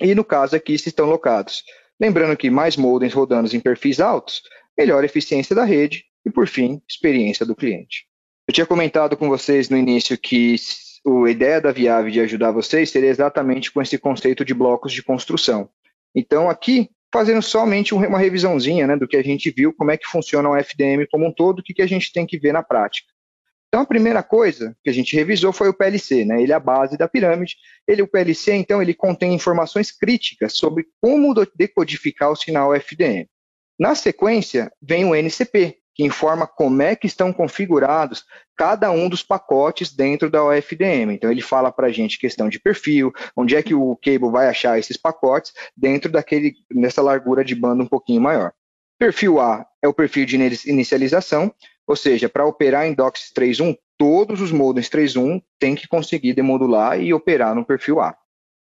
E 0.00 0.14
no 0.14 0.24
caso 0.24 0.54
aqui, 0.54 0.78
se 0.78 0.88
estão 0.88 1.06
locados. 1.06 1.64
Lembrando 2.00 2.36
que 2.36 2.50
mais 2.50 2.76
modems 2.76 3.12
rodando 3.12 3.54
em 3.54 3.60
perfis 3.60 3.98
altos, 3.98 4.42
melhor 4.76 5.02
eficiência 5.04 5.54
da 5.54 5.64
rede 5.64 6.04
e, 6.24 6.30
por 6.30 6.46
fim, 6.46 6.80
experiência 6.88 7.44
do 7.44 7.56
cliente. 7.56 8.06
Eu 8.46 8.54
tinha 8.54 8.66
comentado 8.66 9.16
com 9.16 9.28
vocês 9.28 9.68
no 9.68 9.76
início 9.76 10.16
que 10.16 10.56
a 11.06 11.30
ideia 11.30 11.60
da 11.60 11.72
Viave 11.72 12.10
de 12.10 12.20
ajudar 12.20 12.52
vocês 12.52 12.90
seria 12.90 13.10
exatamente 13.10 13.72
com 13.72 13.82
esse 13.82 13.98
conceito 13.98 14.44
de 14.44 14.54
blocos 14.54 14.92
de 14.92 15.02
construção. 15.02 15.68
Então, 16.14 16.48
aqui, 16.48 16.88
fazendo 17.12 17.42
somente 17.42 17.94
uma 17.94 18.18
revisãozinha 18.18 18.86
né, 18.86 18.96
do 18.96 19.08
que 19.08 19.16
a 19.16 19.22
gente 19.22 19.50
viu, 19.50 19.72
como 19.72 19.90
é 19.90 19.96
que 19.96 20.06
funciona 20.06 20.48
o 20.48 20.56
FDM 20.56 21.06
como 21.10 21.26
um 21.26 21.32
todo, 21.32 21.60
o 21.60 21.62
que, 21.62 21.74
que 21.74 21.82
a 21.82 21.86
gente 21.86 22.12
tem 22.12 22.26
que 22.26 22.38
ver 22.38 22.52
na 22.52 22.62
prática. 22.62 23.08
Então, 23.68 23.82
a 23.82 23.86
primeira 23.86 24.22
coisa 24.22 24.74
que 24.82 24.88
a 24.88 24.92
gente 24.92 25.14
revisou 25.14 25.52
foi 25.52 25.68
o 25.68 25.74
PLC, 25.74 26.24
né? 26.24 26.42
Ele 26.42 26.52
é 26.52 26.54
a 26.54 26.60
base 26.60 26.96
da 26.96 27.06
pirâmide. 27.06 27.56
Ele, 27.86 28.00
o 28.00 28.08
PLC, 28.08 28.54
então, 28.54 28.80
ele 28.80 28.94
contém 28.94 29.34
informações 29.34 29.92
críticas 29.92 30.56
sobre 30.56 30.86
como 31.02 31.34
decodificar 31.54 32.30
o 32.30 32.36
sinal 32.36 32.74
FDM. 32.74 33.28
Na 33.78 33.94
sequência, 33.94 34.72
vem 34.80 35.04
o 35.04 35.14
NCP, 35.14 35.77
que 35.98 36.04
informa 36.04 36.46
como 36.46 36.80
é 36.80 36.94
que 36.94 37.08
estão 37.08 37.32
configurados 37.32 38.24
cada 38.56 38.88
um 38.88 39.08
dos 39.08 39.24
pacotes 39.24 39.92
dentro 39.92 40.30
da 40.30 40.44
OFDM. 40.44 41.10
Então, 41.10 41.28
ele 41.28 41.42
fala 41.42 41.72
para 41.72 41.88
a 41.88 41.92
gente 41.92 42.20
questão 42.20 42.48
de 42.48 42.60
perfil, 42.60 43.12
onde 43.36 43.56
é 43.56 43.62
que 43.64 43.74
o 43.74 43.96
cable 43.96 44.30
vai 44.30 44.48
achar 44.48 44.78
esses 44.78 44.96
pacotes 44.96 45.52
dentro 45.76 46.08
daquele, 46.08 46.54
dessa 46.70 47.02
largura 47.02 47.44
de 47.44 47.56
banda 47.56 47.82
um 47.82 47.86
pouquinho 47.86 48.20
maior. 48.20 48.52
Perfil 48.96 49.40
A 49.40 49.66
é 49.82 49.88
o 49.88 49.92
perfil 49.92 50.24
de 50.24 50.36
inicialização, 50.66 51.52
ou 51.84 51.96
seja, 51.96 52.28
para 52.28 52.46
operar 52.46 52.86
em 52.86 52.94
DOCSIS 52.94 53.32
3.1, 53.32 53.76
todos 53.98 54.40
os 54.40 54.52
modems 54.52 54.88
3.1 54.88 55.42
têm 55.58 55.74
que 55.74 55.88
conseguir 55.88 56.32
demodular 56.32 57.00
e 57.00 57.12
operar 57.12 57.56
no 57.56 57.64
perfil 57.64 58.00
A. 58.00 58.16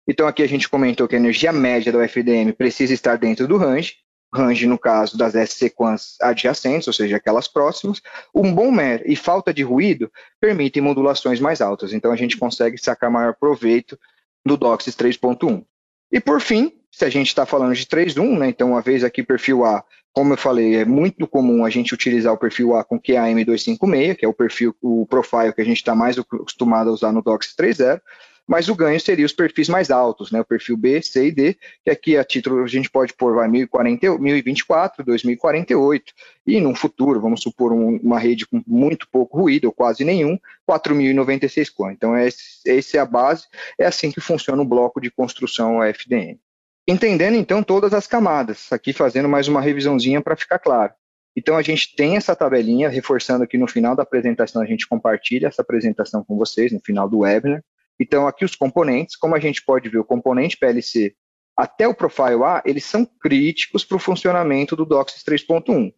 Então 0.08 0.28
aqui 0.28 0.44
a 0.44 0.48
gente 0.48 0.70
comentou 0.70 1.08
que 1.08 1.16
a 1.16 1.20
energia 1.20 1.52
média 1.52 1.92
do 1.92 2.02
FDM 2.02 2.52
precisa 2.52 2.94
estar 2.94 3.18
dentro 3.18 3.48
do 3.48 3.58
range, 3.58 3.96
range 4.34 4.66
no 4.66 4.78
caso 4.78 5.18
das 5.18 5.36
S-sequências 5.36 6.18
adjacentes, 6.22 6.88
ou 6.88 6.94
seja, 6.94 7.18
aquelas 7.18 7.48
próximas. 7.48 8.02
Um 8.34 8.54
bom 8.54 8.72
MER 8.72 9.04
e 9.06 9.16
falta 9.16 9.54
de 9.54 9.64
ruído 9.64 10.12
permitem 10.40 10.82
modulações 10.82 11.40
mais 11.40 11.62
altas, 11.62 11.94
então 11.94 12.12
a 12.12 12.16
gente 12.16 12.38
consegue 12.38 12.78
sacar 12.78 13.12
maior 13.12 13.36
proveito 13.36 13.98
do 14.46 14.58
DOCSIS 14.58 14.96
3.1. 14.96 15.64
E 16.12 16.20
por 16.20 16.42
fim, 16.42 16.74
se 16.92 17.06
a 17.06 17.10
gente 17.10 17.28
está 17.28 17.46
falando 17.46 17.74
de 17.74 17.86
3.1, 17.86 18.38
né, 18.38 18.50
então 18.50 18.72
uma 18.72 18.82
vez 18.82 19.04
aqui 19.04 19.24
perfil 19.24 19.66
A 19.66 19.84
como 20.14 20.34
eu 20.34 20.38
falei, 20.38 20.76
é 20.76 20.86
muito 20.86 21.28
comum 21.28 21.66
a 21.66 21.72
gente 21.72 21.92
utilizar 21.92 22.32
o 22.32 22.38
perfil 22.38 22.76
A 22.76 22.84
com 22.84 23.02
QAM256, 23.02 24.16
que 24.16 24.24
é 24.24 24.28
o 24.28 24.34
perfil, 24.34 24.76
o 24.80 25.08
profile 25.08 25.52
que 25.52 25.62
a 25.62 25.66
gente 25.66 25.78
está 25.78 25.96
mais 25.96 26.20
acostumado 26.20 26.92
a 26.92 26.94
usar 26.94 27.12
no 27.12 27.24
DOCS 27.24 27.56
3.0, 27.60 28.00
mas 28.48 28.68
o 28.70 28.76
ganho 28.76 29.00
seria 29.00 29.26
os 29.26 29.34
perfis 29.34 29.70
mais 29.70 29.90
altos, 29.90 30.32
né? 30.32 30.42
O 30.42 30.46
perfil 30.46 30.76
B, 30.76 31.02
C 31.02 31.28
e 31.28 31.32
D, 31.32 31.58
que 31.84 31.90
aqui 31.90 32.18
a 32.18 32.24
título 32.24 32.64
a 32.64 32.68
gente 32.68 32.90
pode 32.90 33.14
pôr 33.14 33.36
vai 33.36 33.48
1040, 33.48 34.18
1024, 34.18 35.04
2048, 35.04 36.14
e 36.46 36.60
no 36.60 36.76
futuro, 36.76 37.22
vamos 37.22 37.42
supor 37.42 37.72
um, 37.72 37.98
uma 37.98 38.20
rede 38.20 38.46
com 38.46 38.62
muito 38.68 39.08
pouco 39.10 39.38
ruído, 39.38 39.66
ou 39.66 39.72
quase 39.72 40.04
nenhum, 40.04 40.38
4096 40.66 41.70
com. 41.70 41.90
Então, 41.90 42.16
essa 42.16 42.98
é 42.98 43.00
a 43.00 43.06
base, 43.06 43.46
é 43.80 43.86
assim 43.86 44.12
que 44.12 44.20
funciona 44.20 44.62
o 44.62 44.66
bloco 44.66 45.00
de 45.00 45.10
construção 45.10 45.84
FDM. 45.84 46.38
Entendendo 46.86 47.36
então 47.36 47.64
todas 47.64 47.94
as 47.94 48.08
camadas, 48.08 48.72
aqui 48.72 48.92
fazendo 48.92 49.30
mais 49.30 49.48
uma 49.48 49.62
revisãozinha 49.62 50.22
para 50.22 50.36
ficar 50.36 50.60
claro. 50.60 50.94
Então 51.36 51.58
a 51.58 51.62
gente 51.62 51.96
tem 51.96 52.18
essa 52.18 52.36
tabelinha, 52.36 52.90
reforçando 52.90 53.48
que 53.48 53.58
no 53.58 53.68
final 53.68 53.96
da 53.96 54.04
apresentação 54.04 54.62
a 54.62 54.66
gente 54.66 54.88
compartilha 54.88 55.48
essa 55.48 55.62
apresentação 55.62 56.24
com 56.24 56.38
vocês, 56.38 56.72
no 56.72 56.80
final 56.80 57.10
do 57.10 57.20
webinar. 57.20 57.64
Então 58.00 58.28
aqui 58.28 58.44
os 58.44 58.56
componentes, 58.56 59.16
como 59.16 59.36
a 59.36 59.40
gente 59.40 59.64
pode 59.64 59.90
ver, 59.90 60.00
o 60.00 60.06
componente 60.06 60.58
PLC 60.58 61.16
até 61.56 61.88
o 61.88 61.94
Profile 61.94 62.44
A, 62.44 62.64
eles 62.66 62.84
são 62.84 63.06
críticos 63.06 63.86
para 63.86 63.96
o 63.96 64.00
funcionamento 64.00 64.76
do 64.76 64.86
DOCSIS 64.86 65.24
3.1. 65.24 65.94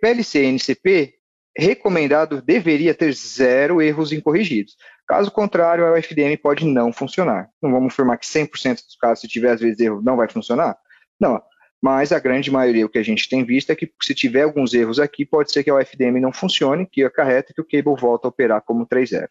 PLC 0.00 0.42
e 0.42 0.46
NCP, 0.46 1.14
recomendado, 1.56 2.42
deveria 2.42 2.94
ter 2.94 3.12
zero 3.12 3.80
erros 3.80 4.12
incorrigidos. 4.12 4.76
Caso 5.06 5.30
contrário, 5.30 5.86
a 5.86 5.92
UFDM 5.92 6.36
pode 6.36 6.64
não 6.64 6.92
funcionar. 6.92 7.48
Não 7.62 7.70
vamos 7.70 7.92
afirmar 7.92 8.18
que 8.18 8.26
100% 8.26 8.84
dos 8.84 8.96
casos, 8.96 9.20
se 9.20 9.28
tiver 9.28 9.52
às 9.52 9.60
vezes 9.60 9.80
erro, 9.80 10.02
não 10.02 10.16
vai 10.16 10.28
funcionar? 10.28 10.76
Não. 11.20 11.42
Mas 11.82 12.12
a 12.12 12.18
grande 12.18 12.50
maioria, 12.50 12.86
o 12.86 12.88
que 12.88 12.98
a 12.98 13.02
gente 13.02 13.28
tem 13.28 13.44
visto 13.44 13.70
é 13.70 13.76
que 13.76 13.90
se 14.02 14.14
tiver 14.14 14.42
alguns 14.42 14.72
erros 14.72 14.98
aqui, 14.98 15.24
pode 15.24 15.52
ser 15.52 15.62
que 15.62 15.68
a 15.68 15.74
UFDM 15.74 16.18
não 16.18 16.32
funcione, 16.32 16.86
que 16.86 17.04
acarreta 17.04 17.52
que 17.54 17.60
o 17.60 17.64
cable 17.64 18.00
volta 18.00 18.26
a 18.26 18.30
operar 18.30 18.62
como 18.62 18.86
3.0. 18.86 19.28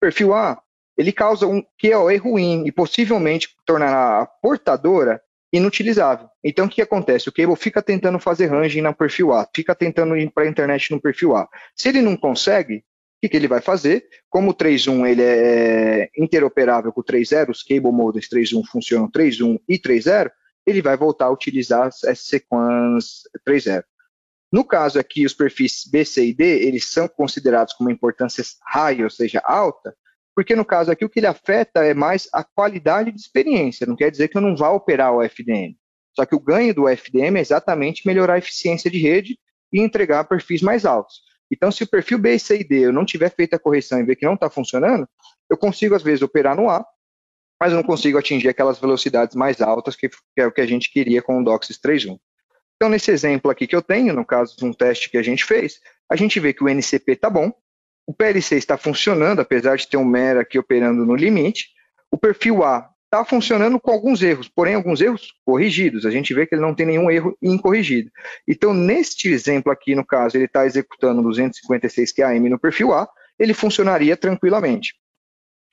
Perfil 0.00 0.34
A, 0.34 0.60
ele 0.96 1.12
causa 1.12 1.46
um 1.46 1.62
QoE 1.80 2.16
ruim 2.16 2.66
e 2.66 2.72
possivelmente 2.72 3.48
tornará 3.64 4.22
a 4.22 4.26
portadora 4.26 5.20
inutilizável. 5.52 6.28
Então, 6.42 6.66
o 6.66 6.68
que 6.68 6.82
acontece? 6.82 7.28
O 7.28 7.32
cable 7.32 7.56
fica 7.56 7.82
tentando 7.82 8.18
fazer 8.18 8.46
ranging 8.46 8.82
no 8.82 8.94
perfil 8.94 9.32
A, 9.32 9.48
fica 9.54 9.74
tentando 9.74 10.16
ir 10.16 10.30
para 10.30 10.44
a 10.44 10.48
internet 10.48 10.90
no 10.90 11.00
perfil 11.00 11.36
A. 11.36 11.48
Se 11.74 11.88
ele 11.88 12.02
não 12.02 12.16
consegue, 12.16 12.84
que, 13.26 13.30
que 13.30 13.36
ele 13.36 13.48
vai 13.48 13.60
fazer? 13.60 14.06
Como 14.28 14.50
o 14.50 14.54
3.1 14.54 15.08
ele 15.08 15.22
é 15.22 16.10
interoperável 16.16 16.92
com 16.92 17.00
o 17.00 17.04
3.0, 17.04 17.50
os 17.50 17.62
cable 17.62 17.92
modems 17.92 18.28
3.1 18.28 18.64
funcionam 18.66 19.10
3.1 19.10 19.60
e 19.68 19.78
3.0, 19.78 20.30
ele 20.66 20.82
vai 20.82 20.96
voltar 20.96 21.26
a 21.26 21.30
utilizar 21.30 21.88
as 21.88 22.20
sequence 22.20 23.22
3.0. 23.46 23.84
No 24.52 24.64
caso 24.64 24.98
aqui, 24.98 25.26
os 25.26 25.34
perfis 25.34 25.84
B, 25.90 26.04
C 26.04 26.26
e 26.26 26.34
D, 26.34 26.44
eles 26.66 26.88
são 26.88 27.08
considerados 27.08 27.74
com 27.74 27.84
uma 27.84 27.92
importância 27.92 28.44
high, 28.64 29.02
ou 29.02 29.10
seja, 29.10 29.42
alta, 29.44 29.94
porque 30.36 30.54
no 30.54 30.66
caso 30.66 30.92
aqui 30.92 31.02
o 31.02 31.08
que 31.08 31.18
ele 31.18 31.26
afeta 31.26 31.82
é 31.82 31.94
mais 31.94 32.28
a 32.30 32.44
qualidade 32.44 33.10
de 33.10 33.18
experiência, 33.18 33.86
não 33.86 33.96
quer 33.96 34.10
dizer 34.10 34.28
que 34.28 34.36
eu 34.36 34.42
não 34.42 34.54
vá 34.54 34.68
operar 34.68 35.14
o 35.14 35.22
FDM. 35.22 35.74
Só 36.14 36.26
que 36.26 36.34
o 36.34 36.40
ganho 36.40 36.74
do 36.74 36.86
FDM 36.86 37.38
é 37.38 37.40
exatamente 37.40 38.06
melhorar 38.06 38.34
a 38.34 38.38
eficiência 38.38 38.90
de 38.90 38.98
rede 38.98 39.38
e 39.72 39.80
entregar 39.80 40.24
perfis 40.24 40.60
mais 40.60 40.84
altos. 40.84 41.22
Então, 41.50 41.72
se 41.72 41.84
o 41.84 41.88
perfil 41.88 42.18
B, 42.18 42.38
C 42.38 42.60
e 42.60 42.64
D 42.64 42.86
eu 42.86 42.92
não 42.92 43.06
tiver 43.06 43.30
feito 43.34 43.54
a 43.54 43.58
correção 43.58 43.98
e 43.98 44.04
ver 44.04 44.16
que 44.16 44.26
não 44.26 44.34
está 44.34 44.50
funcionando, 44.50 45.08
eu 45.48 45.56
consigo, 45.56 45.94
às 45.94 46.02
vezes, 46.02 46.20
operar 46.20 46.54
no 46.54 46.68
A, 46.68 46.84
mas 47.58 47.72
eu 47.72 47.76
não 47.76 47.84
consigo 47.84 48.18
atingir 48.18 48.48
aquelas 48.48 48.78
velocidades 48.78 49.34
mais 49.34 49.62
altas 49.62 49.96
que, 49.96 50.10
é 50.36 50.46
o 50.46 50.52
que 50.52 50.60
a 50.60 50.66
gente 50.66 50.90
queria 50.90 51.22
com 51.22 51.40
o 51.40 51.44
DOCSIS 51.44 51.78
3.1. 51.78 52.18
Então, 52.76 52.90
nesse 52.90 53.10
exemplo 53.10 53.50
aqui 53.50 53.66
que 53.66 53.74
eu 53.74 53.80
tenho, 53.80 54.12
no 54.12 54.24
caso 54.24 54.54
de 54.54 54.66
um 54.66 54.72
teste 54.72 55.08
que 55.08 55.16
a 55.16 55.22
gente 55.22 55.46
fez, 55.46 55.80
a 56.10 56.16
gente 56.16 56.38
vê 56.38 56.52
que 56.52 56.62
o 56.62 56.68
NCP 56.68 57.12
está 57.12 57.30
bom, 57.30 57.50
o 58.06 58.14
PLC 58.14 58.56
está 58.56 58.78
funcionando, 58.78 59.40
apesar 59.40 59.76
de 59.76 59.88
ter 59.88 59.96
um 59.96 60.04
MER 60.04 60.38
aqui 60.38 60.58
operando 60.58 61.04
no 61.04 61.16
limite, 61.16 61.70
o 62.10 62.16
perfil 62.16 62.62
A 62.62 62.88
está 63.04 63.24
funcionando 63.24 63.80
com 63.80 63.90
alguns 63.90 64.22
erros, 64.22 64.48
porém 64.48 64.74
alguns 64.74 65.00
erros 65.00 65.32
corrigidos. 65.44 66.04
A 66.06 66.10
gente 66.10 66.32
vê 66.34 66.46
que 66.46 66.54
ele 66.54 66.62
não 66.62 66.74
tem 66.74 66.86
nenhum 66.86 67.10
erro 67.10 67.36
incorrigido. 67.42 68.10
Então, 68.46 68.72
neste 68.72 69.28
exemplo 69.28 69.72
aqui, 69.72 69.94
no 69.94 70.04
caso, 70.04 70.36
ele 70.36 70.44
está 70.44 70.66
executando 70.66 71.22
256 71.22 72.12
QAM 72.12 72.48
no 72.48 72.58
perfil 72.58 72.92
A, 72.92 73.08
ele 73.38 73.54
funcionaria 73.54 74.16
tranquilamente. 74.16 74.94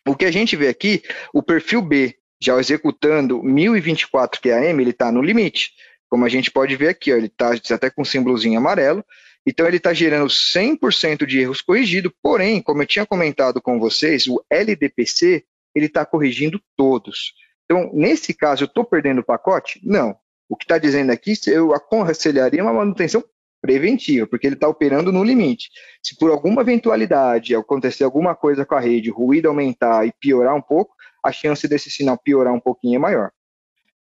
O 0.07 0.15
que 0.15 0.25
a 0.25 0.31
gente 0.31 0.55
vê 0.55 0.67
aqui, 0.67 1.01
o 1.33 1.41
perfil 1.41 1.81
B, 1.81 2.15
já 2.41 2.59
executando 2.59 3.41
1024 3.41 4.41
QAM, 4.41 4.81
ele 4.81 4.89
está 4.89 5.11
no 5.11 5.21
limite. 5.21 5.71
Como 6.09 6.25
a 6.25 6.29
gente 6.29 6.51
pode 6.51 6.75
ver 6.75 6.89
aqui, 6.89 7.11
ó, 7.11 7.15
ele 7.15 7.27
está 7.27 7.53
até 7.71 7.89
com 7.89 8.01
um 8.01 8.05
símbolozinho 8.05 8.57
amarelo, 8.57 9.03
então 9.45 9.67
ele 9.67 9.77
está 9.77 9.93
gerando 9.93 10.27
100% 10.27 11.25
de 11.25 11.39
erros 11.39 11.61
corrigidos, 11.61 12.11
porém, 12.21 12.61
como 12.61 12.81
eu 12.81 12.87
tinha 12.87 13.05
comentado 13.05 13.61
com 13.61 13.79
vocês, 13.79 14.27
o 14.27 14.43
LDPC 14.49 15.43
ele 15.75 15.87
está 15.87 16.05
corrigindo 16.05 16.61
todos. 16.77 17.33
Então, 17.65 17.89
nesse 17.93 18.33
caso, 18.33 18.63
eu 18.63 18.67
estou 18.67 18.85
perdendo 18.85 19.21
o 19.21 19.23
pacote? 19.23 19.79
Não. 19.83 20.15
O 20.47 20.55
que 20.55 20.65
está 20.65 20.77
dizendo 20.77 21.11
aqui, 21.11 21.33
eu 21.47 21.73
aconselharia 21.73 22.61
uma 22.61 22.73
manutenção 22.73 23.23
preventiva, 23.61 24.27
porque 24.27 24.45
ele 24.45 24.55
está 24.55 24.67
operando 24.67 25.11
no 25.11 25.23
limite. 25.23 25.69
Se 26.03 26.17
por 26.17 26.29
alguma 26.29 26.61
eventualidade 26.61 27.55
acontecer 27.55 28.03
alguma 28.03 28.35
coisa 28.35 28.65
com 28.65 28.75
a 28.75 28.79
rede, 28.79 29.09
o 29.09 29.15
ruído 29.15 29.47
aumentar 29.47 30.05
e 30.05 30.13
piorar 30.19 30.53
um 30.53 30.61
pouco, 30.61 30.93
a 31.23 31.31
chance 31.31 31.65
desse 31.67 31.89
sinal 31.89 32.17
piorar 32.17 32.53
um 32.53 32.59
pouquinho 32.59 32.97
é 32.97 32.99
maior. 32.99 33.31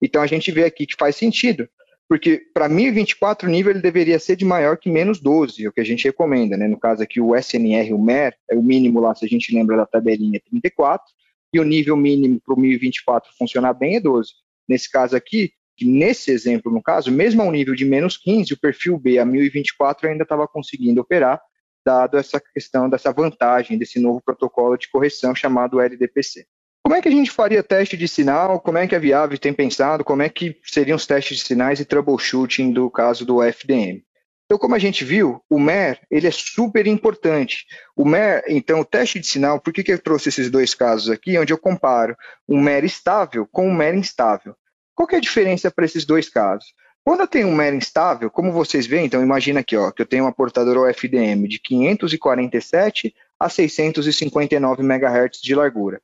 Então 0.01 0.21
a 0.23 0.27
gente 0.27 0.51
vê 0.51 0.65
aqui 0.65 0.87
que 0.87 0.95
faz 0.97 1.15
sentido, 1.15 1.69
porque 2.11 2.41
para 2.53 2.67
1024 2.67 3.47
o 3.47 3.49
nível 3.49 3.71
ele 3.71 3.79
deveria 3.79 4.19
ser 4.19 4.35
de 4.35 4.43
maior 4.43 4.77
que 4.77 4.91
menos 4.91 5.21
12, 5.21 5.63
é 5.63 5.69
o 5.69 5.71
que 5.71 5.79
a 5.79 5.85
gente 5.85 6.03
recomenda, 6.03 6.57
né? 6.57 6.67
No 6.67 6.77
caso 6.77 7.01
aqui 7.01 7.21
o 7.21 7.33
SNR, 7.33 7.93
o 7.93 7.97
MER, 7.97 8.35
é 8.49 8.53
o 8.53 8.61
mínimo 8.61 8.99
lá, 8.99 9.15
se 9.15 9.23
a 9.23 9.29
gente 9.29 9.55
lembra 9.55 9.77
da 9.77 9.85
tabelinha, 9.85 10.41
34, 10.49 11.05
e 11.53 11.59
o 11.61 11.63
nível 11.63 11.95
mínimo 11.95 12.37
para 12.45 12.53
o 12.53 12.59
1024 12.59 13.31
funcionar 13.39 13.73
bem 13.73 13.95
é 13.95 14.01
12. 14.01 14.29
Nesse 14.67 14.91
caso 14.91 15.15
aqui, 15.15 15.53
nesse 15.81 16.31
exemplo, 16.31 16.69
no 16.69 16.83
caso, 16.83 17.09
mesmo 17.09 17.43
ao 17.43 17.49
nível 17.49 17.73
de 17.73 17.85
menos 17.85 18.17
15, 18.17 18.55
o 18.55 18.59
perfil 18.59 18.99
B 18.99 19.17
a 19.17 19.23
1024 19.23 20.09
ainda 20.09 20.23
estava 20.23 20.45
conseguindo 20.49 20.99
operar, 20.99 21.41
dado 21.85 22.17
essa 22.17 22.41
questão 22.41 22.89
dessa 22.89 23.13
vantagem 23.13 23.77
desse 23.77 24.01
novo 24.01 24.21
protocolo 24.21 24.75
de 24.75 24.89
correção 24.91 25.33
chamado 25.33 25.79
LDPC. 25.79 26.45
Como 26.83 26.95
é 26.95 27.01
que 27.01 27.07
a 27.07 27.11
gente 27.11 27.31
faria 27.31 27.63
teste 27.63 27.95
de 27.95 28.07
sinal? 28.07 28.59
Como 28.59 28.77
é 28.77 28.87
que 28.87 28.95
a 28.95 28.99
Viave 28.99 29.37
tem 29.37 29.53
pensado? 29.53 30.03
Como 30.03 30.21
é 30.21 30.29
que 30.29 30.57
seriam 30.63 30.95
os 30.95 31.05
testes 31.05 31.37
de 31.37 31.43
sinais 31.45 31.79
e 31.79 31.85
troubleshooting 31.85 32.71
do 32.71 32.89
caso 32.89 33.25
do 33.25 33.41
FDM? 33.41 34.03
Então, 34.45 34.59
como 34.59 34.75
a 34.75 34.79
gente 34.79 35.05
viu, 35.05 35.41
o 35.49 35.57
MER 35.57 35.97
ele 36.11 36.27
é 36.27 36.31
super 36.31 36.85
importante. 36.85 37.65
O 37.95 38.03
MER, 38.03 38.43
então, 38.49 38.81
o 38.81 38.85
teste 38.85 39.17
de 39.17 39.25
sinal, 39.25 39.61
por 39.61 39.71
que, 39.71 39.81
que 39.81 39.93
eu 39.93 39.97
trouxe 39.97 40.27
esses 40.27 40.49
dois 40.49 40.75
casos 40.75 41.09
aqui, 41.09 41.37
onde 41.37 41.53
eu 41.53 41.57
comparo 41.57 42.17
um 42.49 42.59
MER 42.59 42.83
estável 42.83 43.47
com 43.49 43.69
um 43.69 43.73
MER 43.73 43.95
instável? 43.95 44.53
Qual 44.93 45.07
é 45.13 45.15
a 45.15 45.21
diferença 45.21 45.71
para 45.71 45.85
esses 45.85 46.03
dois 46.03 46.27
casos? 46.27 46.73
Quando 47.01 47.21
eu 47.21 47.27
tenho 47.27 47.47
um 47.47 47.55
MER 47.55 47.73
instável, 47.73 48.29
como 48.29 48.51
vocês 48.51 48.85
veem, 48.85 49.05
então 49.05 49.23
imagina 49.23 49.61
aqui, 49.61 49.77
ó, 49.77 49.89
que 49.89 50.01
eu 50.01 50.05
tenho 50.05 50.25
uma 50.25 50.33
portadora 50.33 50.81
UFDM 50.81 51.47
de 51.47 51.57
547 51.57 53.15
a 53.39 53.47
659 53.47 54.83
MHz 54.83 55.39
de 55.41 55.55
largura. 55.55 56.01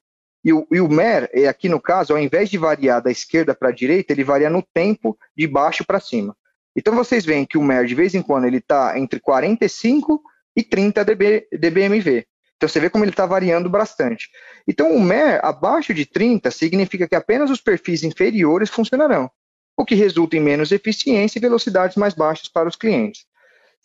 E 0.47 0.53
o, 0.53 0.65
e 0.71 0.79
o 0.79 0.87
MER, 0.87 1.29
é, 1.33 1.45
aqui 1.45 1.67
no 1.67 1.77
caso, 1.77 2.13
ao 2.13 2.19
invés 2.19 2.49
de 2.49 2.57
variar 2.57 3.01
da 3.01 3.11
esquerda 3.11 3.53
para 3.53 3.67
a 3.67 3.71
direita, 3.73 4.13
ele 4.13 4.23
varia 4.23 4.49
no 4.49 4.61
tempo 4.61 5.19
de 5.35 5.45
baixo 5.45 5.83
para 5.85 5.99
cima. 5.99 6.33
Então 6.73 6.95
vocês 6.95 7.25
veem 7.25 7.45
que 7.45 7.57
o 7.57 7.61
MER 7.61 7.85
de 7.85 7.93
vez 7.93 8.15
em 8.15 8.21
quando 8.21 8.45
ele 8.45 8.59
está 8.59 8.97
entre 8.97 9.19
45 9.19 10.21
e 10.55 10.63
30 10.63 11.03
dB, 11.03 11.49
dBMV. 11.51 12.25
Então 12.55 12.69
você 12.69 12.79
vê 12.79 12.89
como 12.89 13.03
ele 13.03 13.11
está 13.11 13.25
variando 13.25 13.69
bastante. 13.69 14.29
Então 14.65 14.95
o 14.95 15.01
MER 15.01 15.41
abaixo 15.43 15.93
de 15.93 16.05
30 16.05 16.49
significa 16.49 17.09
que 17.09 17.15
apenas 17.15 17.51
os 17.51 17.59
perfis 17.59 18.03
inferiores 18.03 18.69
funcionarão, 18.69 19.29
o 19.75 19.83
que 19.83 19.95
resulta 19.95 20.37
em 20.37 20.39
menos 20.39 20.71
eficiência 20.71 21.39
e 21.39 21.41
velocidades 21.41 21.97
mais 21.97 22.13
baixas 22.13 22.47
para 22.47 22.69
os 22.69 22.77
clientes. 22.77 23.25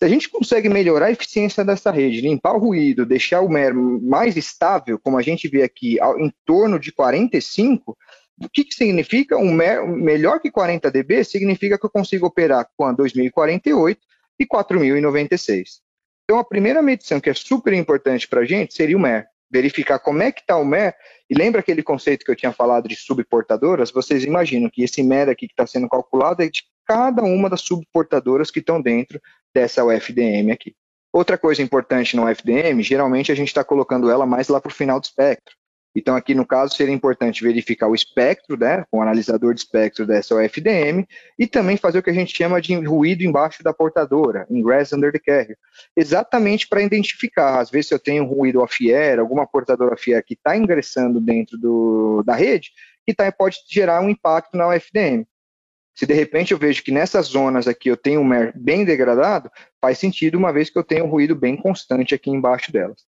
Se 0.02 0.06
a 0.06 0.08
gente 0.08 0.28
consegue 0.28 0.68
melhorar 0.68 1.06
a 1.06 1.10
eficiência 1.12 1.64
dessa 1.64 1.88
rede, 1.92 2.22
limpar 2.22 2.56
o 2.56 2.58
ruído, 2.58 3.06
deixar 3.06 3.40
o 3.40 3.48
MER 3.48 3.72
mais 3.72 4.36
estável, 4.36 4.98
como 4.98 5.16
a 5.16 5.22
gente 5.22 5.46
vê 5.46 5.62
aqui, 5.62 5.96
em 6.18 6.32
torno 6.44 6.76
de 6.76 6.90
45, 6.90 7.96
o 8.42 8.48
que, 8.48 8.64
que 8.64 8.74
significa? 8.74 9.36
Um 9.36 9.52
melhor 9.52 10.40
que 10.40 10.50
40 10.50 10.90
dB 10.90 11.22
significa 11.22 11.78
que 11.78 11.86
eu 11.86 11.90
consigo 11.90 12.26
operar 12.26 12.66
com 12.76 12.84
a 12.84 12.90
2048 12.90 14.00
e 14.40 14.44
4096. 14.44 15.80
Então, 16.24 16.40
a 16.40 16.44
primeira 16.44 16.82
medição 16.82 17.20
que 17.20 17.30
é 17.30 17.34
super 17.34 17.72
importante 17.72 18.26
para 18.26 18.40
a 18.40 18.44
gente 18.44 18.74
seria 18.74 18.96
o 18.96 19.00
MER. 19.00 19.26
Verificar 19.48 20.00
como 20.00 20.20
é 20.20 20.32
que 20.32 20.40
está 20.40 20.56
o 20.56 20.64
MER. 20.64 20.96
E 21.30 21.34
lembra 21.36 21.60
aquele 21.60 21.80
conceito 21.80 22.24
que 22.24 22.30
eu 22.32 22.36
tinha 22.36 22.50
falado 22.50 22.88
de 22.88 22.96
subportadoras? 22.96 23.92
Vocês 23.92 24.24
imaginam 24.24 24.68
que 24.68 24.82
esse 24.82 25.00
MER 25.00 25.28
aqui 25.28 25.46
que 25.46 25.52
está 25.52 25.64
sendo 25.64 25.88
calculado 25.88 26.42
é 26.42 26.48
de 26.48 26.64
cada 26.86 27.22
uma 27.22 27.48
das 27.48 27.60
subportadoras 27.60 28.50
que 28.50 28.60
estão 28.60 28.80
dentro 28.80 29.20
dessa 29.54 29.84
UFDM 29.84 30.52
aqui. 30.52 30.74
Outra 31.12 31.36
coisa 31.36 31.62
importante 31.62 32.16
no 32.16 32.24
UFDM, 32.24 32.82
geralmente 32.82 33.30
a 33.30 33.34
gente 33.34 33.48
está 33.48 33.62
colocando 33.62 34.10
ela 34.10 34.24
mais 34.24 34.48
lá 34.48 34.60
para 34.60 34.70
o 34.70 34.74
final 34.74 34.98
do 34.98 35.04
espectro. 35.04 35.54
Então, 35.94 36.16
aqui 36.16 36.34
no 36.34 36.46
caso, 36.46 36.74
seria 36.74 36.94
importante 36.94 37.44
verificar 37.44 37.86
o 37.86 37.94
espectro, 37.94 38.56
né, 38.56 38.84
com 38.90 38.98
o 38.98 39.02
analisador 39.02 39.52
de 39.52 39.60
espectro 39.60 40.06
dessa 40.06 40.34
OFDM, 40.34 41.06
e 41.38 41.46
também 41.46 41.76
fazer 41.76 41.98
o 41.98 42.02
que 42.02 42.08
a 42.08 42.14
gente 42.14 42.34
chama 42.34 42.62
de 42.62 42.74
ruído 42.74 43.22
embaixo 43.22 43.62
da 43.62 43.74
portadora, 43.74 44.46
ingress 44.50 44.94
under 44.94 45.12
the 45.12 45.18
carrier, 45.18 45.58
exatamente 45.94 46.66
para 46.66 46.82
identificar, 46.82 47.60
às 47.60 47.70
vezes, 47.70 47.88
se 47.88 47.94
eu 47.94 47.98
tenho 47.98 48.24
ruído 48.24 48.62
off-air, 48.62 49.18
alguma 49.18 49.46
portadora 49.46 49.92
off-air 49.92 50.24
que 50.24 50.32
está 50.34 50.56
ingressando 50.56 51.20
dentro 51.20 51.58
do, 51.58 52.22
da 52.24 52.34
rede, 52.34 52.70
que 53.06 53.14
tá, 53.14 53.30
pode 53.30 53.58
gerar 53.68 54.00
um 54.00 54.08
impacto 54.08 54.56
na 54.56 54.68
OFDM. 54.68 55.26
Se 55.94 56.06
de 56.06 56.14
repente 56.14 56.52
eu 56.52 56.58
vejo 56.58 56.82
que 56.82 56.90
nessas 56.90 57.26
zonas 57.26 57.68
aqui 57.68 57.88
eu 57.88 57.96
tenho 57.96 58.20
um 58.20 58.24
MER 58.24 58.52
bem 58.54 58.84
degradado, 58.84 59.50
faz 59.80 59.98
sentido, 59.98 60.38
uma 60.38 60.52
vez 60.52 60.70
que 60.70 60.78
eu 60.78 60.84
tenho 60.84 61.04
um 61.04 61.08
ruído 61.08 61.34
bem 61.34 61.56
constante 61.56 62.14
aqui 62.14 62.30
embaixo 62.30 62.72
delas. 62.72 63.04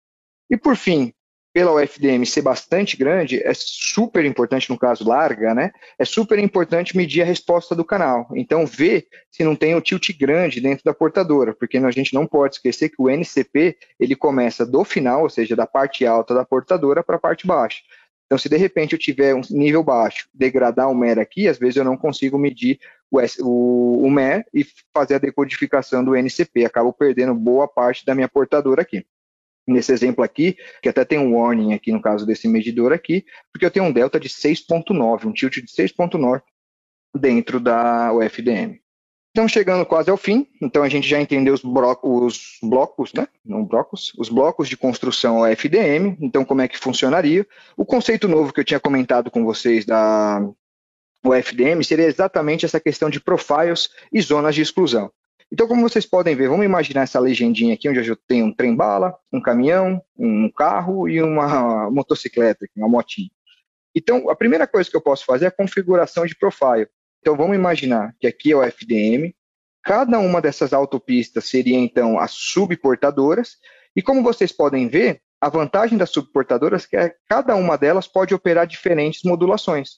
E 0.49 0.57
por 0.57 0.75
fim, 0.75 1.13
pela 1.53 1.73
UFDM 1.73 2.25
ser 2.25 2.41
bastante 2.41 2.95
grande, 2.95 3.41
é 3.43 3.51
super 3.53 4.23
importante, 4.23 4.69
no 4.69 4.77
caso 4.77 5.07
larga, 5.07 5.53
né? 5.53 5.71
É 5.97 6.05
super 6.05 6.38
importante 6.38 6.95
medir 6.95 7.21
a 7.21 7.25
resposta 7.25 7.75
do 7.75 7.84
canal. 7.84 8.27
Então, 8.36 8.65
ver 8.65 9.07
se 9.32 9.43
não 9.43 9.55
tem 9.55 9.73
o 9.75 9.82
tilt 9.82 10.11
grande 10.17 10.61
dentro 10.61 10.84
da 10.86 10.93
portadora, 10.93 11.53
porque 11.53 11.77
a 11.77 11.91
gente 11.91 12.13
não 12.13 12.27
pode 12.27 12.55
esquecer 12.55 12.89
que 12.89 13.01
o 13.01 13.09
NCP 13.09 13.75
ele 13.99 14.15
começa 14.15 14.65
do 14.65 14.84
final, 14.84 15.23
ou 15.23 15.30
seja, 15.30 15.55
da 15.55 15.65
parte 15.65 16.05
alta 16.05 16.34
da 16.34 16.45
portadora 16.45 17.03
para 17.03 17.15
a 17.15 17.19
parte 17.19 17.47
baixa. 17.47 17.80
Então, 18.30 18.38
se 18.38 18.47
de 18.47 18.57
repente 18.57 18.93
eu 18.93 18.99
tiver 18.99 19.34
um 19.34 19.41
nível 19.49 19.84
baixo, 19.84 20.30
degradar 20.32 20.88
o 20.88 20.93
MER 20.93 21.17
aqui, 21.17 21.47
às 21.47 21.57
vezes 21.57 21.77
eu 21.77 21.84
não 21.84 21.97
consigo 21.97 22.38
medir 22.38 22.80
o, 23.09 23.19
o, 23.41 24.05
o 24.05 24.11
MER 24.11 24.45
e 24.53 24.63
fazer 24.93 25.15
a 25.15 25.19
decodificação 25.19 26.05
do 26.05 26.15
NCP. 26.15 26.63
Acabo 26.63 26.93
perdendo 26.93 27.34
boa 27.34 27.67
parte 27.67 28.05
da 28.05 28.13
minha 28.13 28.30
portadora 28.30 28.84
aqui 28.84 29.03
nesse 29.67 29.91
exemplo 29.91 30.23
aqui, 30.23 30.57
que 30.82 30.89
até 30.89 31.05
tem 31.05 31.19
um 31.19 31.36
warning 31.36 31.73
aqui 31.73 31.91
no 31.91 32.01
caso 32.01 32.25
desse 32.25 32.47
medidor 32.47 32.91
aqui, 32.91 33.25
porque 33.51 33.65
eu 33.65 33.71
tenho 33.71 33.86
um 33.86 33.91
delta 33.91 34.19
de 34.19 34.27
6.9, 34.27 35.25
um 35.25 35.32
tilt 35.32 35.55
de 35.55 35.67
6.9 35.67 36.41
dentro 37.15 37.59
da 37.59 38.11
UFDM. 38.13 38.80
Então, 39.39 39.47
chegando 39.47 39.85
quase 39.85 40.09
ao 40.09 40.17
fim, 40.17 40.45
então 40.61 40.83
a 40.83 40.89
gente 40.89 41.07
já 41.07 41.17
entendeu 41.17 41.53
os, 41.53 41.63
os 41.63 42.57
blocos, 42.61 43.13
né? 43.13 43.25
Não 43.45 43.63
blocos, 43.63 44.11
os 44.17 44.27
blocos 44.27 44.67
de 44.67 44.75
construção 44.75 45.43
UFDM, 45.43 46.17
então 46.19 46.43
como 46.43 46.59
é 46.59 46.67
que 46.67 46.77
funcionaria. 46.77 47.47
O 47.77 47.85
conceito 47.85 48.27
novo 48.27 48.51
que 48.51 48.59
eu 48.59 48.65
tinha 48.65 48.81
comentado 48.81 49.31
com 49.31 49.45
vocês 49.45 49.85
da 49.85 50.45
UFDM 51.25 51.81
seria 51.85 52.07
exatamente 52.07 52.65
essa 52.65 52.81
questão 52.81 53.09
de 53.09 53.21
profiles 53.21 53.89
e 54.11 54.19
zonas 54.19 54.55
de 54.55 54.61
exclusão. 54.61 55.09
Então, 55.49 55.69
como 55.69 55.87
vocês 55.87 56.05
podem 56.05 56.35
ver, 56.35 56.49
vamos 56.49 56.65
imaginar 56.65 57.03
essa 57.03 57.17
legendinha 57.17 57.75
aqui, 57.75 57.87
onde 57.87 58.05
eu 58.05 58.17
tenho 58.27 58.47
um 58.47 58.53
trem-bala, 58.53 59.17
um 59.31 59.39
caminhão, 59.39 60.01
um 60.17 60.51
carro 60.51 61.07
e 61.07 61.23
uma 61.23 61.89
motocicleta, 61.89 62.67
uma 62.75 62.89
motinha. 62.89 63.29
Então, 63.95 64.29
a 64.29 64.35
primeira 64.35 64.67
coisa 64.67 64.89
que 64.89 64.97
eu 64.97 65.01
posso 65.01 65.23
fazer 65.23 65.45
é 65.45 65.47
a 65.47 65.51
configuração 65.51 66.25
de 66.25 66.35
profile. 66.35 66.89
Então, 67.22 67.36
vamos 67.36 67.55
imaginar 67.55 68.15
que 68.20 68.28
aqui 68.28 68.51
é 68.51 68.55
o 68.55 68.63
FDM, 68.63 69.34
cada 69.84 70.20
uma 70.20 70.41
dessas 70.41 70.74
autopistas 70.74 71.45
seria, 71.45 71.78
então, 71.78 72.20
as 72.20 72.32
subportadoras, 72.32 73.57
e 73.95 74.01
como 74.01 74.24
vocês 74.24 74.51
podem 74.51 74.88
ver, 74.88 75.22
a 75.41 75.49
vantagem 75.49 75.97
das 75.97 76.09
subportadoras 76.09 76.88
é 76.93 77.09
que 77.09 77.15
cada 77.28 77.55
uma 77.55 77.78
delas 77.78 78.07
pode 78.07 78.34
operar 78.34 78.67
diferentes 78.67 79.24
modulações. 79.24 79.97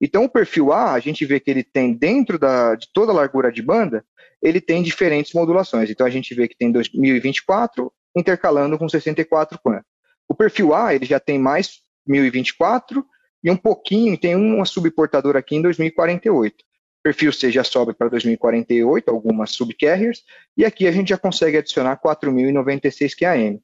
Então, 0.00 0.24
o 0.24 0.28
perfil 0.28 0.72
A, 0.72 0.92
a 0.92 1.00
gente 1.00 1.24
vê 1.24 1.40
que 1.40 1.50
ele 1.50 1.62
tem 1.62 1.94
dentro 1.94 2.38
da, 2.38 2.74
de 2.74 2.88
toda 2.92 3.12
a 3.12 3.14
largura 3.14 3.50
de 3.50 3.62
banda, 3.62 4.04
ele 4.42 4.60
tem 4.60 4.82
diferentes 4.82 5.32
modulações. 5.32 5.88
Então, 5.88 6.06
a 6.06 6.10
gente 6.10 6.34
vê 6.34 6.46
que 6.46 6.56
tem 6.56 6.70
2024 6.70 7.92
intercalando 8.16 8.78
com 8.78 8.88
64 8.88 9.58
QAM. 9.58 9.82
O 10.28 10.34
perfil 10.34 10.74
A, 10.74 10.94
ele 10.94 11.06
já 11.06 11.18
tem 11.18 11.38
mais 11.38 11.80
1024 12.06 13.04
e 13.44 13.50
um 13.50 13.56
pouquinho, 13.56 14.16
tem 14.16 14.34
uma 14.34 14.64
subportadora 14.64 15.38
aqui 15.38 15.56
em 15.56 15.62
2048. 15.62 16.54
O 16.54 17.02
perfil 17.02 17.30
C 17.30 17.52
já 17.52 17.62
sobe 17.62 17.92
para 17.92 18.08
2048, 18.08 19.10
algumas 19.10 19.50
subcarriers, 19.50 20.22
e 20.56 20.64
aqui 20.64 20.86
a 20.86 20.92
gente 20.92 21.10
já 21.10 21.18
consegue 21.18 21.58
adicionar 21.58 21.96
4096 21.96 23.14
QAM. 23.14 23.60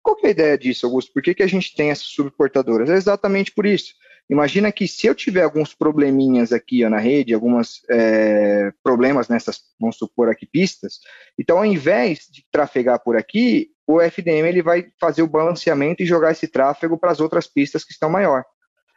Qual 0.00 0.14
que 0.14 0.26
é 0.26 0.28
a 0.28 0.30
ideia 0.30 0.56
disso, 0.56 0.86
Augusto? 0.86 1.12
Por 1.12 1.20
que, 1.20 1.34
que 1.34 1.42
a 1.42 1.48
gente 1.48 1.74
tem 1.74 1.90
essas 1.90 2.06
subportadoras? 2.06 2.88
É 2.88 2.94
exatamente 2.94 3.50
por 3.50 3.66
isso. 3.66 3.92
Imagina 4.30 4.70
que 4.70 4.86
se 4.86 5.08
eu 5.08 5.14
tiver 5.14 5.42
alguns 5.42 5.74
probleminhas 5.74 6.52
aqui 6.52 6.84
ó, 6.84 6.88
na 6.88 6.98
rede, 6.98 7.34
alguns 7.34 7.82
é, 7.90 8.72
problemas 8.82 9.28
nessas, 9.28 9.60
vamos 9.80 9.96
supor 9.96 10.28
aqui, 10.28 10.46
pistas, 10.46 11.00
então 11.38 11.58
ao 11.58 11.66
invés 11.66 12.26
de 12.30 12.44
trafegar 12.50 13.02
por 13.02 13.16
aqui, 13.16 13.70
o 13.86 14.00
FDM 14.00 14.48
ele 14.48 14.62
vai 14.62 14.88
fazer 15.00 15.22
o 15.22 15.28
balanceamento 15.28 16.02
e 16.02 16.06
jogar 16.06 16.32
esse 16.32 16.48
tráfego 16.48 16.98
para 16.98 17.12
as 17.12 17.20
outras 17.20 17.46
pistas 17.46 17.84
que 17.84 17.92
estão 17.92 18.10
maior. 18.10 18.44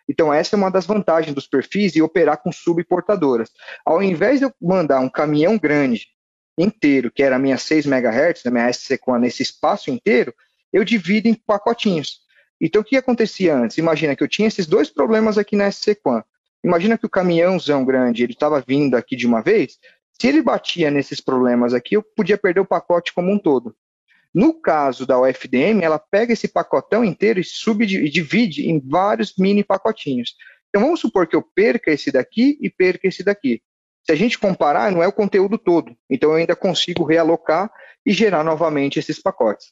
Então, 0.10 0.34
essa 0.34 0.56
é 0.56 0.58
uma 0.58 0.72
das 0.72 0.88
vantagens 0.88 1.36
dos 1.36 1.46
perfis 1.46 1.96
e 1.96 2.02
operar 2.02 2.42
com 2.42 2.52
subportadoras. 2.52 3.52
Ao 3.86 4.02
invés 4.02 4.40
de 4.40 4.46
eu 4.46 4.54
mandar 4.60 5.00
um 5.02 5.10
caminhão 5.10 5.56
grande 5.56 6.08
inteiro, 6.58 7.12
que 7.12 7.22
era 7.22 7.36
a 7.36 7.40
minha 7.40 7.58
6 7.58 7.86
MHz, 7.86 8.44
a 8.46 8.52
minha 8.52 8.74
SC 8.74 9.00
nesse 9.20 9.44
espaço 9.44 9.92
inteiro, 9.92 10.34
eu 10.74 10.84
divido 10.84 11.28
em 11.28 11.36
pacotinhos. 11.36 12.22
Então, 12.60 12.82
o 12.82 12.86
que 12.86 12.98
acontecia 12.98 13.56
antes? 13.56 13.78
Imagina 13.78 14.16
que 14.16 14.24
eu 14.24 14.28
tinha 14.28 14.48
esses 14.48 14.66
dois 14.66 14.90
problemas 14.90 15.38
aqui 15.38 15.56
na 15.56 15.72
SC-Quan. 15.72 16.24
Imagina 16.64 16.98
que 16.98 17.06
o 17.06 17.10
caminhãozão 17.10 17.86
grande, 17.86 18.24
ele 18.24 18.34
estava 18.34 18.62
vindo 18.66 18.96
aqui 18.96 19.16
de 19.16 19.28
uma 19.28 19.42
vez, 19.42 19.78
se 20.20 20.28
ele 20.28 20.42
batia 20.42 20.92
nesses 20.92 21.22
problemas 21.22 21.74
aqui, 21.74 21.96
eu 21.96 22.04
podia 22.04 22.38
perder 22.38 22.60
o 22.60 22.66
pacote 22.66 23.14
como 23.14 23.32
um 23.32 23.40
todo. 23.40 23.76
No 24.34 24.54
caso 24.54 25.06
da 25.06 25.20
UFDM, 25.20 25.82
ela 25.82 25.98
pega 25.98 26.34
esse 26.34 26.48
pacotão 26.48 27.04
inteiro 27.04 27.40
e 27.40 27.44
subdivide 27.44 28.70
em 28.70 28.80
vários 28.80 29.34
mini 29.38 29.64
pacotinhos. 29.64 30.36
Então 30.70 30.84
vamos 30.84 31.00
supor 31.00 31.28
que 31.28 31.36
eu 31.36 31.42
perca 31.42 31.92
esse 31.92 32.12
daqui 32.12 32.58
e 32.62 32.70
perca 32.70 33.08
esse 33.08 33.24
daqui. 33.24 33.62
Se 34.04 34.12
a 34.12 34.16
gente 34.16 34.38
comparar, 34.38 34.92
não 34.92 35.04
é 35.04 35.08
o 35.08 35.14
conteúdo 35.14 35.58
todo. 35.58 35.96
Então 36.10 36.32
eu 36.32 36.36
ainda 36.38 36.56
consigo 36.56 37.04
realocar 37.04 37.72
e 38.06 38.12
gerar 38.12 38.44
novamente 38.44 39.00
esses 39.00 39.20
pacotes. 39.20 39.72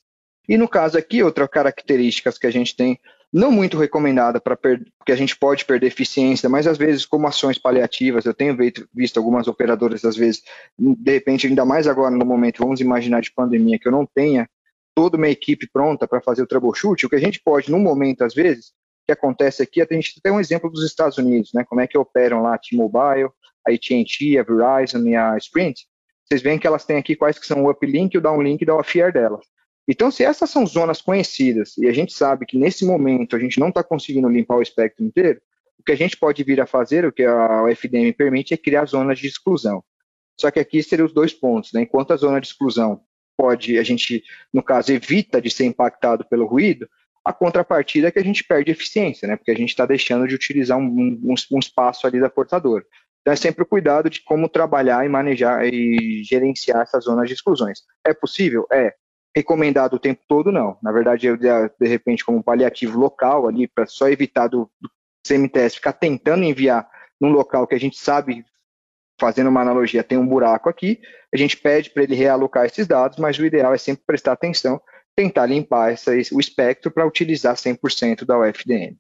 E 0.50 0.58
no 0.58 0.68
caso 0.68 0.98
aqui, 0.98 1.22
outra 1.22 1.48
característica 1.48 2.32
que 2.32 2.48
a 2.48 2.52
gente 2.52 2.76
tem, 2.76 3.00
não 3.32 3.52
muito 3.52 3.78
recomendada, 3.78 4.40
para 4.40 4.56
porque 4.56 5.12
a 5.12 5.16
gente 5.16 5.38
pode 5.38 5.66
perder 5.66 5.88
eficiência, 5.88 6.48
mas 6.48 6.66
às 6.66 6.78
vezes 6.78 7.06
como 7.06 7.28
ações 7.28 7.58
paliativas, 7.58 8.26
eu 8.26 8.34
tenho 8.34 8.58
visto 8.94 9.18
algumas 9.18 9.48
operadoras, 9.48 10.06
às 10.06 10.16
vezes, 10.16 10.42
de 10.78 11.12
repente, 11.12 11.48
ainda 11.48 11.66
mais 11.66 11.88
agora 11.88 12.16
no 12.16 12.26
momento, 12.26 12.64
vamos 12.64 12.80
imaginar 12.80 13.22
de 13.22 13.34
pandemia, 13.34 13.78
que 13.78 13.88
eu 13.88 13.92
não 13.92 14.06
tenha 14.06 14.50
toda 14.96 15.18
uma 15.18 15.30
equipe 15.30 15.68
pronta 15.72 16.08
para 16.08 16.22
fazer 16.22 16.42
o 16.42 16.48
troubleshoot, 16.48 17.06
o 17.06 17.10
que 17.10 17.16
a 17.16 17.20
gente 17.20 17.42
pode, 17.44 17.70
no 17.70 17.78
momento, 17.78 18.24
às 18.24 18.34
vezes, 18.34 18.72
que 19.06 19.12
acontece 19.12 19.64
aqui, 19.64 19.82
a 19.82 19.88
gente 19.90 20.20
tem 20.22 20.32
um 20.32 20.40
exemplo 20.40 20.70
dos 20.70 20.84
Estados 20.84 21.18
Unidos, 21.18 21.52
né? 21.54 21.64
Como 21.64 21.80
é 21.80 21.88
que 21.88 21.98
operam 21.98 22.42
lá 22.42 22.56
a 22.56 22.58
T-Mobile, 22.58 23.30
a 23.66 23.72
AT&T, 23.72 24.38
a 24.38 24.44
Verizon 24.44 25.08
e 25.08 25.16
a 25.16 25.38
Sprint. 25.38 25.86
Vocês 26.26 26.42
veem 26.42 26.60
que 26.60 26.68
elas 26.68 26.84
têm 26.84 26.98
aqui 26.98 27.16
quais 27.16 27.40
que 27.40 27.48
são 27.48 27.64
o 27.64 27.70
uplink, 27.70 28.18
o 28.18 28.22
downlink 28.22 28.66
e 28.66 28.70
o 28.70 28.76
off-air 28.76 29.14
delas. 29.14 29.46
Então, 29.88 30.12
se 30.12 30.24
essas 30.24 30.50
são 30.50 30.66
zonas 30.66 31.02
conhecidas 31.02 31.78
e 31.78 31.88
a 31.88 31.94
gente 31.94 32.12
sabe 32.12 32.46
que 32.46 32.58
nesse 32.58 32.86
momento 32.86 33.36
a 33.36 33.40
gente 33.40 33.60
não 33.60 33.70
está 33.70 33.82
conseguindo 33.84 34.28
limpar 34.28 34.58
o 34.58 34.62
espectro 34.62 35.06
inteiro, 35.06 35.40
o 35.80 35.84
que 35.84 35.94
a 35.94 35.96
gente 35.96 36.18
pode 36.18 36.44
vir 36.44 36.60
a 36.60 36.66
fazer, 36.66 37.06
o 37.06 37.12
que 37.12 37.24
a 37.24 37.64
FDM 37.70 38.12
permite, 38.12 38.54
é 38.54 38.58
criar 38.58 38.86
zonas 38.86 39.18
de 39.18 39.28
exclusão. 39.28 39.82
Só 40.40 40.52
que 40.52 40.60
aqui 40.60 40.84
seriam 40.84 41.06
os 41.06 41.14
dois 41.14 41.34
pontos. 41.34 41.72
Né? 41.72 41.82
Enquanto 41.82 42.12
a 42.12 42.18
zona 42.18 42.42
de 42.42 42.48
exclusão 42.48 43.02
pode, 43.38 43.78
a 43.78 43.84
gente, 43.84 44.24
no 44.54 44.62
caso, 44.62 44.92
evita 44.92 45.42
de 45.42 45.50
ser 45.50 45.66
impactado 45.66 46.26
pelo 46.28 46.46
ruído, 46.46 46.90
a 47.24 47.32
contrapartida 47.32 48.08
é 48.08 48.12
que 48.12 48.20
a 48.20 48.24
gente 48.24 48.44
perde 48.44 48.72
eficiência, 48.72 49.28
né? 49.28 49.38
porque 49.38 49.52
a 49.52 49.56
gente 49.56 49.70
está 49.70 49.86
deixando 49.86 50.28
de 50.28 50.36
utilizar 50.36 50.78
um, 50.78 50.84
um, 50.84 51.36
um 51.52 51.60
espaço 51.60 52.06
ali 52.06 52.20
da 52.20 52.30
portadora. 52.30 52.84
Então 53.22 53.34
é 53.34 53.36
sempre 53.36 53.64
o 53.64 53.66
cuidado 53.66 54.10
de 54.10 54.22
como 54.22 54.48
trabalhar 54.48 55.06
e 55.06 55.10
manejar 55.10 55.66
e 55.66 56.24
gerenciar 56.24 56.82
essas 56.82 57.04
zonas 57.04 57.28
de 57.28 57.34
exclusões. 57.34 57.80
É 58.06 58.14
possível? 58.14 58.66
É 58.72 58.94
recomendado 59.38 59.94
o 59.94 60.00
tempo 60.00 60.22
todo, 60.28 60.52
não. 60.52 60.78
Na 60.82 60.92
verdade, 60.92 61.28
eu, 61.28 61.38
de 61.38 61.88
repente, 61.88 62.26
como 62.26 62.40
um 62.40 62.42
paliativo 62.42 63.00
local 63.00 63.48
ali, 63.48 63.68
para 63.68 63.86
só 63.86 64.10
evitar 64.10 64.48
do, 64.48 64.70
do 64.82 64.90
CMTS 65.26 65.76
ficar 65.76 65.94
tentando 65.94 66.44
enviar 66.44 66.90
num 67.22 67.30
local 67.30 67.68
que 67.68 67.76
a 67.76 67.80
gente 67.80 67.98
sabe, 67.98 68.44
fazendo 69.20 69.50
uma 69.50 69.62
analogia, 69.62 70.04
tem 70.04 70.18
um 70.18 70.28
buraco 70.28 70.70
aqui, 70.70 71.00
a 71.34 71.38
gente 71.38 71.56
pede 71.56 71.92
para 71.92 72.04
ele 72.04 72.16
realocar 72.16 72.66
esses 72.66 72.88
dados, 72.88 73.20
mas 73.20 73.38
o 73.38 73.46
ideal 73.46 73.74
é 73.74 73.78
sempre 73.78 74.04
prestar 74.06 74.32
atenção, 74.32 74.82
tentar 75.16 75.46
limpar 75.46 75.92
essa, 75.92 76.12
o 76.32 76.40
espectro 76.40 76.90
para 76.92 77.06
utilizar 77.06 77.56
100% 77.56 78.26
da 78.26 78.40
UFDM. 78.40 78.98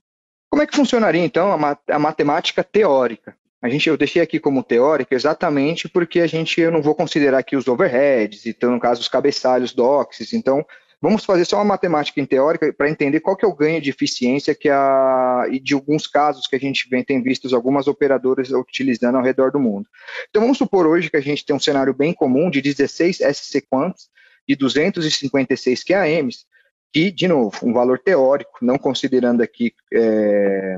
Como 0.51 0.61
é 0.61 0.67
que 0.67 0.75
funcionaria, 0.75 1.23
então, 1.23 1.51
a, 1.51 1.77
a 1.89 1.99
matemática 1.99 2.63
teórica? 2.63 3.35
A 3.61 3.69
gente, 3.69 3.89
eu 3.89 3.97
deixei 3.97 4.21
aqui 4.21 4.39
como 4.39 4.63
teórica 4.63 5.15
exatamente 5.15 5.89
porque 5.89 6.19
a 6.19 6.27
gente, 6.27 6.61
eu 6.61 6.71
não 6.71 6.81
vou 6.81 6.93
considerar 6.93 7.39
aqui 7.39 7.55
os 7.55 7.67
overheads, 7.67 8.45
então, 8.45 8.71
no 8.71 8.79
caso, 8.79 9.01
os 9.01 9.07
cabeçalhos 9.07 9.73
docs, 9.73 10.31
então, 10.31 10.63
vamos 11.01 11.25
fazer 11.25 11.45
só 11.45 11.57
uma 11.57 11.65
matemática 11.65 12.21
em 12.21 12.25
teórica 12.25 12.71
para 12.71 12.89
entender 12.89 13.19
qual 13.19 13.35
que 13.35 13.43
é 13.43 13.47
o 13.47 13.55
ganho 13.55 13.81
de 13.81 13.89
eficiência 13.89 14.53
que 14.53 14.69
a, 14.69 15.47
e 15.51 15.59
de 15.59 15.73
alguns 15.73 16.05
casos 16.05 16.45
que 16.45 16.55
a 16.55 16.59
gente 16.59 16.87
vem, 16.87 17.03
tem 17.03 17.21
visto 17.21 17.53
algumas 17.55 17.87
operadoras 17.87 18.51
utilizando 18.51 19.17
ao 19.17 19.23
redor 19.23 19.51
do 19.51 19.59
mundo. 19.59 19.87
Então, 20.29 20.41
vamos 20.43 20.59
supor 20.59 20.85
hoje 20.85 21.09
que 21.09 21.17
a 21.17 21.21
gente 21.21 21.43
tem 21.43 21.55
um 21.55 21.59
cenário 21.59 21.93
bem 21.95 22.13
comum 22.13 22.51
de 22.51 22.61
16 22.61 23.17
SC 23.17 23.61
quants 23.67 24.07
de 24.47 24.55
256 24.55 25.83
QAMs, 25.83 26.45
que, 26.93 27.11
de 27.11 27.27
novo, 27.27 27.57
um 27.63 27.73
valor 27.73 27.99
teórico, 27.99 28.59
não 28.61 28.77
considerando 28.77 29.41
aqui 29.41 29.73
é, 29.91 30.77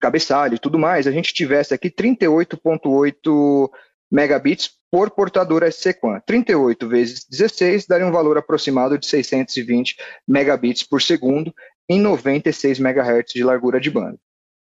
cabeçalho 0.00 0.54
e 0.54 0.58
tudo 0.58 0.78
mais, 0.78 1.06
a 1.06 1.10
gente 1.10 1.34
tivesse 1.34 1.74
aqui 1.74 1.90
38.8 1.90 3.70
megabits 4.10 4.70
por 4.90 5.10
portador 5.10 5.62
SC-QAM. 5.64 6.20
38 6.26 6.88
vezes 6.88 7.26
16 7.28 7.86
daria 7.86 8.06
um 8.06 8.12
valor 8.12 8.38
aproximado 8.38 8.98
de 8.98 9.06
620 9.06 9.96
megabits 10.26 10.82
por 10.82 11.02
segundo 11.02 11.54
em 11.88 12.00
96 12.00 12.78
MHz 12.80 13.32
de 13.32 13.44
largura 13.44 13.80
de 13.80 13.90
banda. 13.90 14.18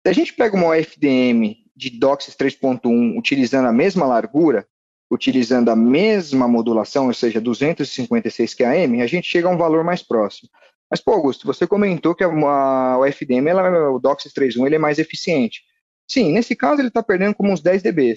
Se 0.05 0.09
a 0.09 0.13
gente 0.13 0.33
pega 0.33 0.55
uma 0.55 0.77
FDM 0.77 1.55
de 1.75 1.89
DOCSIS 1.89 2.35
3.1 2.35 3.17
utilizando 3.17 3.67
a 3.67 3.73
mesma 3.73 4.05
largura, 4.05 4.65
utilizando 5.11 5.69
a 5.69 5.75
mesma 5.75 6.47
modulação, 6.47 7.07
ou 7.07 7.13
seja, 7.13 7.41
256 7.41 8.53
QAM, 8.53 9.01
a 9.01 9.07
gente 9.07 9.27
chega 9.27 9.47
a 9.47 9.51
um 9.51 9.57
valor 9.57 9.83
mais 9.83 10.01
próximo. 10.01 10.49
Mas, 10.89 11.01
pô, 11.01 11.13
Augusto, 11.13 11.47
você 11.47 11.65
comentou 11.65 12.13
que 12.13 12.23
a, 12.23 12.27
a, 12.27 12.97
o 12.99 13.05
FDM, 13.05 13.47
ela, 13.47 13.91
o 13.91 13.99
DOCSIS 13.99 14.33
3.1, 14.33 14.65
ele 14.65 14.75
é 14.75 14.79
mais 14.79 14.99
eficiente. 14.99 15.63
Sim, 16.07 16.31
nesse 16.31 16.55
caso 16.55 16.81
ele 16.81 16.89
está 16.89 17.01
perdendo 17.01 17.33
como 17.33 17.51
uns 17.51 17.61
10 17.61 17.81
dB. 17.81 18.15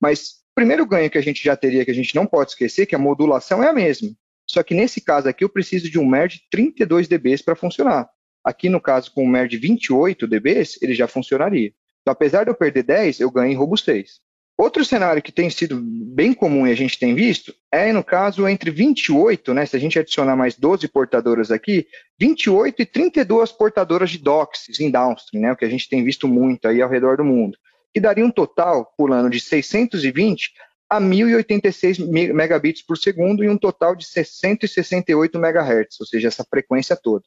Mas 0.00 0.40
o 0.50 0.54
primeiro 0.54 0.86
ganho 0.86 1.10
que 1.10 1.18
a 1.18 1.22
gente 1.22 1.42
já 1.42 1.56
teria, 1.56 1.84
que 1.84 1.90
a 1.90 1.94
gente 1.94 2.14
não 2.14 2.26
pode 2.26 2.50
esquecer, 2.50 2.86
que 2.86 2.94
a 2.94 2.98
modulação 2.98 3.62
é 3.62 3.68
a 3.68 3.72
mesma. 3.72 4.10
Só 4.46 4.62
que 4.62 4.74
nesse 4.74 5.00
caso 5.00 5.28
aqui 5.28 5.44
eu 5.44 5.48
preciso 5.48 5.90
de 5.90 5.98
um 5.98 6.06
MER 6.06 6.28
de 6.28 6.42
32 6.50 7.08
dB 7.08 7.42
para 7.44 7.54
funcionar. 7.54 8.08
Aqui 8.44 8.68
no 8.68 8.80
caso 8.80 9.12
com 9.12 9.24
um 9.24 9.28
MER 9.28 9.46
de 9.48 9.56
28 9.56 10.26
dB, 10.26 10.62
ele 10.82 10.94
já 10.94 11.06
funcionaria. 11.06 11.72
Então, 12.00 12.12
apesar 12.12 12.44
de 12.44 12.50
eu 12.50 12.54
perder 12.54 12.82
10, 12.82 13.20
eu 13.20 13.30
ganho 13.30 13.52
em 13.52 13.56
robustez. 13.56 14.20
Outro 14.60 14.84
cenário 14.84 15.22
que 15.22 15.32
tem 15.32 15.48
sido 15.48 15.80
bem 15.80 16.34
comum 16.34 16.66
e 16.66 16.70
a 16.70 16.74
gente 16.74 16.98
tem 16.98 17.14
visto 17.14 17.50
é, 17.72 17.90
no 17.94 18.04
caso, 18.04 18.46
entre 18.46 18.70
28, 18.70 19.54
né, 19.54 19.64
se 19.64 19.74
a 19.74 19.80
gente 19.80 19.98
adicionar 19.98 20.36
mais 20.36 20.54
12 20.54 20.86
portadoras 20.86 21.50
aqui, 21.50 21.86
28 22.18 22.82
e 22.82 22.84
32 22.84 23.52
portadoras 23.52 24.10
de 24.10 24.18
DOCSIS 24.18 24.78
em 24.80 24.90
downstream, 24.90 25.40
né, 25.40 25.52
o 25.52 25.56
que 25.56 25.64
a 25.64 25.68
gente 25.70 25.88
tem 25.88 26.04
visto 26.04 26.28
muito 26.28 26.68
aí 26.68 26.82
ao 26.82 26.90
redor 26.90 27.16
do 27.16 27.24
mundo, 27.24 27.56
que 27.94 27.98
daria 27.98 28.22
um 28.22 28.30
total, 28.30 28.92
pulando 28.98 29.30
de 29.30 29.40
620 29.40 30.52
a 30.90 31.00
1086 31.00 31.98
megabits 31.98 32.82
por 32.82 32.98
segundo 32.98 33.42
e 33.42 33.48
um 33.48 33.56
total 33.56 33.96
de 33.96 34.04
668 34.04 35.38
megahertz, 35.38 35.98
ou 35.98 36.06
seja, 36.06 36.28
essa 36.28 36.44
frequência 36.44 36.94
toda. 37.02 37.24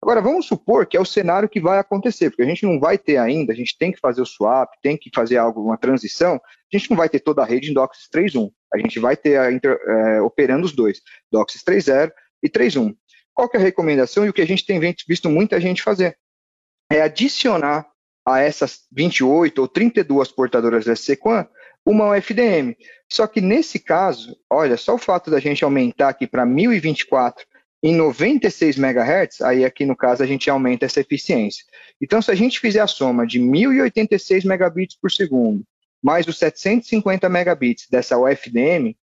Agora, 0.00 0.22
vamos 0.22 0.46
supor 0.46 0.86
que 0.86 0.96
é 0.96 1.00
o 1.00 1.04
cenário 1.04 1.48
que 1.48 1.60
vai 1.60 1.78
acontecer, 1.78 2.30
porque 2.30 2.42
a 2.42 2.46
gente 2.46 2.64
não 2.64 2.80
vai 2.80 2.96
ter 2.96 3.18
ainda, 3.18 3.52
a 3.52 3.56
gente 3.56 3.76
tem 3.78 3.92
que 3.92 4.00
fazer 4.00 4.22
o 4.22 4.26
swap, 4.26 4.68
tem 4.82 4.96
que 4.96 5.10
fazer 5.14 5.36
algo, 5.36 5.62
uma 5.62 5.76
transição, 5.76 6.40
a 6.72 6.78
gente 6.78 6.90
não 6.90 6.96
vai 6.96 7.08
ter 7.08 7.20
toda 7.20 7.42
a 7.42 7.44
rede 7.44 7.70
em 7.70 7.74
DOCSIS 7.74 8.08
3.1, 8.14 8.50
a 8.72 8.78
gente 8.78 8.98
vai 8.98 9.16
ter 9.16 9.52
inter, 9.52 9.78
é, 9.86 10.20
operando 10.20 10.64
os 10.64 10.72
dois, 10.72 11.00
DOCSIS 11.30 11.62
3.0 11.62 12.10
e 12.42 12.48
3.1. 12.48 12.94
Qual 13.34 13.48
que 13.48 13.56
é 13.56 13.60
a 13.60 13.62
recomendação 13.62 14.26
e 14.26 14.28
o 14.28 14.32
que 14.32 14.42
a 14.42 14.46
gente 14.46 14.64
tem 14.64 14.78
visto 14.80 15.28
muita 15.30 15.60
gente 15.60 15.82
fazer? 15.82 16.16
É 16.90 17.02
adicionar 17.02 17.86
a 18.26 18.40
essas 18.40 18.80
28 18.92 19.58
ou 19.60 19.68
32 19.68 20.30
portadoras 20.30 20.86
SC-QAM 20.86 21.48
uma 21.84 22.10
UFDM. 22.10 22.76
Só 23.10 23.26
que 23.26 23.40
nesse 23.40 23.78
caso, 23.78 24.36
olha, 24.48 24.76
só 24.76 24.94
o 24.94 24.98
fato 24.98 25.30
da 25.30 25.40
gente 25.40 25.64
aumentar 25.64 26.08
aqui 26.08 26.26
para 26.26 26.46
1024 26.46 27.44
em 27.82 27.96
96 27.96 28.78
MHz, 28.78 29.40
aí 29.40 29.64
aqui 29.64 29.84
no 29.84 29.96
caso 29.96 30.22
a 30.22 30.26
gente 30.26 30.48
aumenta 30.48 30.86
essa 30.86 31.00
eficiência. 31.00 31.64
Então, 32.00 32.22
se 32.22 32.30
a 32.30 32.34
gente 32.34 32.60
fizer 32.60 32.80
a 32.80 32.86
soma 32.86 33.26
de 33.26 33.40
1086 33.40 34.44
megabits 34.44 34.96
por 34.96 35.10
segundo, 35.10 35.64
mais 36.02 36.26
os 36.26 36.38
750 36.38 37.28
megabits 37.28 37.86
dessa 37.88 38.18
UFDM, 38.18 38.96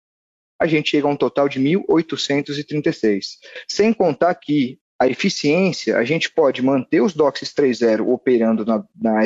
a 0.59 0.65
gente 0.65 0.89
chega 0.89 1.07
a 1.07 1.11
um 1.11 1.15
total 1.15 1.47
de 1.47 1.59
1836. 1.59 3.37
Sem 3.67 3.93
contar 3.93 4.33
que 4.35 4.79
a 4.99 5.07
eficiência, 5.07 5.97
a 5.97 6.03
gente 6.03 6.31
pode 6.31 6.61
manter 6.61 7.01
os 7.01 7.13
DOCSIS 7.13 7.53
3.0 7.53 8.07
operando 8.07 8.65
na, 8.65 8.83
na 8.99 9.25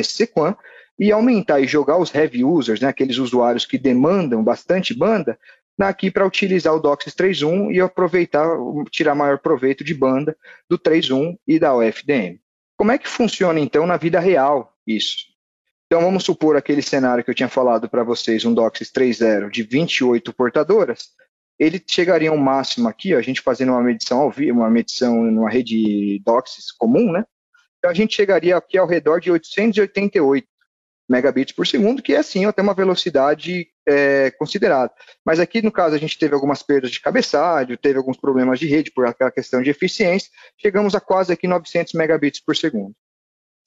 e 0.98 1.10
aumentar 1.10 1.60
e 1.60 1.66
jogar 1.66 1.96
os 1.96 2.14
heavy 2.14 2.44
users, 2.44 2.80
né, 2.80 2.88
aqueles 2.88 3.16
usuários 3.16 3.64
que 3.64 3.78
demandam 3.78 4.44
bastante 4.44 4.92
banda, 4.92 5.38
aqui 5.80 6.10
para 6.10 6.26
utilizar 6.26 6.74
o 6.74 6.80
DOCSIS 6.80 7.14
3.1 7.14 7.74
e 7.74 7.80
aproveitar, 7.80 8.46
tirar 8.90 9.14
maior 9.14 9.38
proveito 9.38 9.82
de 9.82 9.94
banda 9.94 10.36
do 10.68 10.78
3.1 10.78 11.36
e 11.46 11.58
da 11.58 11.74
UFDM. 11.74 12.38
Como 12.76 12.92
é 12.92 12.98
que 12.98 13.08
funciona 13.08 13.58
então 13.58 13.86
na 13.86 13.96
vida 13.96 14.20
real 14.20 14.76
isso? 14.86 15.31
Então 15.92 16.00
vamos 16.00 16.24
supor 16.24 16.56
aquele 16.56 16.80
cenário 16.80 17.22
que 17.22 17.28
eu 17.28 17.34
tinha 17.34 17.50
falado 17.50 17.86
para 17.86 18.02
vocês, 18.02 18.46
um 18.46 18.54
DOCSIS 18.54 18.90
3.0 18.90 19.50
de 19.50 19.62
28 19.62 20.32
portadoras, 20.32 21.10
ele 21.58 21.78
chegaria 21.86 22.30
ao 22.30 22.36
máximo 22.38 22.88
aqui, 22.88 23.14
ó, 23.14 23.18
a 23.18 23.20
gente 23.20 23.42
fazendo 23.42 23.72
uma 23.72 23.82
medição 23.82 24.20
ao 24.20 24.30
vivo, 24.30 24.60
uma 24.60 24.70
medição 24.70 25.22
numa 25.24 25.50
rede 25.50 26.18
DOCSIS 26.24 26.72
comum, 26.72 27.12
né? 27.12 27.26
Então 27.76 27.90
a 27.90 27.94
gente 27.94 28.14
chegaria 28.14 28.56
aqui 28.56 28.78
ao 28.78 28.86
redor 28.86 29.20
de 29.20 29.30
888 29.30 30.48
megabits 31.06 31.54
por 31.54 31.66
segundo, 31.66 32.00
que 32.02 32.14
é 32.14 32.22
sim 32.22 32.46
até 32.46 32.62
uma 32.62 32.72
velocidade 32.72 33.66
é, 33.86 34.30
considerada. 34.30 34.90
Mas 35.22 35.40
aqui, 35.40 35.60
no 35.60 35.70
caso, 35.70 35.94
a 35.94 35.98
gente 35.98 36.18
teve 36.18 36.32
algumas 36.32 36.62
perdas 36.62 36.90
de 36.90 37.02
cabeçalho, 37.02 37.76
teve 37.76 37.98
alguns 37.98 38.16
problemas 38.16 38.58
de 38.58 38.66
rede 38.66 38.90
por 38.90 39.04
aquela 39.04 39.30
questão 39.30 39.60
de 39.60 39.68
eficiência, 39.68 40.30
chegamos 40.56 40.94
a 40.94 41.00
quase 41.00 41.34
aqui 41.34 41.46
900 41.46 41.92
megabits 41.92 42.42
por 42.42 42.56
segundo. 42.56 42.94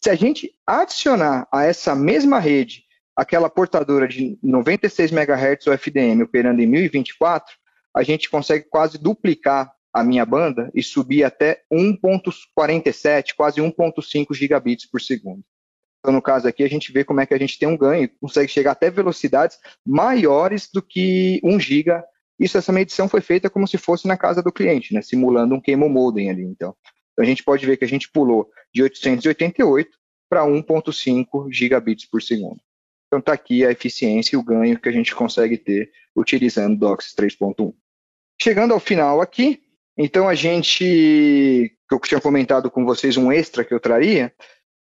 Se 0.05 0.09
a 0.11 0.13
gente 0.13 0.53
adicionar 0.67 1.47
a 1.51 1.63
essa 1.63 1.95
mesma 1.95 2.37
rede 2.37 2.83
aquela 3.15 3.49
portadora 3.49 4.07
de 4.07 4.37
96 4.43 5.11
MHz 5.11 5.65
UFDM 5.65 6.21
operando 6.21 6.61
em 6.61 6.67
1024, 6.67 7.51
a 7.91 8.03
gente 8.03 8.29
consegue 8.29 8.65
quase 8.69 8.99
duplicar 8.99 9.73
a 9.91 10.03
minha 10.03 10.23
banda 10.23 10.69
e 10.75 10.83
subir 10.83 11.23
até 11.23 11.63
1.47, 11.73 13.33
quase 13.35 13.59
1.5 13.59 14.31
gigabits 14.35 14.87
por 14.87 15.01
segundo. 15.01 15.41
Então, 15.97 16.13
no 16.13 16.21
caso 16.21 16.47
aqui, 16.47 16.63
a 16.63 16.69
gente 16.69 16.91
vê 16.91 17.03
como 17.03 17.21
é 17.21 17.25
que 17.25 17.33
a 17.33 17.39
gente 17.39 17.57
tem 17.57 17.67
um 17.67 17.75
ganho, 17.75 18.07
consegue 18.21 18.47
chegar 18.47 18.73
até 18.73 18.91
velocidades 18.91 19.57
maiores 19.83 20.69
do 20.71 20.83
que 20.83 21.41
1 21.43 21.59
giga. 21.59 22.05
Isso, 22.39 22.59
essa 22.59 22.71
medição 22.71 23.09
foi 23.09 23.21
feita 23.21 23.49
como 23.49 23.67
se 23.67 23.79
fosse 23.79 24.07
na 24.07 24.15
casa 24.15 24.43
do 24.43 24.53
cliente, 24.53 24.93
né, 24.93 25.01
simulando 25.01 25.55
um 25.55 25.59
Camo 25.59 25.89
Modem 25.89 26.29
ali, 26.29 26.43
então. 26.43 26.75
Então. 27.15 27.23
a 27.23 27.27
gente 27.27 27.43
pode 27.43 27.65
ver 27.65 27.77
que 27.77 27.85
a 27.85 27.87
gente 27.87 28.09
pulou 28.09 28.49
de 28.73 28.83
888 28.83 29.89
para 30.29 30.45
1.5 30.45 31.51
gigabits 31.51 32.05
por 32.05 32.21
segundo. 32.21 32.59
Então 33.07 33.19
está 33.19 33.33
aqui 33.33 33.65
a 33.65 33.71
eficiência 33.71 34.35
e 34.35 34.37
o 34.37 34.43
ganho 34.43 34.79
que 34.79 34.89
a 34.89 34.91
gente 34.91 35.15
consegue 35.15 35.57
ter 35.57 35.91
utilizando 36.15 36.77
DOCSIS 36.77 37.15
3.1. 37.15 37.73
Chegando 38.41 38.73
ao 38.73 38.79
final 38.79 39.21
aqui, 39.21 39.61
então 39.97 40.27
a 40.27 40.35
gente, 40.35 40.83
que 40.83 41.95
eu 41.95 41.99
tinha 41.99 42.19
comentado 42.19 42.69
com 42.69 42.83
vocês 42.83 43.15
um 43.15 43.31
extra 43.31 43.63
que 43.63 43.73
eu 43.73 43.79
traria, 43.79 44.33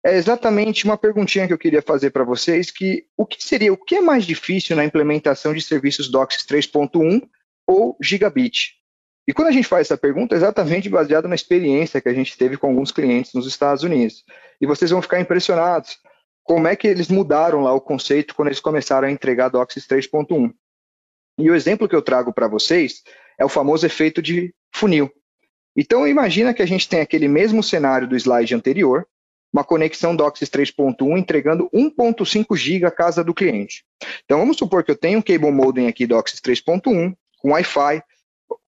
é 0.04 0.16
exatamente 0.16 0.84
uma 0.84 0.98
perguntinha 0.98 1.46
que 1.46 1.52
eu 1.52 1.58
queria 1.58 1.80
fazer 1.80 2.10
para 2.10 2.24
vocês, 2.24 2.70
que 2.70 3.06
o 3.16 3.24
que 3.24 3.42
seria, 3.42 3.72
o 3.72 3.76
que 3.76 3.96
é 3.96 4.00
mais 4.00 4.26
difícil 4.26 4.76
na 4.76 4.84
implementação 4.84 5.54
de 5.54 5.62
serviços 5.62 6.10
DOCSIS 6.10 6.44
3.1 6.44 7.22
ou 7.66 7.96
gigabit? 8.02 8.74
E 9.26 9.32
quando 9.32 9.48
a 9.48 9.52
gente 9.52 9.66
faz 9.66 9.86
essa 9.86 9.96
pergunta, 9.96 10.34
é 10.34 10.38
exatamente 10.38 10.88
baseado 10.88 11.28
na 11.28 11.34
experiência 11.34 12.00
que 12.00 12.08
a 12.08 12.14
gente 12.14 12.36
teve 12.36 12.56
com 12.56 12.68
alguns 12.68 12.92
clientes 12.92 13.32
nos 13.32 13.46
Estados 13.46 13.82
Unidos. 13.82 14.24
E 14.60 14.66
vocês 14.66 14.90
vão 14.90 15.00
ficar 15.00 15.20
impressionados 15.20 15.98
como 16.42 16.68
é 16.68 16.76
que 16.76 16.86
eles 16.86 17.08
mudaram 17.08 17.62
lá 17.62 17.72
o 17.72 17.80
conceito 17.80 18.34
quando 18.34 18.48
eles 18.48 18.60
começaram 18.60 19.08
a 19.08 19.10
entregar 19.10 19.48
DOCSIS 19.48 19.86
3.1. 19.86 20.52
E 21.38 21.50
o 21.50 21.54
exemplo 21.54 21.88
que 21.88 21.96
eu 21.96 22.02
trago 22.02 22.32
para 22.32 22.46
vocês 22.46 23.02
é 23.38 23.44
o 23.44 23.48
famoso 23.48 23.86
efeito 23.86 24.20
de 24.20 24.54
funil. 24.72 25.10
Então, 25.76 26.06
imagina 26.06 26.54
que 26.54 26.62
a 26.62 26.66
gente 26.66 26.88
tem 26.88 27.00
aquele 27.00 27.26
mesmo 27.26 27.62
cenário 27.62 28.06
do 28.06 28.14
slide 28.14 28.54
anterior, 28.54 29.06
uma 29.52 29.64
conexão 29.64 30.14
DOCSIS 30.14 30.48
3.1 30.50 31.18
entregando 31.18 31.68
1.5 31.74 32.56
GB 32.56 32.86
a 32.86 32.90
casa 32.90 33.24
do 33.24 33.34
cliente. 33.34 33.84
Então, 34.24 34.38
vamos 34.38 34.56
supor 34.56 34.84
que 34.84 34.90
eu 34.90 34.96
tenho 34.96 35.18
um 35.18 35.22
cable 35.22 35.50
modem 35.50 35.88
aqui 35.88 36.06
DOCSIS 36.06 36.40
3.1 36.40 37.14
com 37.38 37.50
Wi-Fi, 37.50 38.02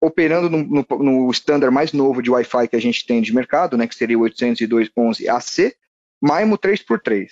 operando 0.01 0.49
no, 0.49 0.63
no, 0.63 0.85
no 0.99 1.31
standard 1.31 1.73
mais 1.73 1.93
novo 1.93 2.21
de 2.21 2.29
Wi-Fi 2.29 2.67
que 2.67 2.75
a 2.75 2.81
gente 2.81 3.05
tem 3.05 3.21
de 3.21 3.33
mercado, 3.33 3.77
né, 3.77 3.87
que 3.87 3.95
seria 3.95 4.17
o 4.17 4.21
802.11ac, 4.21 5.73
MIMO 6.21 6.57
3x3. 6.57 7.27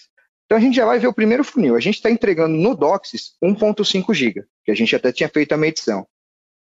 Então 0.46 0.58
a 0.58 0.62
gente 0.62 0.76
já 0.76 0.86
vai 0.86 1.00
ver 1.00 1.08
o 1.08 1.14
primeiro 1.14 1.44
funil. 1.44 1.76
A 1.76 1.80
gente 1.80 1.96
está 1.96 2.10
entregando 2.10 2.56
no 2.56 2.76
DOCSIS 2.76 3.36
1.5 3.44 4.14
GB, 4.14 4.44
que 4.64 4.72
a 4.72 4.76
gente 4.76 4.96
até 4.96 5.12
tinha 5.12 5.30
feito 5.30 5.54
a 5.54 5.58
medição. 5.58 6.06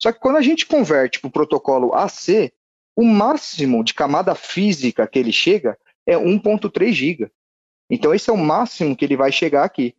Só 0.01 0.13
que 0.13 0.21
quando 0.21 0.37
a 0.37 0.43
gente 0.43 0.67
converte 0.67 1.21
para 1.21 1.29
o 1.29 1.33
protocolo 1.33 1.95
AC, 1.95 2.53
o 2.97 3.05
máximo 3.05 3.85
de 3.85 3.95
camada 3.95 4.35
física 4.35 5.07
que 5.07 5.19
ele 5.19 5.33
chega 5.33 5.79
é 6.07 6.17
1.3 6.17 6.93
GB. 6.93 7.31
Então 7.91 8.15
esse 8.15 8.31
é 8.31 8.33
o 8.33 8.37
máximo 8.37 8.97
que 8.97 9.05
ele 9.05 9.17
vai 9.17 9.33
chegar 9.33 9.65
aqui, 9.65 9.95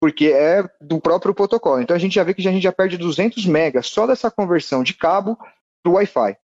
porque 0.00 0.26
é 0.26 0.62
do 0.80 1.00
próprio 1.00 1.34
protocolo. 1.34 1.80
Então 1.80 1.96
a 1.96 1.98
gente 1.98 2.14
já 2.14 2.22
vê 2.22 2.34
que 2.34 2.46
a 2.46 2.52
gente 2.52 2.62
já 2.62 2.72
perde 2.72 2.96
200 2.96 3.44
megas 3.46 3.86
só 3.88 4.06
dessa 4.06 4.30
conversão 4.30 4.82
de 4.82 4.94
cabo 4.94 5.36
para 5.82 5.90
o 5.90 5.94
Wi-Fi. 5.94 6.36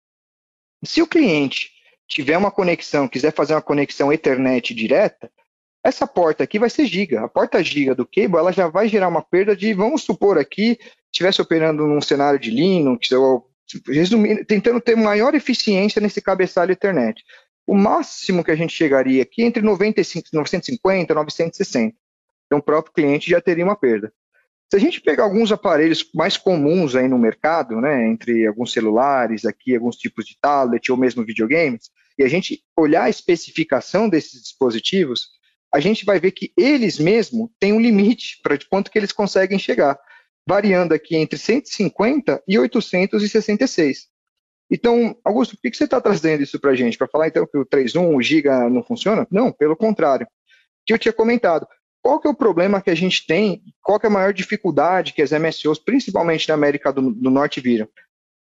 Se 0.83 1.01
o 1.01 1.07
cliente 1.07 1.71
tiver 2.07 2.37
uma 2.37 2.51
conexão, 2.51 3.07
quiser 3.07 3.33
fazer 3.33 3.53
uma 3.53 3.61
conexão 3.61 4.11
Ethernet 4.11 4.73
direta, 4.73 5.31
essa 5.83 6.07
porta 6.07 6.43
aqui 6.43 6.57
vai 6.57 6.69
ser 6.69 6.85
giga. 6.85 7.23
A 7.23 7.27
porta 7.27 7.63
giga 7.63 7.93
do 7.93 8.05
cable, 8.05 8.37
ela 8.37 8.51
já 8.51 8.67
vai 8.67 8.87
gerar 8.87 9.09
uma 9.09 9.21
perda 9.21 9.55
de, 9.55 9.73
vamos 9.73 10.03
supor 10.03 10.37
aqui, 10.37 10.77
estivesse 11.11 11.41
operando 11.41 11.85
num 11.85 12.01
cenário 12.01 12.39
de 12.39 12.49
Linux, 12.49 13.11
ou 13.11 13.49
resumindo, 13.87 14.45
tentando 14.45 14.79
ter 14.79 14.95
maior 14.95 15.35
eficiência 15.35 16.01
nesse 16.01 16.21
cabeçalho 16.21 16.71
Ethernet. 16.71 17.23
O 17.65 17.75
máximo 17.75 18.43
que 18.43 18.51
a 18.51 18.55
gente 18.55 18.73
chegaria 18.73 19.23
aqui 19.23 19.43
é 19.43 19.45
entre 19.45 19.61
95, 19.61 20.29
950 20.33 21.11
e 21.11 21.15
960. 21.15 21.95
Então 22.45 22.59
o 22.59 22.63
próprio 22.63 22.93
cliente 22.93 23.29
já 23.29 23.41
teria 23.41 23.63
uma 23.63 23.75
perda. 23.75 24.13
Se 24.71 24.77
a 24.77 24.79
gente 24.79 25.01
pegar 25.01 25.23
alguns 25.23 25.51
aparelhos 25.51 26.09
mais 26.15 26.35
comuns 26.35 26.95
aí 26.95 27.07
no 27.07 27.19
mercado, 27.19 27.79
né, 27.79 28.07
entre 28.07 28.47
alguns 28.47 28.73
celulares, 28.73 29.45
aqui 29.45 29.75
alguns 29.75 29.95
tipos 29.95 30.25
de 30.25 30.35
tablet 30.41 30.91
ou 30.91 30.97
mesmo 30.97 31.23
videogames, 31.23 31.91
e 32.17 32.23
a 32.23 32.27
gente 32.27 32.63
olhar 32.75 33.03
a 33.03 33.09
especificação 33.09 34.09
desses 34.09 34.41
dispositivos, 34.41 35.27
a 35.73 35.79
gente 35.79 36.05
vai 36.05 36.19
ver 36.19 36.31
que 36.31 36.51
eles 36.57 36.99
mesmos 36.99 37.49
têm 37.59 37.73
um 37.73 37.79
limite 37.79 38.39
para 38.43 38.57
de 38.57 38.67
quanto 38.67 38.91
que 38.91 38.97
eles 38.97 39.11
conseguem 39.11 39.59
chegar, 39.59 39.99
variando 40.47 40.93
aqui 40.93 41.15
entre 41.15 41.37
150 41.37 42.43
e 42.47 42.57
866. 42.57 44.07
Então, 44.71 45.15
Augusto, 45.23 45.55
por 45.55 45.69
que 45.69 45.77
você 45.77 45.83
está 45.83 46.01
trazendo 46.01 46.41
isso 46.41 46.59
para 46.59 46.71
a 46.71 46.75
gente? 46.75 46.97
Para 46.97 47.07
falar 47.07 47.27
então 47.27 47.45
que 47.45 47.57
o 47.57 47.65
3.1, 47.65 48.15
o 48.15 48.21
Giga 48.21 48.69
não 48.69 48.83
funciona? 48.83 49.27
Não, 49.29 49.51
pelo 49.51 49.75
contrário. 49.75 50.27
Que 50.85 50.93
eu 50.93 50.99
tinha 50.99 51.13
comentado. 51.13 51.67
Qual 52.03 52.19
que 52.19 52.27
é 52.27 52.29
o 52.29 52.35
problema 52.35 52.81
que 52.81 52.89
a 52.89 52.95
gente 52.95 53.25
tem? 53.25 53.63
Qual 53.81 53.97
que 53.97 54.05
é 54.05 54.09
a 54.09 54.11
maior 54.11 54.33
dificuldade 54.33 55.13
que 55.13 55.21
as 55.21 55.31
MSOs, 55.31 55.79
principalmente 55.79 56.49
na 56.49 56.53
América 56.53 56.91
do, 56.91 57.09
do 57.09 57.29
Norte, 57.31 57.61
viram? 57.61 57.87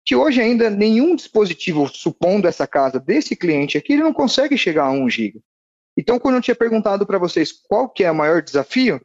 Que 0.03 0.15
hoje 0.15 0.41
ainda 0.41 0.71
nenhum 0.71 1.15
dispositivo, 1.15 1.87
supondo 1.87 2.47
essa 2.47 2.65
casa 2.65 2.99
desse 2.99 3.35
cliente 3.35 3.77
aqui, 3.77 3.93
ele 3.93 4.01
não 4.01 4.11
consegue 4.11 4.57
chegar 4.57 4.85
a 4.85 4.91
1 4.91 5.07
giga. 5.07 5.39
Então, 5.95 6.17
quando 6.17 6.35
eu 6.35 6.41
tinha 6.41 6.55
perguntado 6.55 7.05
para 7.05 7.19
vocês 7.19 7.51
qual 7.51 7.87
que 7.87 8.03
é 8.03 8.09
o 8.09 8.15
maior 8.15 8.41
desafio, 8.41 8.99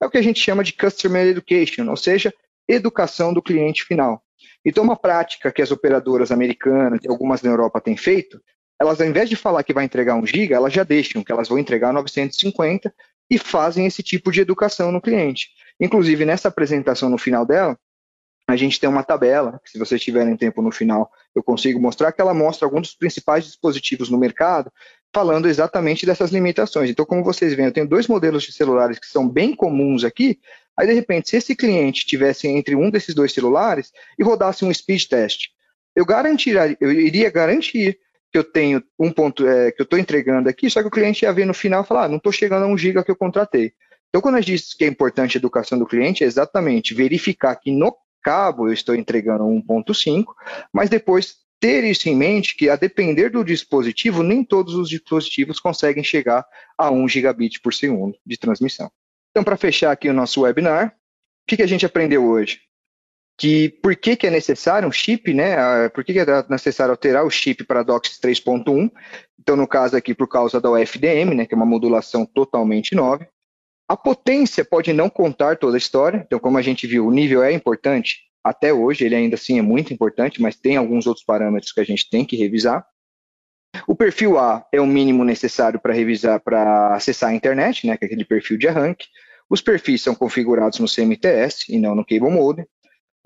é 0.00 0.06
o 0.06 0.10
que 0.10 0.16
a 0.16 0.22
gente 0.22 0.40
chama 0.40 0.64
de 0.64 0.72
Customer 0.72 1.26
Education, 1.26 1.86
ou 1.90 1.96
seja, 1.98 2.32
educação 2.66 3.34
do 3.34 3.42
cliente 3.42 3.84
final. 3.84 4.22
Então, 4.64 4.82
uma 4.82 4.96
prática 4.96 5.52
que 5.52 5.60
as 5.60 5.70
operadoras 5.70 6.32
americanas 6.32 7.00
e 7.04 7.08
algumas 7.08 7.42
na 7.42 7.50
Europa 7.50 7.78
têm 7.82 7.96
feito, 7.96 8.40
elas 8.80 9.02
ao 9.02 9.06
invés 9.06 9.28
de 9.28 9.36
falar 9.36 9.62
que 9.62 9.74
vai 9.74 9.84
entregar 9.84 10.16
1 10.16 10.26
giga, 10.26 10.56
elas 10.56 10.72
já 10.72 10.82
deixam 10.82 11.22
que 11.22 11.30
elas 11.30 11.48
vão 11.48 11.58
entregar 11.58 11.92
950 11.92 12.92
e 13.30 13.38
fazem 13.38 13.86
esse 13.86 14.02
tipo 14.02 14.30
de 14.30 14.40
educação 14.40 14.92
no 14.92 15.00
cliente. 15.00 15.48
Inclusive, 15.80 16.24
nessa 16.24 16.48
apresentação 16.48 17.10
no 17.10 17.18
final 17.18 17.44
dela, 17.44 17.78
a 18.48 18.54
gente 18.54 18.78
tem 18.78 18.88
uma 18.88 19.02
tabela, 19.02 19.60
que 19.64 19.70
se 19.70 19.78
vocês 19.78 20.00
tiverem 20.00 20.36
tempo 20.36 20.62
no 20.62 20.70
final, 20.70 21.10
eu 21.34 21.42
consigo 21.42 21.80
mostrar, 21.80 22.12
que 22.12 22.20
ela 22.20 22.32
mostra 22.32 22.64
alguns 22.64 22.88
dos 22.88 22.96
principais 22.96 23.44
dispositivos 23.44 24.08
no 24.08 24.18
mercado 24.18 24.72
falando 25.12 25.48
exatamente 25.48 26.06
dessas 26.06 26.30
limitações. 26.30 26.90
Então, 26.90 27.04
como 27.04 27.24
vocês 27.24 27.54
veem, 27.54 27.66
eu 27.66 27.72
tenho 27.72 27.88
dois 27.88 28.06
modelos 28.06 28.44
de 28.44 28.52
celulares 28.52 28.98
que 28.98 29.06
são 29.06 29.28
bem 29.28 29.54
comuns 29.54 30.04
aqui. 30.04 30.38
Aí, 30.76 30.86
de 30.86 30.92
repente, 30.92 31.30
se 31.30 31.36
esse 31.36 31.56
cliente 31.56 32.06
tivesse 32.06 32.46
entre 32.46 32.76
um 32.76 32.90
desses 32.90 33.14
dois 33.14 33.32
celulares 33.32 33.92
e 34.18 34.22
rodasse 34.22 34.64
um 34.64 34.72
speed 34.72 35.06
test, 35.06 35.48
eu 35.94 36.04
garantiria, 36.04 36.76
eu 36.78 36.92
iria 36.92 37.30
garantir 37.30 37.98
que 38.32 38.38
eu 38.38 38.44
tenho 38.44 38.82
um 38.98 39.10
ponto 39.10 39.46
é, 39.46 39.70
que 39.70 39.80
eu 39.80 39.84
estou 39.84 39.98
entregando 39.98 40.48
aqui, 40.48 40.68
só 40.68 40.80
que 40.82 40.88
o 40.88 40.90
cliente 40.90 41.24
ia 41.24 41.32
ver 41.32 41.46
no 41.46 41.54
final 41.54 41.82
e 41.82 41.86
falar, 41.86 42.04
ah, 42.04 42.08
não 42.08 42.16
estou 42.16 42.32
chegando 42.32 42.64
a 42.64 42.66
um 42.66 42.76
giga 42.76 43.04
que 43.04 43.10
eu 43.10 43.16
contratei. 43.16 43.72
Então, 44.08 44.20
quando 44.20 44.36
a 44.36 44.40
gente 44.40 44.52
diz 44.52 44.74
que 44.74 44.84
é 44.84 44.88
importante 44.88 45.36
a 45.36 45.40
educação 45.40 45.78
do 45.78 45.86
cliente, 45.86 46.24
é 46.24 46.26
exatamente 46.26 46.94
verificar 46.94 47.56
que 47.56 47.70
no 47.70 47.94
cabo 48.22 48.68
eu 48.68 48.72
estou 48.72 48.94
entregando 48.94 49.44
1.5, 49.44 50.24
mas 50.72 50.90
depois 50.90 51.36
ter 51.60 51.84
isso 51.84 52.08
em 52.08 52.16
mente 52.16 52.56
que, 52.56 52.68
a 52.68 52.76
depender 52.76 53.30
do 53.30 53.44
dispositivo, 53.44 54.22
nem 54.22 54.44
todos 54.44 54.74
os 54.74 54.88
dispositivos 54.88 55.60
conseguem 55.60 56.04
chegar 56.04 56.44
a 56.76 56.90
1 56.90 57.08
gigabit 57.08 57.60
por 57.60 57.72
segundo 57.72 58.16
de 58.24 58.36
transmissão. 58.36 58.90
Então, 59.30 59.44
para 59.44 59.56
fechar 59.56 59.92
aqui 59.92 60.08
o 60.08 60.14
nosso 60.14 60.42
webinar, 60.42 60.88
o 60.88 60.92
que, 61.46 61.56
que 61.56 61.62
a 61.62 61.68
gente 61.68 61.86
aprendeu 61.86 62.26
hoje? 62.26 62.60
Que 63.38 63.68
por 63.68 63.94
que, 63.94 64.16
que 64.16 64.26
é 64.26 64.30
necessário 64.30 64.88
um 64.88 64.92
chip, 64.92 65.32
né? 65.34 65.88
Por 65.90 66.02
que, 66.02 66.12
que 66.14 66.20
é 66.20 66.26
necessário 66.48 66.92
alterar 66.92 67.24
o 67.24 67.30
chip 67.30 67.64
para 67.64 67.82
DOCSIS 67.82 68.18
3.1? 68.18 68.90
Então, 69.38 69.56
no 69.56 69.68
caso 69.68 69.96
aqui, 69.96 70.14
por 70.14 70.26
causa 70.26 70.60
da 70.60 70.70
UFDM, 70.70 71.34
né, 71.34 71.46
que 71.46 71.54
é 71.54 71.56
uma 71.56 71.66
modulação 71.66 72.24
totalmente 72.24 72.94
nova. 72.94 73.28
A 73.88 73.96
potência 73.96 74.64
pode 74.64 74.92
não 74.92 75.08
contar 75.08 75.58
toda 75.58 75.76
a 75.76 75.78
história, 75.78 76.24
então, 76.26 76.40
como 76.40 76.58
a 76.58 76.62
gente 76.62 76.86
viu, 76.86 77.06
o 77.06 77.12
nível 77.12 77.44
é 77.44 77.52
importante, 77.52 78.26
até 78.42 78.72
hoje, 78.72 79.04
ele 79.04 79.14
ainda 79.14 79.34
assim 79.34 79.58
é 79.58 79.62
muito 79.62 79.92
importante, 79.92 80.40
mas 80.40 80.56
tem 80.56 80.76
alguns 80.76 81.06
outros 81.06 81.24
parâmetros 81.24 81.72
que 81.72 81.80
a 81.80 81.84
gente 81.84 82.08
tem 82.08 82.24
que 82.24 82.36
revisar. 82.36 82.86
O 83.86 83.94
perfil 83.94 84.38
A 84.38 84.64
é 84.72 84.80
o 84.80 84.86
mínimo 84.86 85.24
necessário 85.24 85.78
para 85.80 85.92
revisar, 85.92 86.40
para 86.40 86.94
acessar 86.94 87.30
a 87.30 87.34
internet, 87.34 87.86
né, 87.86 87.96
que 87.96 88.04
é 88.04 88.06
aquele 88.06 88.24
perfil 88.24 88.56
de 88.56 88.68
arranque. 88.68 89.06
Os 89.50 89.60
perfis 89.60 90.02
são 90.02 90.14
configurados 90.14 90.78
no 90.78 90.86
CMTS 90.88 91.68
e 91.68 91.78
não 91.78 91.94
no 91.94 92.04
Cable 92.04 92.30
Mode. 92.30 92.64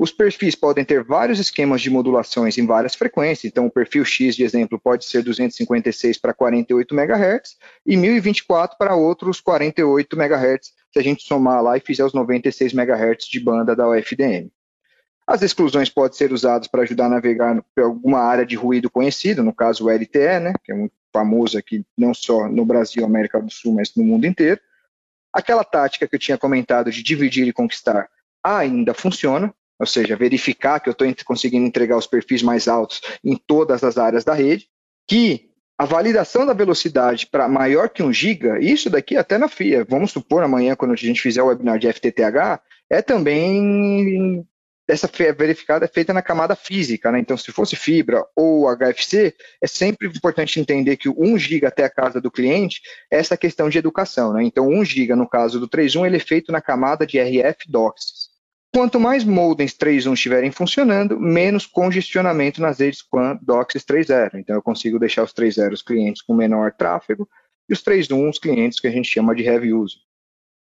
Os 0.00 0.10
perfis 0.10 0.54
podem 0.54 0.82
ter 0.82 1.04
vários 1.04 1.38
esquemas 1.38 1.82
de 1.82 1.90
modulações 1.90 2.56
em 2.56 2.64
várias 2.64 2.94
frequências, 2.94 3.44
então 3.44 3.66
o 3.66 3.70
perfil 3.70 4.02
X, 4.02 4.34
de 4.34 4.42
exemplo, 4.42 4.80
pode 4.80 5.04
ser 5.04 5.22
256 5.22 6.16
para 6.16 6.32
48 6.32 6.94
MHz 6.94 7.58
e 7.84 7.98
1024 7.98 8.78
para 8.78 8.96
outros 8.96 9.42
48 9.42 10.16
MHz, 10.16 10.72
se 10.90 10.98
a 10.98 11.02
gente 11.02 11.22
somar 11.22 11.62
lá 11.62 11.76
e 11.76 11.80
fizer 11.80 12.02
os 12.02 12.14
96 12.14 12.72
MHz 12.72 13.26
de 13.26 13.40
banda 13.40 13.76
da 13.76 13.90
UFDM. 13.90 14.50
As 15.26 15.42
exclusões 15.42 15.90
podem 15.90 16.16
ser 16.16 16.32
usadas 16.32 16.66
para 16.66 16.80
ajudar 16.80 17.04
a 17.04 17.10
navegar 17.10 17.62
por 17.74 17.84
alguma 17.84 18.20
área 18.20 18.46
de 18.46 18.56
ruído 18.56 18.88
conhecida, 18.88 19.42
no 19.42 19.52
caso 19.52 19.84
o 19.84 19.90
LTE, 19.90 20.40
né, 20.40 20.54
que 20.64 20.72
é 20.72 20.74
muito 20.74 20.94
famoso 21.12 21.58
aqui, 21.58 21.84
não 21.94 22.14
só 22.14 22.48
no 22.48 22.64
Brasil, 22.64 23.04
América 23.04 23.38
do 23.38 23.50
Sul, 23.52 23.74
mas 23.74 23.94
no 23.94 24.02
mundo 24.02 24.26
inteiro. 24.26 24.58
Aquela 25.30 25.62
tática 25.62 26.08
que 26.08 26.16
eu 26.16 26.18
tinha 26.18 26.38
comentado 26.38 26.90
de 26.90 27.02
dividir 27.02 27.46
e 27.46 27.52
conquistar 27.52 28.08
ainda 28.42 28.94
funciona, 28.94 29.54
ou 29.80 29.86
seja, 29.86 30.14
verificar 30.14 30.78
que 30.78 30.90
eu 30.90 30.92
estou 30.92 31.08
conseguindo 31.24 31.66
entregar 31.66 31.96
os 31.96 32.06
perfis 32.06 32.42
mais 32.42 32.68
altos 32.68 33.00
em 33.24 33.34
todas 33.34 33.82
as 33.82 33.96
áreas 33.96 34.22
da 34.22 34.34
rede, 34.34 34.68
que 35.08 35.48
a 35.78 35.86
validação 35.86 36.44
da 36.44 36.52
velocidade 36.52 37.26
para 37.26 37.48
maior 37.48 37.88
que 37.88 38.02
1 38.02 38.12
giga, 38.12 38.58
isso 38.60 38.90
daqui 38.90 39.16
até 39.16 39.38
na 39.38 39.48
FIA, 39.48 39.86
vamos 39.88 40.10
supor 40.12 40.42
amanhã, 40.42 40.76
quando 40.76 40.92
a 40.92 40.96
gente 40.96 41.22
fizer 41.22 41.42
o 41.42 41.46
webinar 41.46 41.78
de 41.78 41.90
FTTH, 41.90 42.60
é 42.90 43.00
também 43.00 44.46
essa 44.86 45.08
verificada 45.38 45.84
é 45.84 45.88
feita 45.88 46.12
na 46.12 46.20
camada 46.20 46.54
física, 46.56 47.10
né? 47.12 47.20
Então, 47.20 47.36
se 47.36 47.52
fosse 47.52 47.76
fibra 47.76 48.24
ou 48.36 48.66
HFC, 48.76 49.34
é 49.62 49.66
sempre 49.66 50.08
importante 50.08 50.60
entender 50.60 50.96
que 50.96 51.08
o 51.08 51.14
1 51.16 51.38
GB 51.38 51.66
até 51.66 51.84
a 51.84 51.90
casa 51.90 52.20
do 52.20 52.30
cliente 52.30 52.80
é 53.10 53.18
essa 53.18 53.36
questão 53.36 53.68
de 53.70 53.78
educação, 53.78 54.32
né? 54.32 54.42
Então, 54.42 54.68
1 54.68 54.84
GB 54.84 55.14
no 55.14 55.28
caso 55.28 55.60
do 55.60 55.68
3.1, 55.68 56.06
ele 56.06 56.16
é 56.16 56.20
feito 56.20 56.50
na 56.52 56.60
camada 56.60 57.06
de 57.06 57.18
RF 57.18 57.70
DOCSIS. 57.70 58.29
Quanto 58.72 59.00
mais 59.00 59.24
modems 59.24 59.74
3.1 59.74 60.14
estiverem 60.14 60.52
funcionando, 60.52 61.18
menos 61.18 61.66
congestionamento 61.66 62.60
nas 62.60 62.78
redes 62.78 63.02
QAM 63.02 63.36
DOCSIS 63.42 63.84
3.0. 63.84 64.34
Então, 64.34 64.54
eu 64.54 64.62
consigo 64.62 64.98
deixar 64.98 65.24
os 65.24 65.32
3.0 65.32 65.82
clientes 65.84 66.22
com 66.22 66.34
menor 66.34 66.72
tráfego 66.72 67.28
e 67.68 67.72
os 67.72 67.82
3.1 67.82 68.30
os 68.30 68.38
clientes 68.38 68.78
que 68.78 68.86
a 68.86 68.90
gente 68.90 69.08
chama 69.08 69.34
de 69.34 69.42
heavy 69.42 69.72
user. 69.72 69.98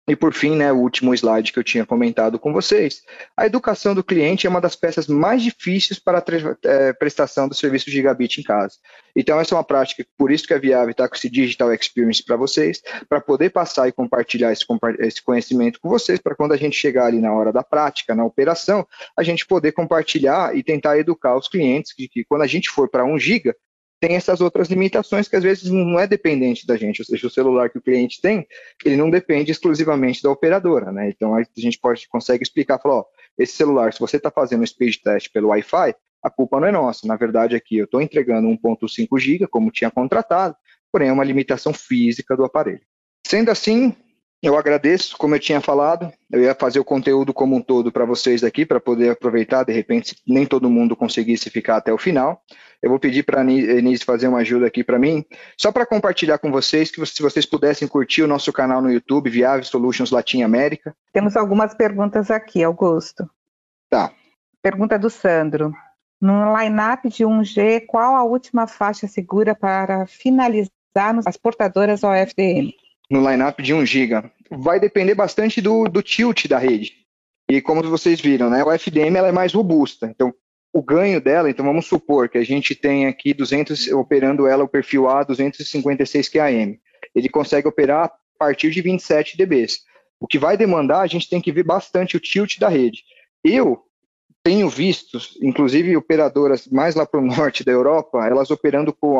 E 0.08 0.16
por 0.16 0.34
fim, 0.34 0.56
né, 0.56 0.72
o 0.72 0.78
último 0.78 1.14
slide 1.14 1.52
que 1.52 1.58
eu 1.60 1.62
tinha 1.62 1.86
comentado 1.86 2.36
com 2.36 2.52
vocês, 2.52 3.02
a 3.36 3.46
educação 3.46 3.94
do 3.94 4.02
cliente 4.02 4.48
é 4.48 4.50
uma 4.50 4.60
das 4.60 4.74
peças 4.74 5.06
mais 5.06 5.42
difíceis 5.42 6.00
para 6.00 6.18
a 6.18 6.68
é, 6.68 6.92
prestação 6.92 7.46
do 7.48 7.54
serviço 7.54 7.86
de 7.86 7.92
gigabit 7.92 8.40
em 8.40 8.42
casa. 8.42 8.74
Então 9.14 9.38
essa 9.38 9.54
é 9.54 9.56
uma 9.56 9.62
prática, 9.62 10.04
por 10.18 10.32
isso 10.32 10.44
que 10.44 10.54
a 10.54 10.58
Viave 10.58 10.90
está 10.90 11.08
com 11.08 11.14
esse 11.14 11.30
Digital 11.30 11.72
Experience 11.72 12.24
para 12.24 12.36
vocês, 12.36 12.82
para 13.08 13.20
poder 13.20 13.50
passar 13.50 13.86
e 13.86 13.92
compartilhar 13.92 14.50
esse, 14.50 14.64
esse 14.98 15.22
conhecimento 15.22 15.78
com 15.80 15.88
vocês, 15.88 16.18
para 16.18 16.34
quando 16.34 16.52
a 16.52 16.56
gente 16.56 16.76
chegar 16.76 17.06
ali 17.06 17.20
na 17.20 17.32
hora 17.32 17.52
da 17.52 17.62
prática, 17.62 18.12
na 18.12 18.24
operação, 18.24 18.84
a 19.16 19.22
gente 19.22 19.46
poder 19.46 19.70
compartilhar 19.70 20.56
e 20.56 20.64
tentar 20.64 20.98
educar 20.98 21.36
os 21.36 21.46
clientes 21.46 21.94
de 21.96 22.08
que 22.08 22.24
quando 22.24 22.42
a 22.42 22.46
gente 22.48 22.68
for 22.70 22.88
para 22.88 23.04
1 23.04 23.18
giga, 23.20 23.54
tem 24.02 24.16
essas 24.16 24.40
outras 24.40 24.68
limitações 24.68 25.28
que 25.28 25.36
às 25.36 25.44
vezes 25.44 25.70
não 25.70 25.96
é 25.96 26.08
dependente 26.08 26.66
da 26.66 26.76
gente, 26.76 27.00
ou 27.00 27.06
seja, 27.06 27.24
o 27.24 27.30
celular 27.30 27.70
que 27.70 27.78
o 27.78 27.80
cliente 27.80 28.20
tem, 28.20 28.44
ele 28.84 28.96
não 28.96 29.08
depende 29.08 29.52
exclusivamente 29.52 30.20
da 30.20 30.28
operadora, 30.28 30.90
né? 30.90 31.08
Então 31.08 31.36
a 31.36 31.42
gente 31.56 31.78
pode 31.78 32.08
consegue 32.08 32.42
explicar, 32.42 32.80
falar, 32.80 32.96
ó, 32.96 33.04
esse 33.38 33.52
celular, 33.52 33.92
se 33.92 34.00
você 34.00 34.16
está 34.16 34.28
fazendo 34.28 34.66
speed 34.66 34.96
test 35.04 35.30
pelo 35.32 35.50
Wi-Fi, 35.50 35.94
a 36.20 36.28
culpa 36.28 36.58
não 36.58 36.66
é 36.66 36.72
nossa. 36.72 37.06
Na 37.06 37.14
verdade, 37.14 37.54
aqui 37.54 37.78
eu 37.78 37.84
estou 37.84 38.02
entregando 38.02 38.48
1.5 38.48 39.20
GB, 39.20 39.46
como 39.46 39.70
tinha 39.70 39.88
contratado, 39.88 40.56
porém 40.90 41.08
é 41.08 41.12
uma 41.12 41.22
limitação 41.22 41.72
física 41.72 42.36
do 42.36 42.44
aparelho. 42.44 42.82
Sendo 43.24 43.52
assim, 43.52 43.94
eu 44.42 44.58
agradeço, 44.58 45.16
como 45.16 45.36
eu 45.36 45.38
tinha 45.38 45.60
falado, 45.60 46.12
eu 46.30 46.42
ia 46.42 46.54
fazer 46.54 46.80
o 46.80 46.84
conteúdo 46.84 47.32
como 47.32 47.54
um 47.54 47.62
todo 47.62 47.92
para 47.92 48.04
vocês 48.04 48.42
aqui, 48.42 48.66
para 48.66 48.80
poder 48.80 49.10
aproveitar, 49.10 49.62
de 49.62 49.72
repente, 49.72 50.08
se 50.08 50.16
nem 50.26 50.44
todo 50.44 50.68
mundo 50.68 50.96
conseguisse 50.96 51.48
ficar 51.48 51.76
até 51.76 51.92
o 51.92 51.98
final. 51.98 52.42
Eu 52.82 52.90
vou 52.90 52.98
pedir 52.98 53.22
para 53.22 53.42
a 53.42 53.44
Denise 53.44 54.04
fazer 54.04 54.26
uma 54.26 54.38
ajuda 54.38 54.66
aqui 54.66 54.82
para 54.82 54.98
mim, 54.98 55.24
só 55.56 55.70
para 55.70 55.86
compartilhar 55.86 56.38
com 56.38 56.50
vocês, 56.50 56.90
que 56.90 57.06
se 57.06 57.22
vocês 57.22 57.46
pudessem 57.46 57.86
curtir 57.86 58.24
o 58.24 58.26
nosso 58.26 58.52
canal 58.52 58.82
no 58.82 58.90
YouTube, 58.90 59.30
Viave 59.30 59.64
Solutions 59.64 60.10
Latin 60.10 60.42
América. 60.42 60.92
Temos 61.12 61.36
algumas 61.36 61.72
perguntas 61.74 62.28
aqui, 62.28 62.64
Augusto. 62.64 63.30
Tá. 63.88 64.10
Pergunta 64.60 64.98
do 64.98 65.08
Sandro. 65.08 65.72
No 66.20 66.56
line-up 66.56 67.08
de 67.08 67.24
1G, 67.24 67.86
qual 67.86 68.16
a 68.16 68.24
última 68.24 68.66
faixa 68.66 69.06
segura 69.06 69.54
para 69.54 70.04
finalizar 70.06 70.72
as 71.24 71.36
portadoras 71.36 72.02
OFDM? 72.02 72.74
No 73.12 73.28
lineup 73.30 73.60
de 73.60 73.74
1 73.74 73.84
GB. 73.84 74.30
Vai 74.50 74.80
depender 74.80 75.14
bastante 75.14 75.60
do, 75.60 75.84
do 75.84 76.02
tilt 76.02 76.46
da 76.48 76.58
rede. 76.58 76.94
E 77.50 77.60
como 77.60 77.82
vocês 77.82 78.18
viram, 78.18 78.48
né, 78.48 78.64
o 78.64 78.72
FDM 78.72 79.14
ela 79.16 79.28
é 79.28 79.32
mais 79.32 79.52
robusta. 79.52 80.06
Então, 80.06 80.32
o 80.72 80.82
ganho 80.82 81.20
dela, 81.20 81.50
então 81.50 81.66
vamos 81.66 81.86
supor 81.86 82.30
que 82.30 82.38
a 82.38 82.44
gente 82.44 82.74
tem 82.74 83.06
aqui 83.06 83.34
200 83.34 83.88
operando 83.88 84.46
ela 84.46 84.64
o 84.64 84.68
perfil 84.68 85.06
A 85.10 85.22
256 85.22 86.30
QAM. 86.30 86.78
Ele 87.14 87.28
consegue 87.28 87.68
operar 87.68 88.06
a 88.06 88.12
partir 88.38 88.70
de 88.70 88.80
27 88.80 89.36
dBs. 89.36 89.80
O 90.18 90.26
que 90.26 90.38
vai 90.38 90.56
demandar, 90.56 91.00
a 91.00 91.06
gente 91.06 91.28
tem 91.28 91.40
que 91.40 91.52
ver 91.52 91.64
bastante 91.64 92.16
o 92.16 92.20
tilt 92.20 92.58
da 92.58 92.70
rede. 92.70 93.02
Eu 93.44 93.82
tenho 94.42 94.68
visto, 94.68 95.18
inclusive 95.40 95.96
operadoras 95.96 96.66
mais 96.66 96.94
lá 96.94 97.06
para 97.06 97.20
o 97.20 97.24
norte 97.24 97.62
da 97.62 97.70
Europa, 97.70 98.26
elas 98.26 98.50
operando 98.50 98.92
com. 98.92 99.16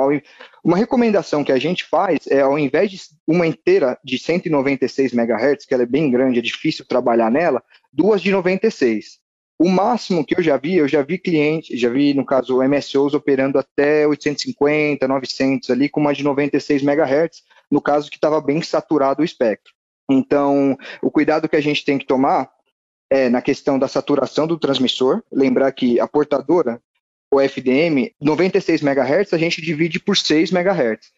Uma 0.65 0.77
recomendação 0.77 1.45
que 1.45 1.53
a 1.53 1.59
gente 1.59 1.85
faz 1.85 2.27
é, 2.29 2.41
ao 2.41 2.59
invés 2.59 2.91
de 2.91 3.01
uma 3.27 3.47
inteira 3.47 3.99
de 4.05 4.19
196 4.19 5.13
MHz, 5.13 5.65
que 5.65 5.75
ela 5.75 5.85
é 5.85 5.87
bem 5.87 6.11
grande, 6.11 6.39
é 6.39 6.43
difícil 6.43 6.85
trabalhar 6.85 7.31
nela, 7.31 7.63
duas 7.93 8.21
de 8.21 8.31
96. 8.31 9.23
O 9.59 9.69
máximo 9.69 10.25
que 10.25 10.37
eu 10.37 10.43
já 10.43 10.57
vi, 10.57 10.77
eu 10.77 10.89
já 10.89 11.03
vi 11.03 11.19
clientes, 11.19 11.79
já 11.79 11.89
vi, 11.89 12.15
no 12.15 12.25
caso, 12.25 12.61
MSOs 12.61 13.15
operando 13.15 13.59
até 13.59 14.07
850, 14.07 15.07
900 15.07 15.71
ali, 15.71 15.89
com 15.89 16.01
uma 16.01 16.13
de 16.13 16.25
96 16.25 16.83
MHz, 16.83 17.43
no 17.71 17.81
caso 17.81 18.11
que 18.11 18.17
estava 18.17 18.41
bem 18.41 18.61
saturado 18.61 19.23
o 19.23 19.25
espectro. 19.25 19.73
Então, 20.11 20.77
o 21.01 21.11
cuidado 21.13 21.49
que 21.49 21.55
a 21.55 21.61
gente 21.61 21.85
tem 21.85 21.97
que 21.97 22.07
tomar 22.07 22.51
é 23.13 23.29
na 23.29 23.43
questão 23.43 23.79
da 23.79 23.87
saturação 23.87 24.47
do 24.47 24.59
transmissor. 24.59 25.23
Lembrar 25.31 25.71
que 25.73 26.01
a 26.01 26.09
portadora, 26.09 26.81
o 27.31 27.39
FDM, 27.39 28.11
96 28.19 28.83
MHz, 28.83 29.35
a 29.35 29.39
gente 29.39 29.61
divide 29.61 30.01
por 30.01 30.17
6 30.17 30.51
MHz. 30.51 31.13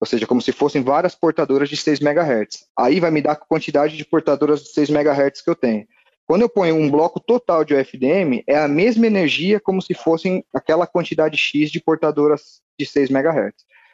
Ou 0.00 0.06
seja, 0.06 0.26
como 0.26 0.40
se 0.40 0.52
fossem 0.52 0.82
várias 0.82 1.14
portadoras 1.14 1.68
de 1.68 1.76
6 1.76 2.00
MHz. 2.00 2.66
Aí 2.78 2.98
vai 2.98 3.10
me 3.10 3.20
dar 3.20 3.32
a 3.32 3.36
quantidade 3.36 3.94
de 3.94 4.06
portadoras 4.06 4.62
de 4.62 4.70
6 4.70 4.88
MHz 4.88 5.42
que 5.42 5.50
eu 5.50 5.54
tenho. 5.54 5.86
Quando 6.26 6.40
eu 6.40 6.48
ponho 6.48 6.76
um 6.76 6.90
bloco 6.90 7.20
total 7.20 7.62
de 7.62 7.74
UFDM, 7.74 8.42
é 8.48 8.56
a 8.56 8.66
mesma 8.66 9.06
energia 9.06 9.60
como 9.60 9.82
se 9.82 9.92
fossem 9.92 10.42
aquela 10.54 10.86
quantidade 10.86 11.36
X 11.36 11.70
de 11.70 11.78
portadoras 11.78 12.62
de 12.80 12.86
6 12.86 13.10
MHz. 13.10 13.52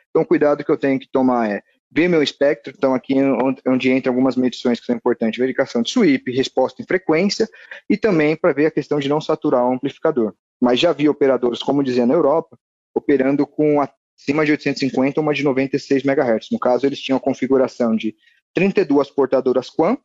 Então, 0.09 0.22
o 0.22 0.26
cuidado 0.26 0.64
que 0.64 0.70
eu 0.70 0.78
tenho 0.78 1.01
que 1.01 1.09
tomar 1.11 1.51
é 1.51 1.62
ver 1.91 2.09
meu 2.09 2.22
espectro, 2.22 2.72
então 2.76 2.95
aqui 2.95 3.14
onde, 3.14 3.61
onde 3.66 3.91
entra 3.91 4.11
algumas 4.11 4.36
medições 4.36 4.78
que 4.78 4.86
são 4.86 4.95
importantes, 4.95 5.38
verificação 5.38 5.82
de 5.82 5.91
sweep, 5.91 6.30
resposta 6.30 6.80
em 6.80 6.86
frequência 6.86 7.49
e 7.88 7.97
também 7.97 8.36
para 8.36 8.53
ver 8.53 8.66
a 8.66 8.70
questão 8.70 8.99
de 8.99 9.09
não 9.09 9.20
saturar 9.20 9.64
o 9.64 9.72
amplificador. 9.72 10.34
Mas 10.61 10.78
já 10.78 10.93
vi 10.93 11.09
operadores, 11.09 11.62
como 11.62 11.82
dizia 11.82 12.07
na 12.07 12.14
Europa, 12.14 12.57
operando 12.95 13.47
com 13.47 13.80
acima 13.80 14.45
de 14.45 14.53
850 14.53 15.20
uma 15.20 15.34
de 15.34 15.43
96 15.43 16.05
MHz. 16.05 16.49
No 16.53 16.59
caso, 16.59 16.86
eles 16.86 17.01
tinham 17.01 17.16
a 17.16 17.20
configuração 17.20 17.97
de 17.97 18.14
32 18.55 19.11
portadoras 19.11 19.70
Quam 19.70 19.97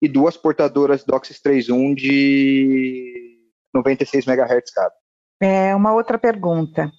e 0.00 0.08
duas 0.08 0.36
portadoras 0.36 1.04
DOCSIS 1.04 1.40
3.1 1.42 1.94
de 1.94 3.38
96 3.74 4.26
MHz 4.26 4.70
cada. 4.72 4.94
É, 5.40 5.74
uma 5.74 5.92
outra 5.92 6.18
pergunta. 6.18 6.90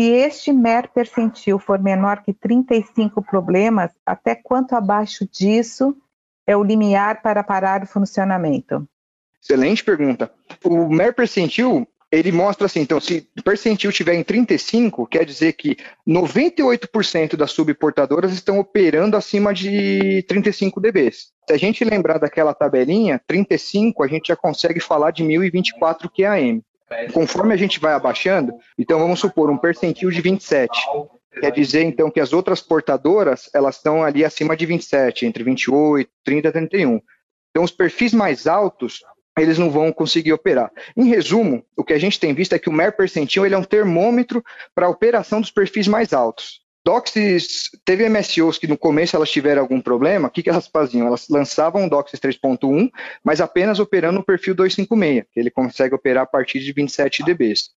Se 0.00 0.06
este 0.06 0.50
MER 0.50 0.88
percentil 0.88 1.58
for 1.58 1.78
menor 1.78 2.22
que 2.22 2.32
35 2.32 3.22
problemas, 3.22 3.90
até 4.06 4.34
quanto 4.34 4.74
abaixo 4.74 5.28
disso 5.30 5.94
é 6.46 6.56
o 6.56 6.64
limiar 6.64 7.20
para 7.20 7.44
parar 7.44 7.82
o 7.82 7.86
funcionamento? 7.86 8.88
Excelente 9.42 9.84
pergunta. 9.84 10.32
O 10.64 10.88
MER 10.88 11.14
percentil, 11.14 11.86
ele 12.10 12.32
mostra 12.32 12.64
assim, 12.64 12.80
então, 12.80 12.98
se 12.98 13.28
o 13.38 13.42
percentil 13.42 13.92
tiver 13.92 14.14
em 14.14 14.24
35, 14.24 15.06
quer 15.06 15.26
dizer 15.26 15.52
que 15.52 15.76
98% 16.08 17.36
das 17.36 17.50
subportadoras 17.52 18.32
estão 18.32 18.58
operando 18.58 19.18
acima 19.18 19.52
de 19.52 20.24
35 20.26 20.80
dB. 20.80 21.10
Se 21.12 21.30
a 21.50 21.58
gente 21.58 21.84
lembrar 21.84 22.16
daquela 22.16 22.54
tabelinha, 22.54 23.20
35 23.26 24.02
a 24.02 24.08
gente 24.08 24.28
já 24.28 24.36
consegue 24.36 24.80
falar 24.80 25.10
de 25.10 25.22
1024 25.22 26.08
QAM. 26.08 26.62
Conforme 27.12 27.54
a 27.54 27.56
gente 27.56 27.78
vai 27.78 27.92
abaixando, 27.92 28.52
então 28.78 28.98
vamos 28.98 29.20
supor 29.20 29.50
um 29.50 29.56
percentil 29.56 30.10
de 30.10 30.20
27. 30.20 30.70
Quer 31.40 31.52
dizer, 31.52 31.84
então, 31.84 32.10
que 32.10 32.18
as 32.18 32.32
outras 32.32 32.60
portadoras, 32.60 33.48
elas 33.54 33.76
estão 33.76 34.02
ali 34.02 34.24
acima 34.24 34.56
de 34.56 34.66
27, 34.66 35.26
entre 35.26 35.44
28, 35.44 36.10
30 36.24 36.48
e 36.48 36.52
31. 36.52 37.00
Então, 37.50 37.62
os 37.62 37.70
perfis 37.70 38.12
mais 38.12 38.46
altos, 38.46 39.00
eles 39.38 39.56
não 39.56 39.70
vão 39.70 39.92
conseguir 39.92 40.32
operar. 40.32 40.70
Em 40.96 41.04
resumo, 41.04 41.64
o 41.76 41.84
que 41.84 41.92
a 41.92 41.98
gente 41.98 42.18
tem 42.18 42.34
visto 42.34 42.54
é 42.54 42.58
que 42.58 42.68
o 42.68 42.72
MER 42.72 42.96
percentil 42.96 43.46
ele 43.46 43.54
é 43.54 43.58
um 43.58 43.64
termômetro 43.64 44.42
para 44.74 44.86
a 44.86 44.90
operação 44.90 45.40
dos 45.40 45.50
perfis 45.50 45.86
mais 45.86 46.12
altos. 46.12 46.60
Doxys, 46.84 47.70
teve 47.84 48.08
MSOs 48.08 48.58
que 48.58 48.66
no 48.66 48.76
começo 48.76 49.14
elas 49.14 49.30
tiveram 49.30 49.60
algum 49.60 49.80
problema, 49.80 50.28
o 50.28 50.30
que, 50.30 50.42
que 50.42 50.48
elas 50.48 50.66
faziam? 50.66 51.06
Elas 51.06 51.28
lançavam 51.28 51.86
o 51.86 51.90
Doxys 51.90 52.18
3.1, 52.18 52.90
mas 53.22 53.40
apenas 53.40 53.78
operando 53.78 54.18
no 54.18 54.24
perfil 54.24 54.54
256, 54.54 55.26
que 55.30 55.38
ele 55.38 55.50
consegue 55.50 55.94
operar 55.94 56.22
a 56.22 56.26
partir 56.26 56.60
de 56.60 56.72
27 56.72 57.22
dBs. 57.22 57.70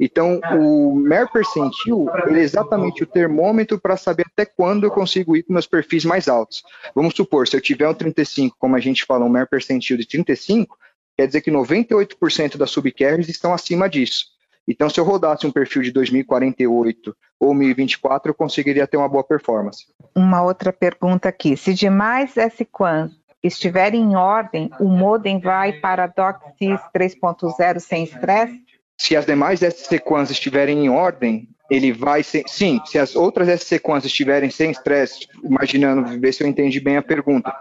Então, 0.00 0.40
o 0.56 0.94
MER 0.94 1.30
percentil 1.30 2.06
é 2.28 2.38
exatamente 2.38 3.02
o 3.02 3.06
termômetro 3.06 3.80
para 3.80 3.96
saber 3.96 4.26
até 4.26 4.44
quando 4.44 4.84
eu 4.84 4.90
consigo 4.90 5.36
ir 5.36 5.42
com 5.42 5.52
meus 5.52 5.66
perfis 5.66 6.04
mais 6.04 6.28
altos. 6.28 6.62
Vamos 6.94 7.14
supor, 7.14 7.48
se 7.48 7.56
eu 7.56 7.60
tiver 7.60 7.88
um 7.88 7.94
35, 7.94 8.56
como 8.58 8.76
a 8.76 8.80
gente 8.80 9.04
fala, 9.04 9.24
um 9.24 9.28
MER 9.28 9.48
percentil 9.48 9.96
de 9.96 10.06
35, 10.06 10.76
quer 11.16 11.26
dizer 11.26 11.40
que 11.40 11.50
98% 11.50 12.56
das 12.56 12.70
subcarriers 12.70 13.28
estão 13.28 13.52
acima 13.52 13.88
disso. 13.88 14.37
Então, 14.68 14.90
se 14.90 15.00
eu 15.00 15.04
rodasse 15.04 15.46
um 15.46 15.50
perfil 15.50 15.80
de 15.80 15.90
2048 15.90 17.16
ou 17.40 17.54
1024, 17.54 18.30
eu 18.30 18.34
conseguiria 18.34 18.86
ter 18.86 18.98
uma 18.98 19.08
boa 19.08 19.24
performance. 19.24 19.86
Uma 20.14 20.42
outra 20.42 20.70
pergunta 20.72 21.30
aqui. 21.30 21.56
Se 21.56 21.72
demais 21.72 22.36
S-Quan 22.36 23.10
estiverem 23.42 24.02
em 24.02 24.14
ordem, 24.14 24.70
o 24.78 24.88
modem 24.88 25.40
vai 25.40 25.72
para 25.72 26.06
DOCSIS 26.06 26.80
3.0 26.94 27.78
sem 27.80 28.04
estresse? 28.04 28.60
Se 29.00 29.16
as 29.16 29.24
demais 29.24 29.62
S-Sequans 29.62 30.30
estiverem 30.30 30.84
em 30.84 30.90
ordem, 30.90 31.48
ele 31.70 31.92
vai 31.92 32.22
ser, 32.22 32.42
sim, 32.46 32.80
se 32.84 32.98
as 32.98 33.14
outras 33.14 33.48
S-Sequans 33.48 34.04
estiverem 34.04 34.50
sem 34.50 34.70
estresse, 34.70 35.28
imaginando, 35.42 36.20
ver 36.20 36.32
se 36.32 36.42
eu 36.42 36.48
entendi 36.48 36.80
bem 36.80 36.96
a 36.96 37.02
pergunta, 37.02 37.54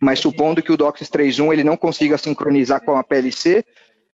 mas 0.00 0.18
supondo 0.18 0.62
que 0.62 0.72
o 0.72 0.76
DOCSIS 0.76 1.10
3.1 1.10 1.52
ele 1.52 1.64
não 1.64 1.76
consiga 1.76 2.16
sincronizar 2.16 2.82
com 2.82 2.96
a 2.96 3.04
PLC, 3.04 3.64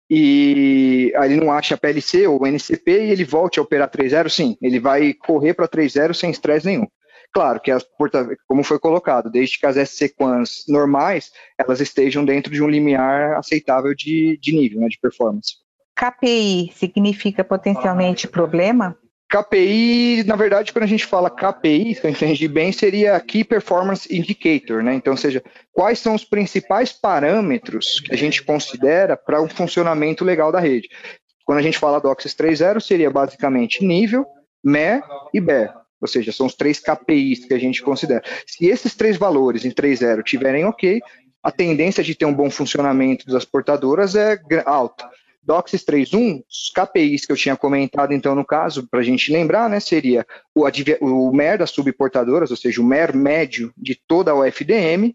e 0.08 1.12
aí 1.16 1.32
ele 1.32 1.40
não 1.40 1.52
acha 1.52 1.74
a 1.74 1.78
PLC 1.78 2.26
ou 2.26 2.42
o 2.42 2.46
NCP 2.46 2.90
e 2.90 3.10
ele 3.10 3.24
volte 3.24 3.58
a 3.58 3.62
operar 3.62 3.90
3.0, 3.90 4.28
sim, 4.28 4.56
ele 4.60 4.78
vai 4.78 5.14
correr 5.14 5.54
para 5.54 5.68
3.0 5.68 6.14
sem 6.14 6.30
estresse 6.30 6.66
nenhum. 6.66 6.86
Claro 7.32 7.60
que, 7.60 7.70
as, 7.72 7.84
como 8.46 8.62
foi 8.62 8.78
colocado, 8.78 9.28
desde 9.28 9.58
que 9.58 9.66
as 9.66 9.76
SC-QANs 9.76 10.66
normais, 10.68 11.32
elas 11.58 11.80
estejam 11.80 12.24
dentro 12.24 12.52
de 12.52 12.62
um 12.62 12.68
limiar 12.68 13.36
aceitável 13.36 13.92
de, 13.92 14.38
de 14.40 14.54
nível, 14.54 14.80
né, 14.80 14.86
de 14.86 15.00
performance. 15.00 15.56
KPI 15.96 16.70
significa 16.74 17.42
potencialmente 17.42 18.28
problema? 18.28 18.96
KPI, 19.34 20.22
na 20.24 20.36
verdade, 20.36 20.72
quando 20.72 20.84
a 20.84 20.88
gente 20.88 21.04
fala 21.04 21.28
KPI, 21.28 21.96
se 21.96 22.04
eu 22.04 22.10
entendi 22.10 22.46
bem, 22.46 22.70
seria 22.70 23.18
Key 23.18 23.42
Performance 23.42 24.14
Indicator, 24.16 24.80
né? 24.80 24.94
Então, 24.94 25.16
seja, 25.16 25.42
quais 25.72 25.98
são 25.98 26.14
os 26.14 26.24
principais 26.24 26.92
parâmetros 26.92 27.98
que 27.98 28.14
a 28.14 28.16
gente 28.16 28.44
considera 28.44 29.16
para 29.16 29.42
um 29.42 29.48
funcionamento 29.48 30.24
legal 30.24 30.52
da 30.52 30.60
rede. 30.60 30.88
Quando 31.44 31.58
a 31.58 31.62
gente 31.62 31.78
fala 31.78 32.00
do 32.00 32.08
Oxys 32.08 32.32
3.0, 32.32 32.80
seria 32.80 33.10
basicamente 33.10 33.84
nível, 33.84 34.24
MER 34.62 35.02
e 35.32 35.40
BER. 35.40 35.74
Ou 36.00 36.06
seja, 36.06 36.30
são 36.30 36.46
os 36.46 36.54
três 36.54 36.78
KPIs 36.78 37.44
que 37.44 37.54
a 37.54 37.58
gente 37.58 37.82
considera. 37.82 38.22
Se 38.46 38.66
esses 38.66 38.94
três 38.94 39.16
valores 39.16 39.64
em 39.64 39.70
3.0 39.70 40.22
tiverem 40.22 40.64
ok, 40.64 41.00
a 41.42 41.50
tendência 41.50 42.04
de 42.04 42.14
ter 42.14 42.24
um 42.24 42.32
bom 42.32 42.50
funcionamento 42.50 43.26
das 43.26 43.44
portadoras 43.44 44.14
é 44.14 44.38
alta. 44.64 45.10
DOCSIS 45.44 45.84
3.1, 45.84 46.42
os 46.48 46.70
KPIs 46.74 47.26
que 47.26 47.32
eu 47.32 47.36
tinha 47.36 47.56
comentado, 47.56 48.12
então, 48.12 48.34
no 48.34 48.44
caso, 48.44 48.88
para 48.88 49.00
a 49.00 49.02
gente 49.02 49.32
lembrar, 49.32 49.68
né, 49.68 49.78
seria 49.78 50.26
o, 50.54 50.64
o 51.00 51.32
MER 51.32 51.58
das 51.58 51.70
subportadoras, 51.70 52.50
ou 52.50 52.56
seja, 52.56 52.80
o 52.80 52.84
MER 52.84 53.14
médio 53.14 53.72
de 53.76 53.98
toda 54.06 54.30
a 54.30 54.34
UFDM, 54.34 55.14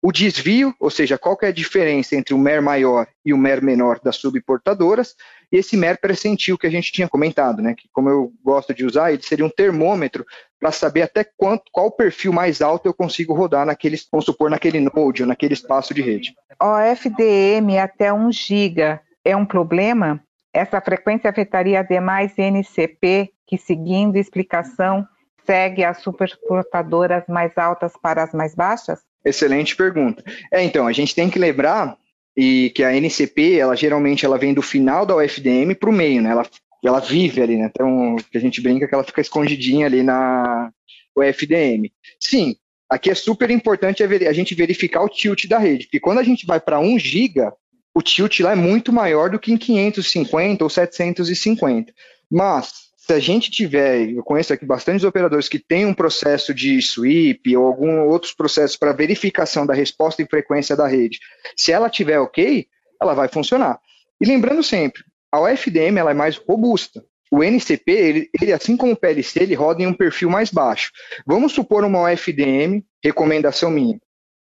o 0.00 0.12
desvio, 0.12 0.74
ou 0.78 0.90
seja, 0.90 1.16
qual 1.16 1.36
é 1.40 1.46
a 1.46 1.52
diferença 1.52 2.14
entre 2.14 2.34
o 2.34 2.38
MER 2.38 2.62
maior 2.62 3.06
e 3.24 3.32
o 3.32 3.38
MER 3.38 3.64
menor 3.64 3.98
das 4.04 4.16
subportadoras, 4.16 5.14
e 5.50 5.56
esse 5.56 5.78
MER 5.78 5.98
percentil 5.98 6.58
que 6.58 6.66
a 6.66 6.70
gente 6.70 6.92
tinha 6.92 7.08
comentado, 7.08 7.62
né, 7.62 7.74
que 7.74 7.88
como 7.90 8.10
eu 8.10 8.30
gosto 8.44 8.74
de 8.74 8.84
usar, 8.84 9.12
ele 9.12 9.22
seria 9.22 9.46
um 9.46 9.50
termômetro 9.50 10.24
para 10.60 10.70
saber 10.70 11.02
até 11.02 11.24
quanto, 11.24 11.64
qual 11.72 11.90
perfil 11.90 12.32
mais 12.32 12.60
alto 12.60 12.86
eu 12.86 12.94
consigo 12.94 13.32
rodar 13.32 13.64
naquele, 13.64 13.98
vamos 14.12 14.26
supor, 14.26 14.50
naquele 14.50 14.78
node 14.78 15.22
ou 15.22 15.28
naquele 15.28 15.54
espaço 15.54 15.94
de 15.94 16.02
rede. 16.02 16.34
O 16.62 16.78
FDM 16.78 17.78
até 17.80 18.12
1 18.12 18.30
GB 18.30 19.00
é 19.24 19.36
um 19.36 19.46
problema? 19.46 20.22
Essa 20.52 20.80
frequência 20.80 21.30
afetaria 21.30 21.82
demais 21.82 22.38
NCP, 22.38 23.30
que, 23.46 23.58
seguindo 23.58 24.16
explicação, 24.16 25.06
segue 25.44 25.84
as 25.84 25.98
superportadoras 25.98 27.24
mais 27.28 27.56
altas 27.58 27.92
para 28.00 28.22
as 28.22 28.32
mais 28.32 28.54
baixas? 28.54 29.00
Excelente 29.24 29.74
pergunta. 29.74 30.22
É, 30.52 30.62
então, 30.62 30.86
a 30.86 30.92
gente 30.92 31.14
tem 31.14 31.30
que 31.30 31.38
lembrar 31.38 31.96
e 32.36 32.70
que 32.70 32.82
a 32.82 32.94
NCP, 32.94 33.58
ela 33.58 33.76
geralmente 33.76 34.24
ela 34.24 34.38
vem 34.38 34.52
do 34.52 34.62
final 34.62 35.06
da 35.06 35.16
UFDM 35.16 35.74
para 35.78 35.90
o 35.90 35.92
meio, 35.92 36.20
né? 36.20 36.30
Ela, 36.30 36.46
ela 36.84 37.00
vive 37.00 37.40
ali, 37.40 37.56
né? 37.56 37.70
Então, 37.70 38.16
a 38.34 38.38
gente 38.38 38.60
brinca 38.60 38.86
que 38.86 38.94
ela 38.94 39.04
fica 39.04 39.20
escondidinha 39.20 39.86
ali 39.86 40.02
na 40.02 40.70
UFDM. 41.16 41.90
Sim, 42.20 42.56
aqui 42.88 43.10
é 43.10 43.14
super 43.14 43.50
importante 43.50 44.02
a 44.02 44.32
gente 44.32 44.54
verificar 44.54 45.02
o 45.02 45.08
tilt 45.08 45.46
da 45.46 45.58
rede, 45.58 45.86
porque 45.86 46.00
quando 46.00 46.18
a 46.18 46.24
gente 46.24 46.44
vai 46.46 46.60
para 46.60 46.80
1 46.80 46.98
giga, 46.98 47.52
o 47.94 48.02
tilt 48.02 48.40
lá 48.40 48.52
é 48.52 48.56
muito 48.56 48.92
maior 48.92 49.30
do 49.30 49.38
que 49.38 49.52
em 49.52 49.56
550 49.56 50.64
ou 50.64 50.68
750. 50.68 51.92
Mas, 52.30 52.90
se 52.96 53.12
a 53.12 53.20
gente 53.20 53.50
tiver, 53.50 54.10
eu 54.10 54.24
conheço 54.24 54.52
aqui 54.52 54.66
bastantes 54.66 55.04
operadores 55.04 55.48
que 55.48 55.58
têm 55.58 55.86
um 55.86 55.94
processo 55.94 56.52
de 56.52 56.76
sweep 56.82 57.56
ou 57.56 57.66
algum 57.66 58.08
outros 58.08 58.32
processos 58.32 58.76
para 58.76 58.92
verificação 58.92 59.64
da 59.64 59.74
resposta 59.74 60.22
e 60.22 60.26
frequência 60.26 60.76
da 60.76 60.88
rede, 60.88 61.20
se 61.56 61.70
ela 61.70 61.88
tiver 61.88 62.18
ok, 62.18 62.66
ela 63.00 63.14
vai 63.14 63.28
funcionar. 63.28 63.78
E 64.20 64.26
lembrando 64.26 64.62
sempre, 64.62 65.02
a 65.30 65.40
UFDM 65.40 65.98
ela 65.98 66.10
é 66.10 66.14
mais 66.14 66.36
robusta. 66.36 67.04
O 67.30 67.42
NCP, 67.42 67.92
ele, 67.92 68.30
ele, 68.40 68.52
assim 68.52 68.76
como 68.76 68.92
o 68.92 68.96
PLC, 68.96 69.40
ele 69.40 69.54
roda 69.54 69.82
em 69.82 69.86
um 69.86 69.94
perfil 69.94 70.30
mais 70.30 70.50
baixo. 70.50 70.90
Vamos 71.26 71.52
supor 71.52 71.84
uma 71.84 72.10
UFDM, 72.10 72.82
recomendação 73.02 73.70
minha, 73.70 73.98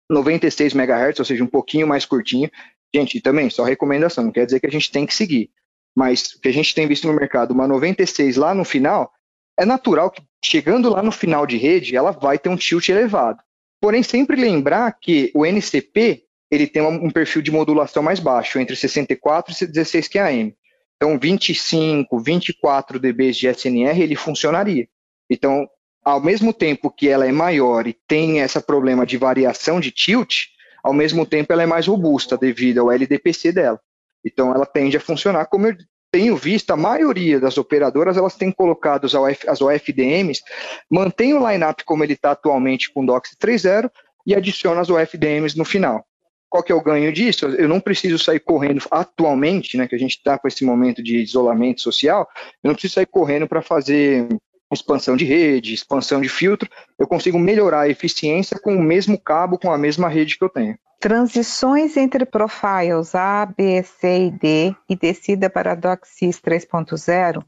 96 0.10 0.74
MHz, 0.74 1.20
ou 1.20 1.26
seja, 1.26 1.44
um 1.44 1.48
pouquinho 1.48 1.86
mais 1.86 2.06
curtinho, 2.06 2.50
Gente, 2.94 3.22
também, 3.22 3.50
só 3.50 3.64
recomendação, 3.64 4.24
não 4.24 4.32
quer 4.32 4.46
dizer 4.46 4.60
que 4.60 4.68
a 4.68 4.72
gente 4.72 4.92
tem 4.92 5.06
que 5.06 5.14
seguir. 5.14 5.52
Mas 5.96 6.34
o 6.34 6.42
que 6.42 6.50
a 6.50 6.54
gente 6.54 6.74
tem 6.74 6.88
visto 6.88 7.08
no 7.08 7.14
mercado, 7.14 7.52
uma 7.52 7.68
96 7.68 8.36
lá 8.38 8.54
no 8.54 8.64
final, 8.64 9.12
é 9.60 9.66
natural 9.66 10.10
que 10.10 10.22
chegando 10.44 10.90
lá 10.90 11.04
no 11.04 11.12
final 11.12 11.46
de 11.46 11.58
rede, 11.58 11.96
ela 11.96 12.12
vai 12.12 12.40
ter 12.40 12.50
um 12.50 12.56
tilt 12.56 12.90
elevado. 12.90 13.42
Porém, 13.82 14.02
sempre 14.04 14.40
lembrar 14.40 14.92
que 15.00 15.32
o 15.36 15.46
NCP 15.46 16.24
ele 16.52 16.66
tem 16.66 16.82
um 16.82 17.12
perfil 17.12 17.42
de 17.42 17.52
modulação 17.52 18.02
mais 18.02 18.20
baixo, 18.20 18.60
entre 18.60 18.76
64 18.76 19.54
e 19.62 19.68
16 19.68 20.08
QAM. 20.08 20.52
Então, 20.96 21.18
25, 21.18 22.20
24 22.20 23.00
dB 23.00 23.32
de 23.32 23.48
SNR, 23.48 24.02
ele 24.02 24.16
funcionaria. 24.16 24.88
Então, 25.30 25.68
ao 26.04 26.20
mesmo 26.20 26.52
tempo 26.52 26.90
que 26.90 27.08
ela 27.08 27.28
é 27.28 27.32
maior 27.32 27.86
e 27.88 27.96
tem 28.08 28.40
esse 28.40 28.60
problema 28.62 29.06
de 29.06 29.16
variação 29.16 29.80
de 29.80 29.92
tilt, 29.92 30.48
ao 30.84 30.94
mesmo 30.94 31.26
tempo 31.26 31.52
ela 31.52 31.64
é 31.64 31.66
mais 31.66 31.88
robusta 31.88 32.38
devido 32.38 32.80
ao 32.80 32.92
LDPC 32.92 33.52
dela. 33.52 33.80
Então 34.26 34.54
ela 34.54 34.66
tende 34.66 34.98
a 34.98 35.00
funcionar 35.00 35.46
como 35.46 35.68
eu 35.68 35.78
tenho 36.12 36.36
visto, 36.36 36.72
a 36.72 36.78
maioria 36.78 37.40
das 37.40 37.58
operadoras 37.58 38.18
elas 38.18 38.36
têm 38.36 38.52
colocado 38.52 39.06
as, 39.06 39.14
OF, 39.14 39.48
as 39.48 39.62
OFDMs, 39.62 40.42
mantém 40.90 41.34
o 41.34 41.50
lineup 41.50 41.82
como 41.86 42.04
ele 42.04 42.14
está 42.14 42.32
atualmente 42.32 42.92
com 42.92 43.04
o 43.04 43.06
DOCS 43.06 43.36
3.0 43.40 43.92
e 44.26 44.36
adiciona 44.36 44.82
as 44.82 44.90
OFDMs 44.90 45.58
no 45.58 45.66
final. 45.66 46.06
Qual 46.50 46.64
que 46.64 46.72
é 46.72 46.76
o 46.76 46.82
ganho 46.82 47.14
disso? 47.14 47.46
Eu 47.46 47.70
não 47.70 47.80
preciso 47.80 48.18
sair 48.18 48.40
correndo 48.40 48.82
atualmente, 48.90 49.78
né, 49.78 49.88
que 49.88 49.94
a 49.94 50.00
gente 50.00 50.18
está 50.18 50.38
com 50.38 50.48
esse 50.48 50.66
momento 50.66 51.04
de 51.04 51.18
isolamento 51.18 51.82
social, 51.82 52.28
eu 52.64 52.70
não 52.70 52.74
preciso 52.74 52.96
sair 52.96 53.06
correndo 53.06 53.48
para 53.48 53.62
fazer 53.62 54.28
expansão 54.76 55.16
de 55.16 55.26
rede, 55.26 55.74
expansão 55.74 56.22
de 56.22 56.30
filtro, 56.30 56.70
eu 56.98 57.08
consigo 57.08 57.40
melhorar 57.40 57.82
a 57.82 57.90
eficiência 57.90 58.60
com 58.60 58.76
o 58.76 58.82
mesmo 58.82 59.20
cabo, 59.20 59.58
com 59.58 59.72
a 59.72 59.78
mesma 59.78 60.08
rede 60.08 60.38
que 60.38 60.44
eu 60.44 60.50
tenho. 60.50 60.78
Transições 61.00 61.96
entre 61.96 62.26
profiles 62.26 63.16
A, 63.16 63.46
B, 63.46 63.82
C 63.84 64.26
e 64.26 64.32
D 64.32 64.76
e 64.90 64.96
descida 64.96 65.50
para 65.50 65.74
DOCSIS 65.74 66.42
3.0, 66.42 67.42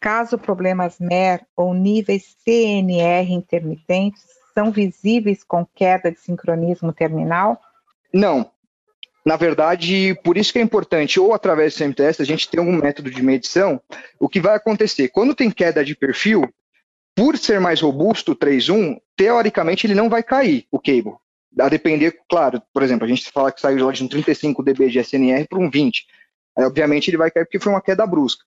caso 0.00 0.38
problemas 0.38 0.98
MER 0.98 1.42
ou 1.54 1.74
níveis 1.74 2.34
CNR 2.44 3.30
intermitentes 3.32 4.22
são 4.54 4.70
visíveis 4.70 5.44
com 5.44 5.66
queda 5.66 6.10
de 6.10 6.18
sincronismo 6.18 6.92
terminal? 6.92 7.60
Não, 8.12 8.50
na 9.24 9.36
verdade, 9.36 10.14
por 10.22 10.36
isso 10.36 10.52
que 10.52 10.58
é 10.58 10.62
importante, 10.62 11.18
ou 11.18 11.32
através 11.32 11.74
do 11.74 11.78
CMTS, 11.78 12.20
a 12.20 12.26
gente 12.26 12.48
ter 12.48 12.60
um 12.60 12.72
método 12.72 13.10
de 13.10 13.22
medição. 13.22 13.80
O 14.20 14.28
que 14.28 14.38
vai 14.38 14.54
acontecer? 14.54 15.08
Quando 15.08 15.34
tem 15.34 15.50
queda 15.50 15.84
de 15.84 15.96
perfil, 15.96 16.48
por 17.14 17.38
ser 17.38 17.60
mais 17.60 17.80
robusto 17.80 18.32
o 18.32 18.36
3.1, 18.36 18.98
teoricamente 19.16 19.86
ele 19.86 19.94
não 19.94 20.08
vai 20.08 20.22
cair, 20.22 20.66
o 20.70 20.78
cable. 20.78 21.14
A 21.58 21.68
depender, 21.68 22.18
claro, 22.28 22.60
por 22.72 22.82
exemplo, 22.82 23.04
a 23.04 23.08
gente 23.08 23.30
fala 23.30 23.52
que 23.52 23.60
saiu 23.60 23.90
de 23.92 24.02
um 24.02 24.08
35 24.08 24.62
dB 24.62 24.88
de 24.88 24.98
SNR 24.98 25.46
para 25.48 25.58
um 25.58 25.70
20. 25.70 26.04
Aí, 26.56 26.64
obviamente, 26.64 27.08
ele 27.08 27.16
vai 27.16 27.30
cair 27.30 27.44
porque 27.44 27.60
foi 27.60 27.72
uma 27.72 27.80
queda 27.80 28.04
brusca. 28.06 28.44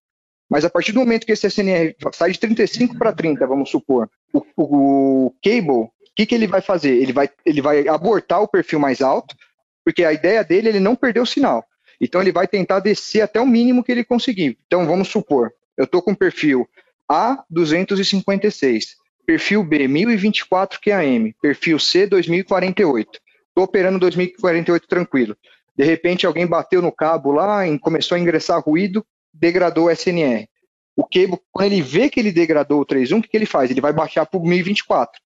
Mas 0.50 0.66
a 0.66 0.70
partir 0.70 0.92
do 0.92 1.00
momento 1.00 1.26
que 1.26 1.32
esse 1.32 1.50
SNR 1.50 1.96
sai 2.14 2.32
de 2.32 2.40
35 2.40 2.98
para 2.98 3.14
30, 3.14 3.46
vamos 3.48 3.70
supor, 3.70 4.10
o, 4.34 4.40
o, 4.56 5.26
o 5.28 5.34
cable, 5.44 5.72
o 5.72 5.92
que, 6.16 6.26
que 6.26 6.36
ele 6.36 6.48
vai 6.48 6.62
fazer? 6.62 6.96
Ele 6.96 7.14
vai, 7.14 7.30
ele 7.46 7.62
vai 7.62 7.88
abortar 7.88 8.42
o 8.42 8.48
perfil 8.48 8.80
mais 8.80 9.02
alto, 9.02 9.36
porque 9.84 10.04
a 10.04 10.12
ideia 10.12 10.44
dele 10.44 10.68
é 10.68 10.72
ele 10.72 10.80
não 10.80 10.96
perder 10.96 11.22
o 11.22 11.26
sinal. 11.26 11.66
Então 12.00 12.22
ele 12.22 12.32
vai 12.32 12.48
tentar 12.48 12.80
descer 12.80 13.22
até 13.22 13.40
o 13.40 13.46
mínimo 13.46 13.84
que 13.84 13.92
ele 13.92 14.04
conseguir. 14.04 14.58
Então 14.68 14.86
vamos 14.86 15.08
supor, 15.08 15.52
eu 15.78 15.86
estou 15.86 16.02
com 16.02 16.14
perfil 16.16 16.68
a 17.10 17.44
256, 17.50 18.96
perfil 19.26 19.64
B 19.64 19.88
1024 19.88 20.80
QAM, 20.82 21.34
perfil 21.42 21.80
C 21.80 22.06
2048. 22.06 23.20
Estou 23.50 23.64
operando 23.64 24.00
2048 24.00 24.88
tranquilo. 24.88 25.38
De 25.76 25.84
repente 25.84 26.26
alguém 26.26 26.46
bateu 26.48 26.82
no 26.82 26.92
cabo 26.92 27.32
lá, 27.32 27.62
começou 27.80 28.16
a 28.16 28.20
ingressar 28.20 28.62
ruído, 28.62 29.06
degradou 29.34 29.86
o 29.86 29.92
SNR. 29.92 30.48
O 30.96 31.04
cable, 31.04 31.40
quando 31.52 31.72
ele 31.72 31.82
vê 31.82 32.10
que 32.10 32.20
ele 32.20 32.32
degradou 32.32 32.82
o 32.82 32.86
3.1, 32.86 33.20
o 33.20 33.22
que, 33.22 33.30
que 33.30 33.38
ele 33.38 33.46
faz? 33.46 33.70
Ele 33.70 33.82
vai 33.82 33.94
baixar 33.94 34.26
para 34.26 34.40
o 34.40 34.44
1024. 34.44 35.22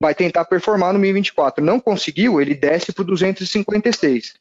Vai 0.00 0.14
tentar 0.14 0.46
performar 0.46 0.94
no 0.94 0.98
1024. 0.98 1.62
Não 1.62 1.78
conseguiu, 1.78 2.40
ele 2.40 2.54
desce 2.54 2.92
para 2.92 3.02
o 3.02 3.04
256. 3.04 4.34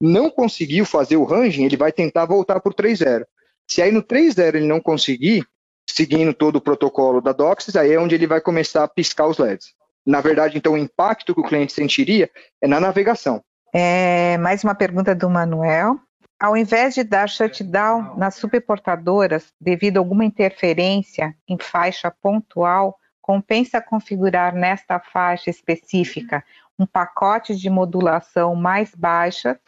Não 0.00 0.30
conseguiu 0.30 0.84
fazer 0.84 1.16
o 1.16 1.24
ranging, 1.24 1.64
ele 1.64 1.76
vai 1.76 1.90
tentar 1.90 2.26
voltar 2.26 2.60
para 2.60 2.70
o 2.70 2.74
3.0. 2.74 3.24
Se 3.66 3.82
aí 3.82 3.90
no 3.90 4.02
3.0 4.02 4.54
ele 4.54 4.66
não 4.66 4.80
conseguir, 4.80 5.44
seguindo 5.88 6.32
todo 6.32 6.56
o 6.56 6.60
protocolo 6.60 7.20
da 7.20 7.32
DOCSIS, 7.32 7.76
aí 7.76 7.92
é 7.92 7.98
onde 7.98 8.14
ele 8.14 8.26
vai 8.26 8.40
começar 8.40 8.84
a 8.84 8.88
piscar 8.88 9.26
os 9.26 9.38
LEDs. 9.38 9.74
Na 10.06 10.20
verdade, 10.20 10.58
então, 10.58 10.74
o 10.74 10.78
impacto 10.78 11.34
que 11.34 11.40
o 11.40 11.44
cliente 11.44 11.72
sentiria 11.72 12.30
é 12.60 12.68
na 12.68 12.78
navegação. 12.78 13.42
É, 13.72 14.36
mais 14.38 14.62
uma 14.62 14.74
pergunta 14.74 15.14
do 15.14 15.28
Manuel. 15.30 15.98
Ao 16.38 16.56
invés 16.56 16.94
de 16.94 17.02
dar 17.02 17.28
shutdown 17.28 18.16
nas 18.16 18.34
subportadoras 18.34 19.52
devido 19.60 19.96
a 19.96 20.00
alguma 20.00 20.24
interferência 20.24 21.34
em 21.48 21.56
faixa 21.58 22.10
pontual, 22.10 22.98
compensa 23.22 23.80
configurar 23.80 24.54
nesta 24.54 25.00
faixa 25.00 25.48
específica 25.48 26.44
um 26.78 26.84
pacote 26.84 27.54
de 27.56 27.70
modulação 27.70 28.54
mais 28.54 28.94
baixa 28.94 29.58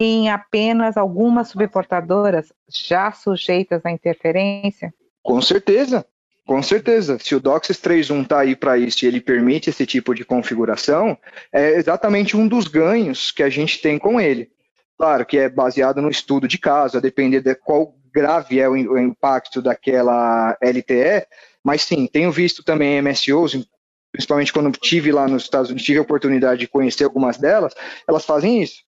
em 0.00 0.28
apenas 0.28 0.96
algumas 0.96 1.48
subportadoras 1.48 2.52
já 2.68 3.12
sujeitas 3.12 3.84
à 3.86 3.90
interferência? 3.90 4.92
Com 5.26 5.42
certeza, 5.42 6.06
com 6.46 6.62
certeza. 6.62 7.18
Se 7.18 7.34
o 7.34 7.40
DOCSIS 7.40 7.78
3.1 7.78 8.22
está 8.22 8.40
aí 8.40 8.54
para 8.54 8.78
isso 8.78 9.04
e 9.04 9.08
ele 9.08 9.20
permite 9.20 9.70
esse 9.70 9.84
tipo 9.84 10.14
de 10.14 10.24
configuração, 10.24 11.18
é 11.52 11.74
exatamente 11.74 12.36
um 12.36 12.46
dos 12.46 12.68
ganhos 12.68 13.32
que 13.32 13.42
a 13.42 13.50
gente 13.50 13.82
tem 13.82 13.98
com 13.98 14.20
ele. 14.20 14.48
Claro 14.96 15.26
que 15.26 15.36
é 15.36 15.48
baseado 15.48 16.00
no 16.00 16.08
estudo 16.08 16.46
de 16.46 16.58
caso, 16.58 16.96
a 16.96 17.00
depender 17.00 17.40
de 17.40 17.56
qual 17.56 17.92
grave 18.14 18.60
é 18.60 18.68
o 18.68 18.96
impacto 18.96 19.60
daquela 19.60 20.56
LTE, 20.62 21.26
Mas 21.62 21.82
sim, 21.82 22.06
tenho 22.06 22.30
visto 22.30 22.62
também 22.62 23.02
MSOs, 23.02 23.68
principalmente 24.12 24.52
quando 24.52 24.70
tive 24.78 25.10
lá 25.10 25.26
nos 25.26 25.42
Estados 25.42 25.70
Unidos, 25.70 25.84
tive 25.84 25.98
a 25.98 26.02
oportunidade 26.02 26.60
de 26.60 26.68
conhecer 26.68 27.02
algumas 27.02 27.36
delas, 27.36 27.74
elas 28.08 28.24
fazem 28.24 28.62
isso. 28.62 28.85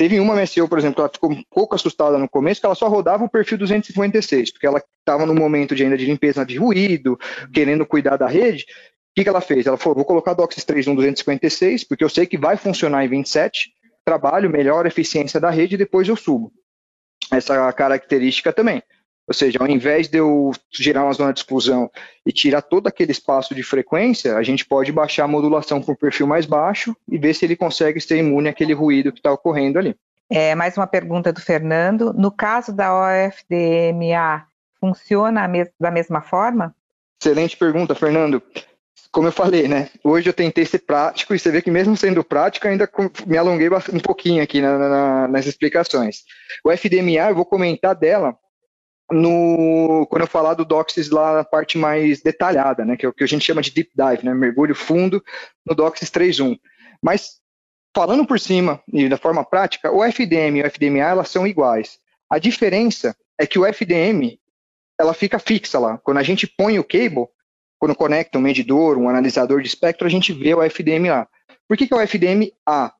Teve 0.00 0.18
uma 0.18 0.34
MSO, 0.34 0.66
por 0.66 0.78
exemplo, 0.78 1.02
ela 1.02 1.10
ficou 1.12 1.30
um 1.30 1.42
pouco 1.50 1.74
assustada 1.74 2.16
no 2.16 2.26
começo, 2.26 2.58
que 2.58 2.64
ela 2.64 2.74
só 2.74 2.88
rodava 2.88 3.22
o 3.22 3.28
perfil 3.28 3.58
256, 3.58 4.50
porque 4.50 4.66
ela 4.66 4.82
estava 4.98 5.26
no 5.26 5.34
momento 5.34 5.74
de 5.74 5.82
ainda 5.82 5.94
de 5.94 6.06
limpeza 6.06 6.42
de 6.42 6.56
ruído, 6.56 7.20
querendo 7.52 7.84
cuidar 7.84 8.16
da 8.16 8.26
rede. 8.26 8.62
O 8.62 9.14
que, 9.14 9.24
que 9.24 9.28
ela 9.28 9.42
fez? 9.42 9.66
Ela 9.66 9.76
falou: 9.76 9.96
vou 9.96 10.06
colocar 10.06 10.32
DOCSIS 10.32 10.64
3.1 10.64 10.94
256, 10.94 11.84
porque 11.84 12.02
eu 12.02 12.08
sei 12.08 12.24
que 12.24 12.38
vai 12.38 12.56
funcionar 12.56 13.04
em 13.04 13.08
27, 13.08 13.74
trabalho, 14.02 14.48
melhor 14.48 14.86
a 14.86 14.88
eficiência 14.88 15.38
da 15.38 15.50
rede 15.50 15.74
e 15.74 15.78
depois 15.78 16.08
eu 16.08 16.16
subo. 16.16 16.50
Essa 17.30 17.70
característica 17.70 18.54
também. 18.54 18.82
Ou 19.30 19.34
seja, 19.34 19.58
ao 19.60 19.68
invés 19.68 20.08
de 20.08 20.18
eu 20.18 20.50
gerar 20.72 21.04
uma 21.04 21.12
zona 21.12 21.32
de 21.32 21.38
exclusão 21.38 21.88
e 22.26 22.32
tirar 22.32 22.62
todo 22.62 22.88
aquele 22.88 23.12
espaço 23.12 23.54
de 23.54 23.62
frequência, 23.62 24.34
a 24.34 24.42
gente 24.42 24.64
pode 24.64 24.90
baixar 24.90 25.22
a 25.22 25.28
modulação 25.28 25.80
para 25.80 25.92
um 25.92 25.96
perfil 25.96 26.26
mais 26.26 26.46
baixo 26.46 26.96
e 27.08 27.16
ver 27.16 27.32
se 27.32 27.44
ele 27.44 27.54
consegue 27.54 28.00
ser 28.00 28.16
imune 28.16 28.48
àquele 28.48 28.72
ruído 28.72 29.12
que 29.12 29.20
está 29.20 29.30
ocorrendo 29.30 29.78
ali. 29.78 29.94
É, 30.28 30.56
mais 30.56 30.76
uma 30.76 30.86
pergunta 30.86 31.32
do 31.32 31.40
Fernando. 31.40 32.12
No 32.12 32.32
caso 32.32 32.72
da 32.72 32.92
OFDMA, 32.92 34.46
funciona 34.80 35.48
da 35.78 35.92
mesma 35.92 36.22
forma? 36.22 36.74
Excelente 37.22 37.56
pergunta, 37.56 37.94
Fernando. 37.94 38.42
Como 39.12 39.28
eu 39.28 39.32
falei, 39.32 39.68
né? 39.68 39.90
Hoje 40.02 40.28
eu 40.28 40.34
tentei 40.34 40.64
ser 40.64 40.80
prático 40.80 41.36
e 41.36 41.38
você 41.38 41.52
vê 41.52 41.62
que 41.62 41.70
mesmo 41.70 41.96
sendo 41.96 42.24
prático, 42.24 42.66
ainda 42.66 42.90
me 43.24 43.38
alonguei 43.38 43.68
um 43.92 44.00
pouquinho 44.00 44.42
aqui 44.42 44.60
na, 44.60 44.76
na, 44.76 45.28
nas 45.28 45.46
explicações. 45.46 46.24
O 46.64 46.72
FDMA, 46.72 47.28
eu 47.28 47.34
vou 47.36 47.46
comentar 47.46 47.94
dela 47.94 48.36
no, 49.10 50.06
quando 50.08 50.22
eu 50.22 50.28
falar 50.28 50.54
do 50.54 50.64
DOCSIS 50.64 51.10
lá 51.10 51.34
na 51.34 51.44
parte 51.44 51.76
mais 51.76 52.22
detalhada, 52.22 52.84
né, 52.84 52.96
que 52.96 53.04
é 53.04 53.08
o 53.08 53.12
que 53.12 53.24
a 53.24 53.26
gente 53.26 53.44
chama 53.44 53.62
de 53.62 53.70
deep 53.70 53.90
dive, 53.94 54.24
né, 54.24 54.34
mergulho 54.34 54.74
fundo 54.74 55.22
no 55.66 55.74
DOCSIS 55.74 56.10
3.1. 56.10 56.58
Mas 57.02 57.40
falando 57.94 58.26
por 58.26 58.38
cima 58.38 58.82
e 58.92 59.08
da 59.08 59.16
forma 59.16 59.44
prática, 59.44 59.90
o 59.90 60.04
FDM 60.04 60.58
e 60.58 60.62
o 60.62 60.66
FDMA 60.66 61.00
elas 61.00 61.28
são 61.28 61.46
iguais. 61.46 61.98
A 62.28 62.38
diferença 62.38 63.16
é 63.38 63.46
que 63.46 63.58
o 63.58 63.66
FDM 63.66 64.38
ela 64.98 65.14
fica 65.14 65.38
fixa 65.38 65.78
lá. 65.78 65.98
Quando 65.98 66.18
a 66.18 66.22
gente 66.22 66.46
põe 66.46 66.78
o 66.78 66.84
cable, 66.84 67.26
quando 67.78 67.94
conecta 67.94 68.38
um 68.38 68.42
medidor, 68.42 68.98
um 68.98 69.08
analisador 69.08 69.62
de 69.62 69.68
espectro, 69.68 70.06
a 70.06 70.10
gente 70.10 70.32
vê 70.32 70.54
o 70.54 70.62
FDM 70.62 71.08
lá. 71.08 71.26
Por 71.66 71.76
que, 71.76 71.86
que 71.86 71.94
é 71.94 71.96
o 71.96 72.00
FDM 72.00 72.52
A? 72.66 72.92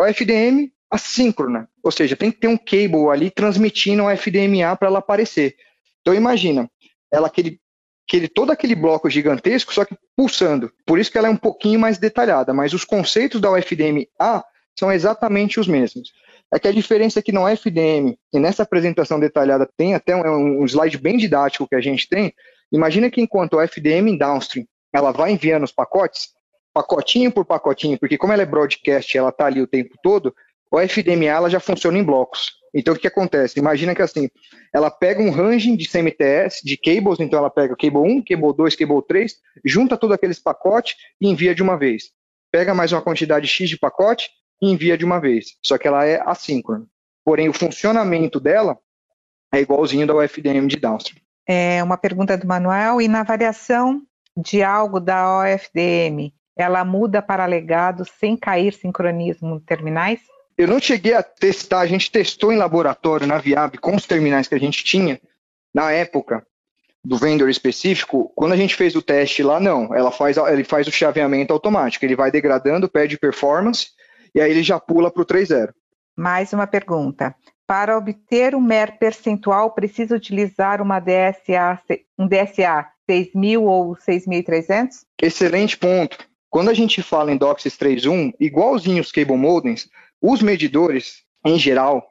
O 0.00 0.04
FDM 0.04 0.72
assíncrona, 0.90 1.68
ou 1.82 1.92
seja, 1.92 2.16
tem 2.16 2.32
que 2.32 2.40
ter 2.40 2.48
um 2.48 2.56
cable 2.56 3.08
ali 3.10 3.30
transmitindo 3.30 4.04
o 4.04 4.10
FDMA 4.10 4.74
para 4.76 4.88
ela 4.88 4.98
aparecer. 4.98 5.54
Então 6.00 6.14
imagina, 6.14 6.68
ela 7.12 7.28
aquele, 7.28 7.60
aquele 8.08 8.28
todo 8.28 8.50
aquele 8.50 8.74
bloco 8.74 9.08
gigantesco, 9.08 9.72
só 9.72 9.84
que 9.84 9.96
pulsando. 10.16 10.72
Por 10.84 10.98
isso 10.98 11.10
que 11.10 11.18
ela 11.18 11.28
é 11.28 11.30
um 11.30 11.36
pouquinho 11.36 11.78
mais 11.78 11.98
detalhada, 11.98 12.52
mas 12.52 12.72
os 12.72 12.84
conceitos 12.84 13.40
da 13.40 13.52
UFDM 13.52 14.06
A 14.18 14.44
são 14.78 14.90
exatamente 14.90 15.60
os 15.60 15.68
mesmos. 15.68 16.12
É 16.52 16.58
que 16.58 16.66
a 16.66 16.72
diferença 16.72 17.20
é 17.20 17.22
que 17.22 17.30
no 17.30 17.46
FDM, 17.46 18.18
e 18.32 18.38
nessa 18.40 18.64
apresentação 18.64 19.20
detalhada 19.20 19.68
tem 19.76 19.94
até 19.94 20.16
um, 20.16 20.62
um 20.62 20.64
slide 20.64 20.98
bem 20.98 21.16
didático 21.16 21.68
que 21.68 21.76
a 21.76 21.80
gente 21.80 22.08
tem, 22.08 22.34
imagina 22.72 23.10
que 23.10 23.20
enquanto 23.20 23.54
o 23.54 23.60
FDM 23.60 24.18
downstream 24.18 24.66
ela 24.92 25.12
vai 25.12 25.30
enviando 25.30 25.62
os 25.62 25.70
pacotes, 25.70 26.30
pacotinho 26.74 27.30
por 27.30 27.44
pacotinho, 27.44 27.98
porque 27.98 28.18
como 28.18 28.32
ela 28.32 28.42
é 28.42 28.46
broadcast, 28.46 29.16
ela 29.16 29.28
está 29.28 29.46
ali 29.46 29.60
o 29.60 29.66
tempo 29.66 29.94
todo, 30.02 30.34
o 30.70 30.78
FDMA 30.78 31.26
ela 31.26 31.50
já 31.50 31.60
funciona 31.60 31.98
em 31.98 32.04
blocos. 32.04 32.60
Então, 32.72 32.94
o 32.94 32.98
que, 32.98 33.06
acontece? 33.06 33.58
Imagina 33.58 33.94
que 33.94 34.02
assim, 34.02 34.30
ela 34.72 34.90
pega 34.90 35.20
um 35.20 35.30
ranging 35.30 35.76
de 35.76 35.88
CMTS, 35.88 36.60
de 36.64 36.76
cables, 36.76 37.18
então 37.18 37.38
ela 37.38 37.50
pega 37.50 37.76
cable 37.76 37.98
1, 37.98 38.22
cable 38.22 38.54
2, 38.56 38.76
cable 38.76 39.02
3, 39.06 39.34
junta 39.64 39.96
todos 39.96 40.14
aqueles 40.14 40.38
pacotes 40.38 40.94
e 41.20 41.28
envia 41.28 41.54
de 41.54 41.62
uma 41.62 41.76
vez. 41.76 42.12
Pega 42.52 42.74
mais 42.74 42.92
uma 42.92 43.02
quantidade 43.02 43.48
X 43.48 43.68
de 43.68 43.76
pacote 43.78 44.30
e 44.62 44.70
envia 44.70 44.96
de 44.96 45.04
uma 45.04 45.20
vez. 45.20 45.56
Só 45.64 45.76
que 45.76 45.88
ela 45.88 46.04
é 46.04 46.22
assíncrona. 46.24 46.86
Porém, 47.24 47.48
o 47.48 47.52
funcionamento 47.52 48.38
dela 48.38 48.78
é 49.52 49.60
igualzinho 49.60 50.06
da 50.06 50.14
UFDM 50.14 50.66
de 50.68 50.76
downstream. 50.76 51.20
É 51.46 51.82
uma 51.82 51.96
pergunta 51.96 52.36
do 52.38 52.46
Manuel. 52.46 53.00
E 53.00 53.08
na 53.08 53.24
variação 53.24 54.02
de 54.36 54.62
algo 54.62 55.00
da 55.00 55.40
OFDM, 55.40 56.32
ela 56.56 56.84
muda 56.84 57.20
para 57.20 57.46
legado 57.46 58.04
sem 58.04 58.36
cair 58.36 58.72
sincronismo 58.72 59.60
terminais? 59.60 60.20
Eu 60.60 60.68
não 60.68 60.78
cheguei 60.78 61.14
a 61.14 61.22
testar, 61.22 61.80
a 61.80 61.86
gente 61.86 62.10
testou 62.10 62.52
em 62.52 62.58
laboratório 62.58 63.26
na 63.26 63.38
Viab 63.38 63.78
com 63.78 63.96
os 63.96 64.04
terminais 64.04 64.46
que 64.46 64.54
a 64.54 64.60
gente 64.60 64.84
tinha 64.84 65.18
na 65.72 65.90
época 65.90 66.46
do 67.02 67.16
vendor 67.16 67.48
específico. 67.48 68.30
Quando 68.36 68.52
a 68.52 68.56
gente 68.58 68.74
fez 68.74 68.94
o 68.94 69.00
teste 69.00 69.42
lá, 69.42 69.58
não, 69.58 69.94
ela 69.94 70.12
faz, 70.12 70.36
ele 70.36 70.62
faz 70.62 70.86
o 70.86 70.92
chaveamento 70.92 71.50
automático, 71.50 72.04
ele 72.04 72.14
vai 72.14 72.30
degradando, 72.30 72.90
perde 72.90 73.16
performance 73.16 73.86
e 74.34 74.40
aí 74.42 74.50
ele 74.50 74.62
já 74.62 74.78
pula 74.78 75.10
para 75.10 75.22
o 75.22 75.24
3.0. 75.24 75.70
Mais 76.14 76.52
uma 76.52 76.66
pergunta. 76.66 77.34
Para 77.66 77.96
obter 77.96 78.54
um 78.54 78.60
MER 78.60 78.98
percentual, 78.98 79.70
precisa 79.70 80.14
utilizar 80.14 80.82
uma 80.82 81.00
DSA, 81.00 81.80
um 82.18 82.28
DSA 82.28 82.86
6000 83.08 83.64
ou 83.64 83.96
6300? 83.96 85.06
Excelente 85.22 85.78
ponto. 85.78 86.18
Quando 86.50 86.68
a 86.68 86.74
gente 86.74 87.00
fala 87.00 87.32
em 87.32 87.38
DOCSIS 87.38 87.78
3.1, 87.78 88.34
igualzinho 88.38 89.00
os 89.00 89.10
cable 89.10 89.36
modems, 89.38 89.88
os 90.20 90.42
medidores, 90.42 91.22
em 91.44 91.58
geral, 91.58 92.06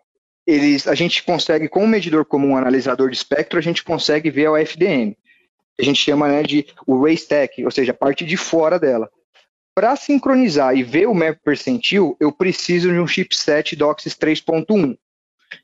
eles, 0.46 0.88
a 0.88 0.96
gente 0.96 1.24
consegue, 1.24 1.68
com 1.68 1.84
um 1.84 1.88
medidor 1.88 2.26
como 2.26 2.48
um 2.48 2.58
analisador 2.58 3.10
de 3.10 3.18
espectro, 3.18 3.60
a 3.60 3.62
gente 3.62 3.84
consegue 3.84 4.32
ver 4.32 4.48
a 4.48 4.60
FDM. 4.60 5.16
A 5.80 5.84
gente 5.84 6.02
chama 6.02 6.28
né, 6.28 6.42
de 6.44 6.66
o 6.88 7.02
ray 7.02 7.14
stack, 7.14 7.64
ou 7.64 7.72
seja, 7.72 7.92
a 7.92 7.96
parte 7.96 8.26
de 8.26 8.36
fora 8.36 8.80
dela. 8.80 9.10
Para 9.76 9.96
sincronizar 9.96 10.76
e 10.76 10.84
ver 10.84 11.08
o 11.08 11.14
map 11.14 11.38
percentil, 11.44 12.18
eu 12.20 12.32
preciso 12.32 12.92
de 12.92 13.00
um 13.00 13.08
chipset 13.08 13.76
DOCSIS 13.76 14.16
3.1. 14.16 14.98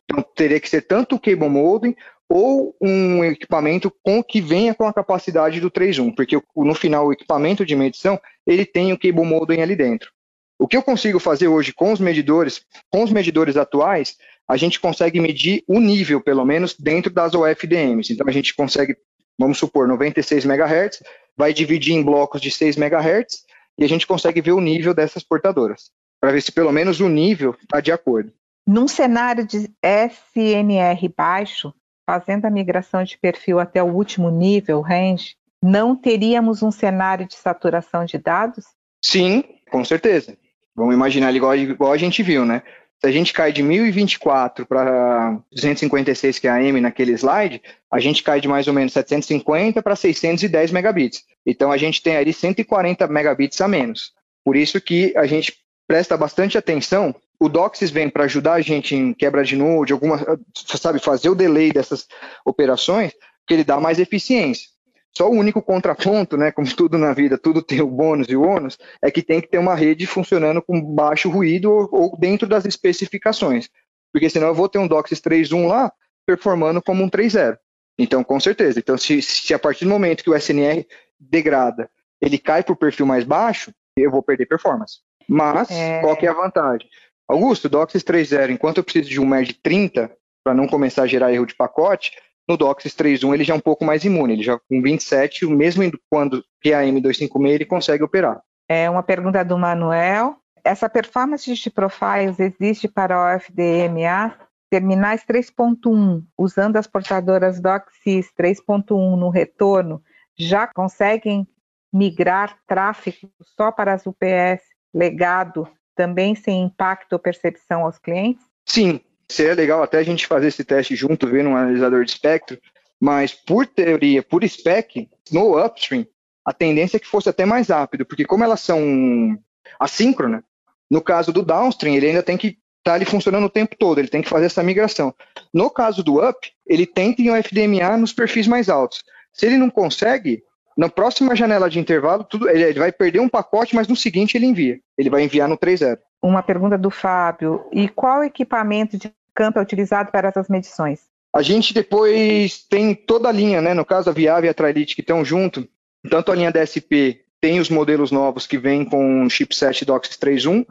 Então, 0.03 0.23
teria 0.35 0.59
que 0.59 0.69
ser 0.69 0.81
tanto 0.83 1.15
o 1.15 1.19
cable 1.19 1.49
modem 1.49 1.95
ou 2.29 2.75
um 2.81 3.23
equipamento 3.23 3.91
com 4.03 4.23
que 4.23 4.39
venha 4.39 4.73
com 4.73 4.87
a 4.87 4.93
capacidade 4.93 5.59
do 5.59 5.69
3.1, 5.69 6.15
porque 6.15 6.41
no 6.55 6.73
final 6.73 7.07
o 7.07 7.13
equipamento 7.13 7.65
de 7.65 7.75
medição 7.75 8.19
ele 8.47 8.65
tem 8.65 8.93
o 8.93 8.97
cable 8.97 9.25
modem 9.25 9.61
ali 9.61 9.75
dentro. 9.75 10.14
O 10.57 10.67
que 10.67 10.77
eu 10.77 10.83
consigo 10.83 11.19
fazer 11.19 11.47
hoje 11.47 11.73
com 11.73 11.91
os 11.91 11.99
medidores, 11.99 12.61
com 12.89 13.03
os 13.03 13.11
medidores 13.11 13.57
atuais, 13.57 14.15
a 14.47 14.55
gente 14.57 14.79
consegue 14.79 15.19
medir 15.19 15.63
o 15.67 15.79
nível, 15.79 16.21
pelo 16.21 16.45
menos, 16.45 16.75
dentro 16.77 17.11
das 17.11 17.33
OFDMs. 17.33 18.13
Então, 18.13 18.27
a 18.27 18.31
gente 18.31 18.55
consegue, 18.55 18.95
vamos 19.37 19.57
supor, 19.57 19.87
96 19.87 20.45
MHz, 20.45 21.03
vai 21.35 21.53
dividir 21.53 21.93
em 21.93 22.03
blocos 22.03 22.41
de 22.41 22.51
6 22.51 22.77
MHz 22.77 23.43
e 23.77 23.83
a 23.83 23.89
gente 23.89 24.07
consegue 24.07 24.41
ver 24.41 24.53
o 24.53 24.61
nível 24.61 24.93
dessas 24.93 25.23
portadoras, 25.23 25.91
para 26.21 26.31
ver 26.31 26.41
se 26.41 26.51
pelo 26.51 26.71
menos 26.71 27.01
o 27.01 27.09
nível 27.09 27.55
está 27.61 27.81
de 27.81 27.91
acordo. 27.91 28.31
Num 28.65 28.87
cenário 28.87 29.45
de 29.45 29.69
SNR 29.83 31.13
baixo, 31.15 31.73
fazendo 32.05 32.45
a 32.45 32.49
migração 32.49 33.03
de 33.03 33.17
perfil 33.17 33.59
até 33.59 33.83
o 33.83 33.93
último 33.93 34.29
nível, 34.29 34.79
range, 34.81 35.35
não 35.61 35.95
teríamos 35.95 36.63
um 36.63 36.71
cenário 36.71 37.27
de 37.27 37.35
saturação 37.35 38.05
de 38.05 38.17
dados? 38.17 38.65
Sim, 39.03 39.43
com 39.69 39.83
certeza. 39.83 40.37
Vamos 40.75 40.93
imaginar 40.93 41.33
igual, 41.33 41.55
igual 41.55 41.93
a 41.93 41.97
gente 41.97 42.21
viu, 42.21 42.45
né? 42.45 42.61
Se 42.99 43.07
a 43.07 43.11
gente 43.11 43.33
cai 43.33 43.51
de 43.51 43.61
1024 43.61 44.65
para 44.65 45.37
256 45.51 46.39
QAM 46.39 46.81
naquele 46.81 47.13
slide, 47.13 47.61
a 47.91 47.99
gente 47.99 48.23
cai 48.23 48.41
de 48.41 48.47
mais 48.47 48.67
ou 48.67 48.73
menos 48.73 48.93
750 48.93 49.81
para 49.81 49.95
610 49.95 50.71
megabits. 50.71 51.23
Então 51.45 51.71
a 51.71 51.77
gente 51.77 52.01
tem 52.01 52.17
ali 52.17 52.33
140 52.33 53.07
megabits 53.07 53.59
a 53.61 53.67
menos. 53.67 54.11
Por 54.43 54.55
isso 54.55 54.79
que 54.81 55.13
a 55.17 55.25
gente 55.25 55.53
presta 55.87 56.17
bastante 56.17 56.57
atenção. 56.57 57.13
O 57.39 57.49
DOCSIS 57.49 57.91
vem 57.91 58.09
para 58.09 58.23
ajudar 58.23 58.53
a 58.53 58.61
gente 58.61 58.95
em 58.95 59.13
quebra 59.13 59.43
de 59.43 59.55
node, 59.55 59.93
alguma, 59.93 60.39
sabe, 60.55 60.99
fazer 60.99 61.29
o 61.29 61.35
delay 61.35 61.71
dessas 61.71 62.07
operações, 62.45 63.11
que 63.45 63.53
ele 63.53 63.63
dá 63.63 63.79
mais 63.79 63.99
eficiência. 63.99 64.69
Só 65.17 65.29
o 65.29 65.33
único 65.33 65.61
contraponto, 65.61 66.35
né, 66.35 66.51
como 66.51 66.67
tudo 66.75 66.97
na 66.97 67.13
vida, 67.13 67.37
tudo 67.37 67.61
tem 67.61 67.81
o 67.81 67.87
bônus 67.87 68.27
e 68.27 68.35
o 68.35 68.43
ônus, 68.43 68.77
é 69.01 69.09
que 69.09 69.21
tem 69.21 69.39
que 69.39 69.47
ter 69.47 69.57
uma 69.57 69.73
rede 69.73 70.05
funcionando 70.05 70.61
com 70.61 70.81
baixo 70.81 71.29
ruído 71.29 71.71
ou, 71.71 71.89
ou 71.91 72.17
dentro 72.17 72.47
das 72.47 72.65
especificações. 72.65 73.69
Porque 74.11 74.29
senão 74.29 74.47
eu 74.47 74.55
vou 74.55 74.67
ter 74.67 74.77
um 74.77 74.87
DOCSIS 74.87 75.21
3.1 75.21 75.67
lá 75.67 75.91
performando 76.25 76.81
como 76.81 77.03
um 77.03 77.09
3.0. 77.09 77.57
Então, 77.97 78.23
com 78.23 78.39
certeza. 78.39 78.79
Então, 78.79 78.97
se, 78.97 79.21
se 79.21 79.53
a 79.53 79.59
partir 79.59 79.85
do 79.85 79.91
momento 79.91 80.23
que 80.23 80.29
o 80.29 80.35
SNR 80.35 80.85
degrada, 81.19 81.89
ele 82.21 82.37
cai 82.37 82.61
para 82.61 82.73
o 82.73 82.77
perfil 82.77 83.05
mais 83.05 83.23
baixo, 83.23 83.71
eu 83.95 84.11
vou 84.11 84.21
perder 84.21 84.47
performance. 84.47 84.99
Mas, 85.27 85.71
é... 85.71 86.01
qual 86.01 86.15
que 86.17 86.25
é 86.25 86.29
a 86.29 86.33
vantagem? 86.33 86.87
Augusto, 87.27 87.69
DOCSIS 87.69 88.03
3.0, 88.03 88.51
enquanto 88.51 88.77
eu 88.77 88.83
preciso 88.83 89.09
de 89.09 89.19
um 89.19 89.25
MER 89.25 89.43
de 89.43 89.53
30 89.53 90.11
para 90.43 90.53
não 90.53 90.67
começar 90.67 91.03
a 91.03 91.07
gerar 91.07 91.33
erro 91.33 91.45
de 91.45 91.55
pacote, 91.55 92.11
no 92.47 92.57
DOCSIS 92.57 92.93
3.1 92.95 93.33
ele 93.33 93.43
já 93.43 93.53
é 93.53 93.57
um 93.57 93.61
pouco 93.61 93.83
mais 93.83 94.03
imune, 94.03 94.33
ele 94.33 94.43
já 94.43 94.59
com 94.59 94.81
27, 94.81 95.45
mesmo 95.47 95.83
quando 96.09 96.43
PAM 96.63 96.99
256 96.99 97.55
ele 97.55 97.65
consegue 97.65 98.03
operar. 98.03 98.41
É 98.67 98.89
uma 98.89 99.03
pergunta 99.03 99.43
do 99.43 99.57
Manuel. 99.57 100.37
Essa 100.63 100.89
performance 100.89 101.53
de 101.53 101.69
profiles 101.69 102.39
existe 102.39 102.87
para 102.87 103.19
o 103.19 103.39
FDMA 103.39 104.35
terminais 104.69 105.23
3.1, 105.23 106.23
usando 106.37 106.75
as 106.77 106.87
portadoras 106.87 107.61
DOCSIS 107.61 108.31
3.1 108.37 109.15
no 109.15 109.29
retorno, 109.29 110.01
já 110.37 110.67
conseguem 110.67 111.47
migrar 111.93 112.57
tráfego 112.67 113.31
só 113.55 113.71
para 113.71 113.93
as 113.93 114.05
UPS 114.05 114.61
legado, 114.93 115.67
também 115.95 116.35
sem 116.35 116.63
impacto 116.63 117.13
ou 117.13 117.19
percepção 117.19 117.85
aos 117.85 117.97
clientes? 117.97 118.43
Sim, 118.65 118.99
seria 119.29 119.53
legal 119.53 119.83
até 119.83 119.97
a 119.97 120.03
gente 120.03 120.27
fazer 120.27 120.47
esse 120.47 120.63
teste 120.63 120.95
junto, 120.95 121.27
ver 121.27 121.45
um 121.45 121.55
analisador 121.55 122.03
de 122.03 122.11
espectro, 122.11 122.59
mas 122.99 123.33
por 123.33 123.65
teoria, 123.65 124.23
por 124.23 124.43
spec, 124.47 125.09
no 125.31 125.63
upstream, 125.63 126.05
a 126.45 126.53
tendência 126.53 126.97
é 126.97 126.99
que 126.99 127.07
fosse 127.07 127.27
até 127.27 127.45
mais 127.45 127.69
rápido, 127.69 128.05
porque 128.05 128.25
como 128.25 128.43
elas 128.43 128.61
são 128.61 129.37
assíncronas, 129.79 130.43
no 130.89 131.01
caso 131.01 131.33
do 131.33 131.43
downstream, 131.43 131.95
ele 131.95 132.07
ainda 132.07 132.23
tem 132.23 132.37
que 132.37 132.47
estar 132.47 132.59
tá 132.83 132.93
ali 132.93 133.05
funcionando 133.05 133.45
o 133.45 133.49
tempo 133.49 133.75
todo, 133.77 133.97
ele 133.97 134.07
tem 134.07 134.21
que 134.21 134.29
fazer 134.29 134.45
essa 134.45 134.61
migração. 134.61 135.13
No 135.53 135.69
caso 135.69 136.03
do 136.03 136.23
up, 136.23 136.51
ele 136.65 136.85
tenta 136.85 137.21
em 137.21 137.31
um 137.31 137.35
FDMA 137.35 137.97
nos 137.97 138.13
perfis 138.13 138.47
mais 138.47 138.69
altos. 138.69 139.03
Se 139.33 139.45
ele 139.45 139.57
não 139.57 139.69
consegue, 139.69 140.43
na 140.77 140.89
próxima 140.89 141.35
janela 141.35 141.69
de 141.69 141.79
intervalo, 141.79 142.23
tudo, 142.23 142.49
ele, 142.49 142.79
vai 142.79 142.91
perder 142.91 143.19
um 143.19 143.29
pacote, 143.29 143.75
mas 143.75 143.87
no 143.87 143.95
seguinte 143.95 144.35
ele 144.35 144.45
envia. 144.45 144.79
Ele 144.97 145.09
vai 145.09 145.23
enviar 145.23 145.47
no 145.47 145.57
3.0. 145.57 145.97
Uma 146.21 146.43
pergunta 146.43 146.77
do 146.77 146.89
Fábio. 146.89 147.65
E 147.71 147.87
qual 147.87 148.23
equipamento 148.23 148.97
de 148.97 149.11
campo 149.33 149.59
é 149.59 149.61
utilizado 149.61 150.11
para 150.11 150.27
essas 150.27 150.49
medições? 150.49 151.01
A 151.33 151.41
gente 151.41 151.73
depois 151.73 152.65
tem 152.69 152.93
toda 152.93 153.29
a 153.29 153.31
linha, 153.31 153.61
né? 153.61 153.73
No 153.73 153.85
caso, 153.85 154.09
a 154.09 154.13
Viave 154.13 154.47
e 154.47 154.49
a 154.49 154.53
Trilite 154.53 154.95
que 154.95 155.01
estão 155.01 155.23
junto, 155.23 155.67
tanto 156.09 156.31
a 156.31 156.35
linha 156.35 156.51
DSP 156.51 157.21
tem 157.41 157.59
os 157.59 157.69
modelos 157.69 158.11
novos 158.11 158.47
que 158.47 158.57
vêm 158.57 158.83
com 158.83 159.29
chipset 159.29 159.85
DOCSIS 159.85 160.17
3.1 160.17 160.65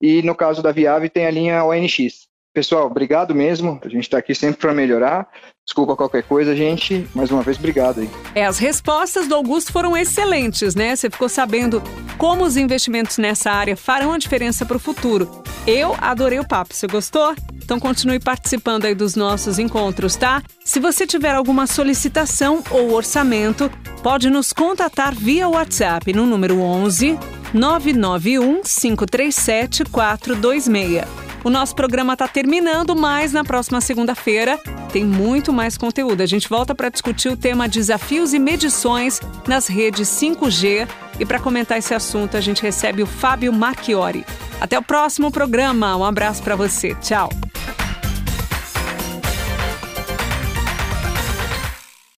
e 0.00 0.22
no 0.22 0.34
caso 0.34 0.62
da 0.62 0.72
Viave 0.72 1.08
tem 1.08 1.26
a 1.26 1.30
linha 1.30 1.64
ONX. 1.64 2.28
Pessoal, 2.52 2.86
obrigado 2.86 3.34
mesmo. 3.34 3.80
A 3.84 3.88
gente 3.88 4.04
está 4.04 4.18
aqui 4.18 4.34
sempre 4.34 4.60
para 4.60 4.72
melhorar. 4.72 5.28
Desculpa 5.64 5.96
qualquer 5.96 6.22
coisa, 6.22 6.54
gente. 6.54 7.08
Mais 7.14 7.30
uma 7.30 7.42
vez, 7.42 7.56
obrigado 7.56 8.00
aí. 8.00 8.10
É, 8.34 8.44
as 8.44 8.58
respostas 8.58 9.26
do 9.26 9.34
Augusto 9.34 9.72
foram 9.72 9.96
excelentes, 9.96 10.74
né? 10.74 10.94
Você 10.94 11.08
ficou 11.08 11.28
sabendo 11.28 11.82
como 12.18 12.44
os 12.44 12.56
investimentos 12.56 13.16
nessa 13.16 13.50
área 13.50 13.76
farão 13.76 14.12
a 14.12 14.18
diferença 14.18 14.66
para 14.66 14.76
o 14.76 14.80
futuro. 14.80 15.42
Eu 15.66 15.96
adorei 15.98 16.38
o 16.38 16.46
papo. 16.46 16.74
Você 16.74 16.86
gostou? 16.86 17.34
Então 17.54 17.80
continue 17.80 18.20
participando 18.20 18.84
aí 18.84 18.94
dos 18.94 19.16
nossos 19.16 19.58
encontros, 19.58 20.16
tá? 20.16 20.42
Se 20.62 20.78
você 20.78 21.06
tiver 21.06 21.34
alguma 21.34 21.66
solicitação 21.66 22.62
ou 22.70 22.92
orçamento, 22.92 23.70
pode 24.02 24.28
nos 24.28 24.52
contatar 24.52 25.14
via 25.14 25.48
WhatsApp 25.48 26.12
no 26.12 26.26
número 26.26 26.60
11 26.60 27.18
991 27.54 28.62
537 28.62 29.84
426. 29.84 31.04
O 31.44 31.50
nosso 31.50 31.74
programa 31.76 32.14
está 32.14 32.26
terminando, 32.26 32.96
mas 32.96 33.32
na 33.32 33.44
próxima 33.44 33.80
segunda-feira 33.80 34.58
tem 34.90 35.04
muito 35.04 35.52
mais 35.52 35.76
conteúdo. 35.76 36.22
A 36.22 36.26
gente 36.26 36.48
volta 36.48 36.74
para 36.74 36.88
discutir 36.88 37.28
o 37.28 37.36
tema 37.36 37.68
desafios 37.68 38.32
e 38.32 38.38
medições 38.38 39.20
nas 39.46 39.66
redes 39.66 40.08
5G. 40.08 40.88
E 41.20 41.26
para 41.26 41.38
comentar 41.38 41.78
esse 41.78 41.94
assunto, 41.94 42.36
a 42.36 42.40
gente 42.40 42.62
recebe 42.62 43.02
o 43.02 43.06
Fábio 43.06 43.52
Marchiori. 43.52 44.24
Até 44.60 44.78
o 44.78 44.82
próximo 44.82 45.30
programa. 45.30 45.94
Um 45.96 46.04
abraço 46.04 46.42
para 46.42 46.56
você. 46.56 46.94
Tchau. 46.96 47.28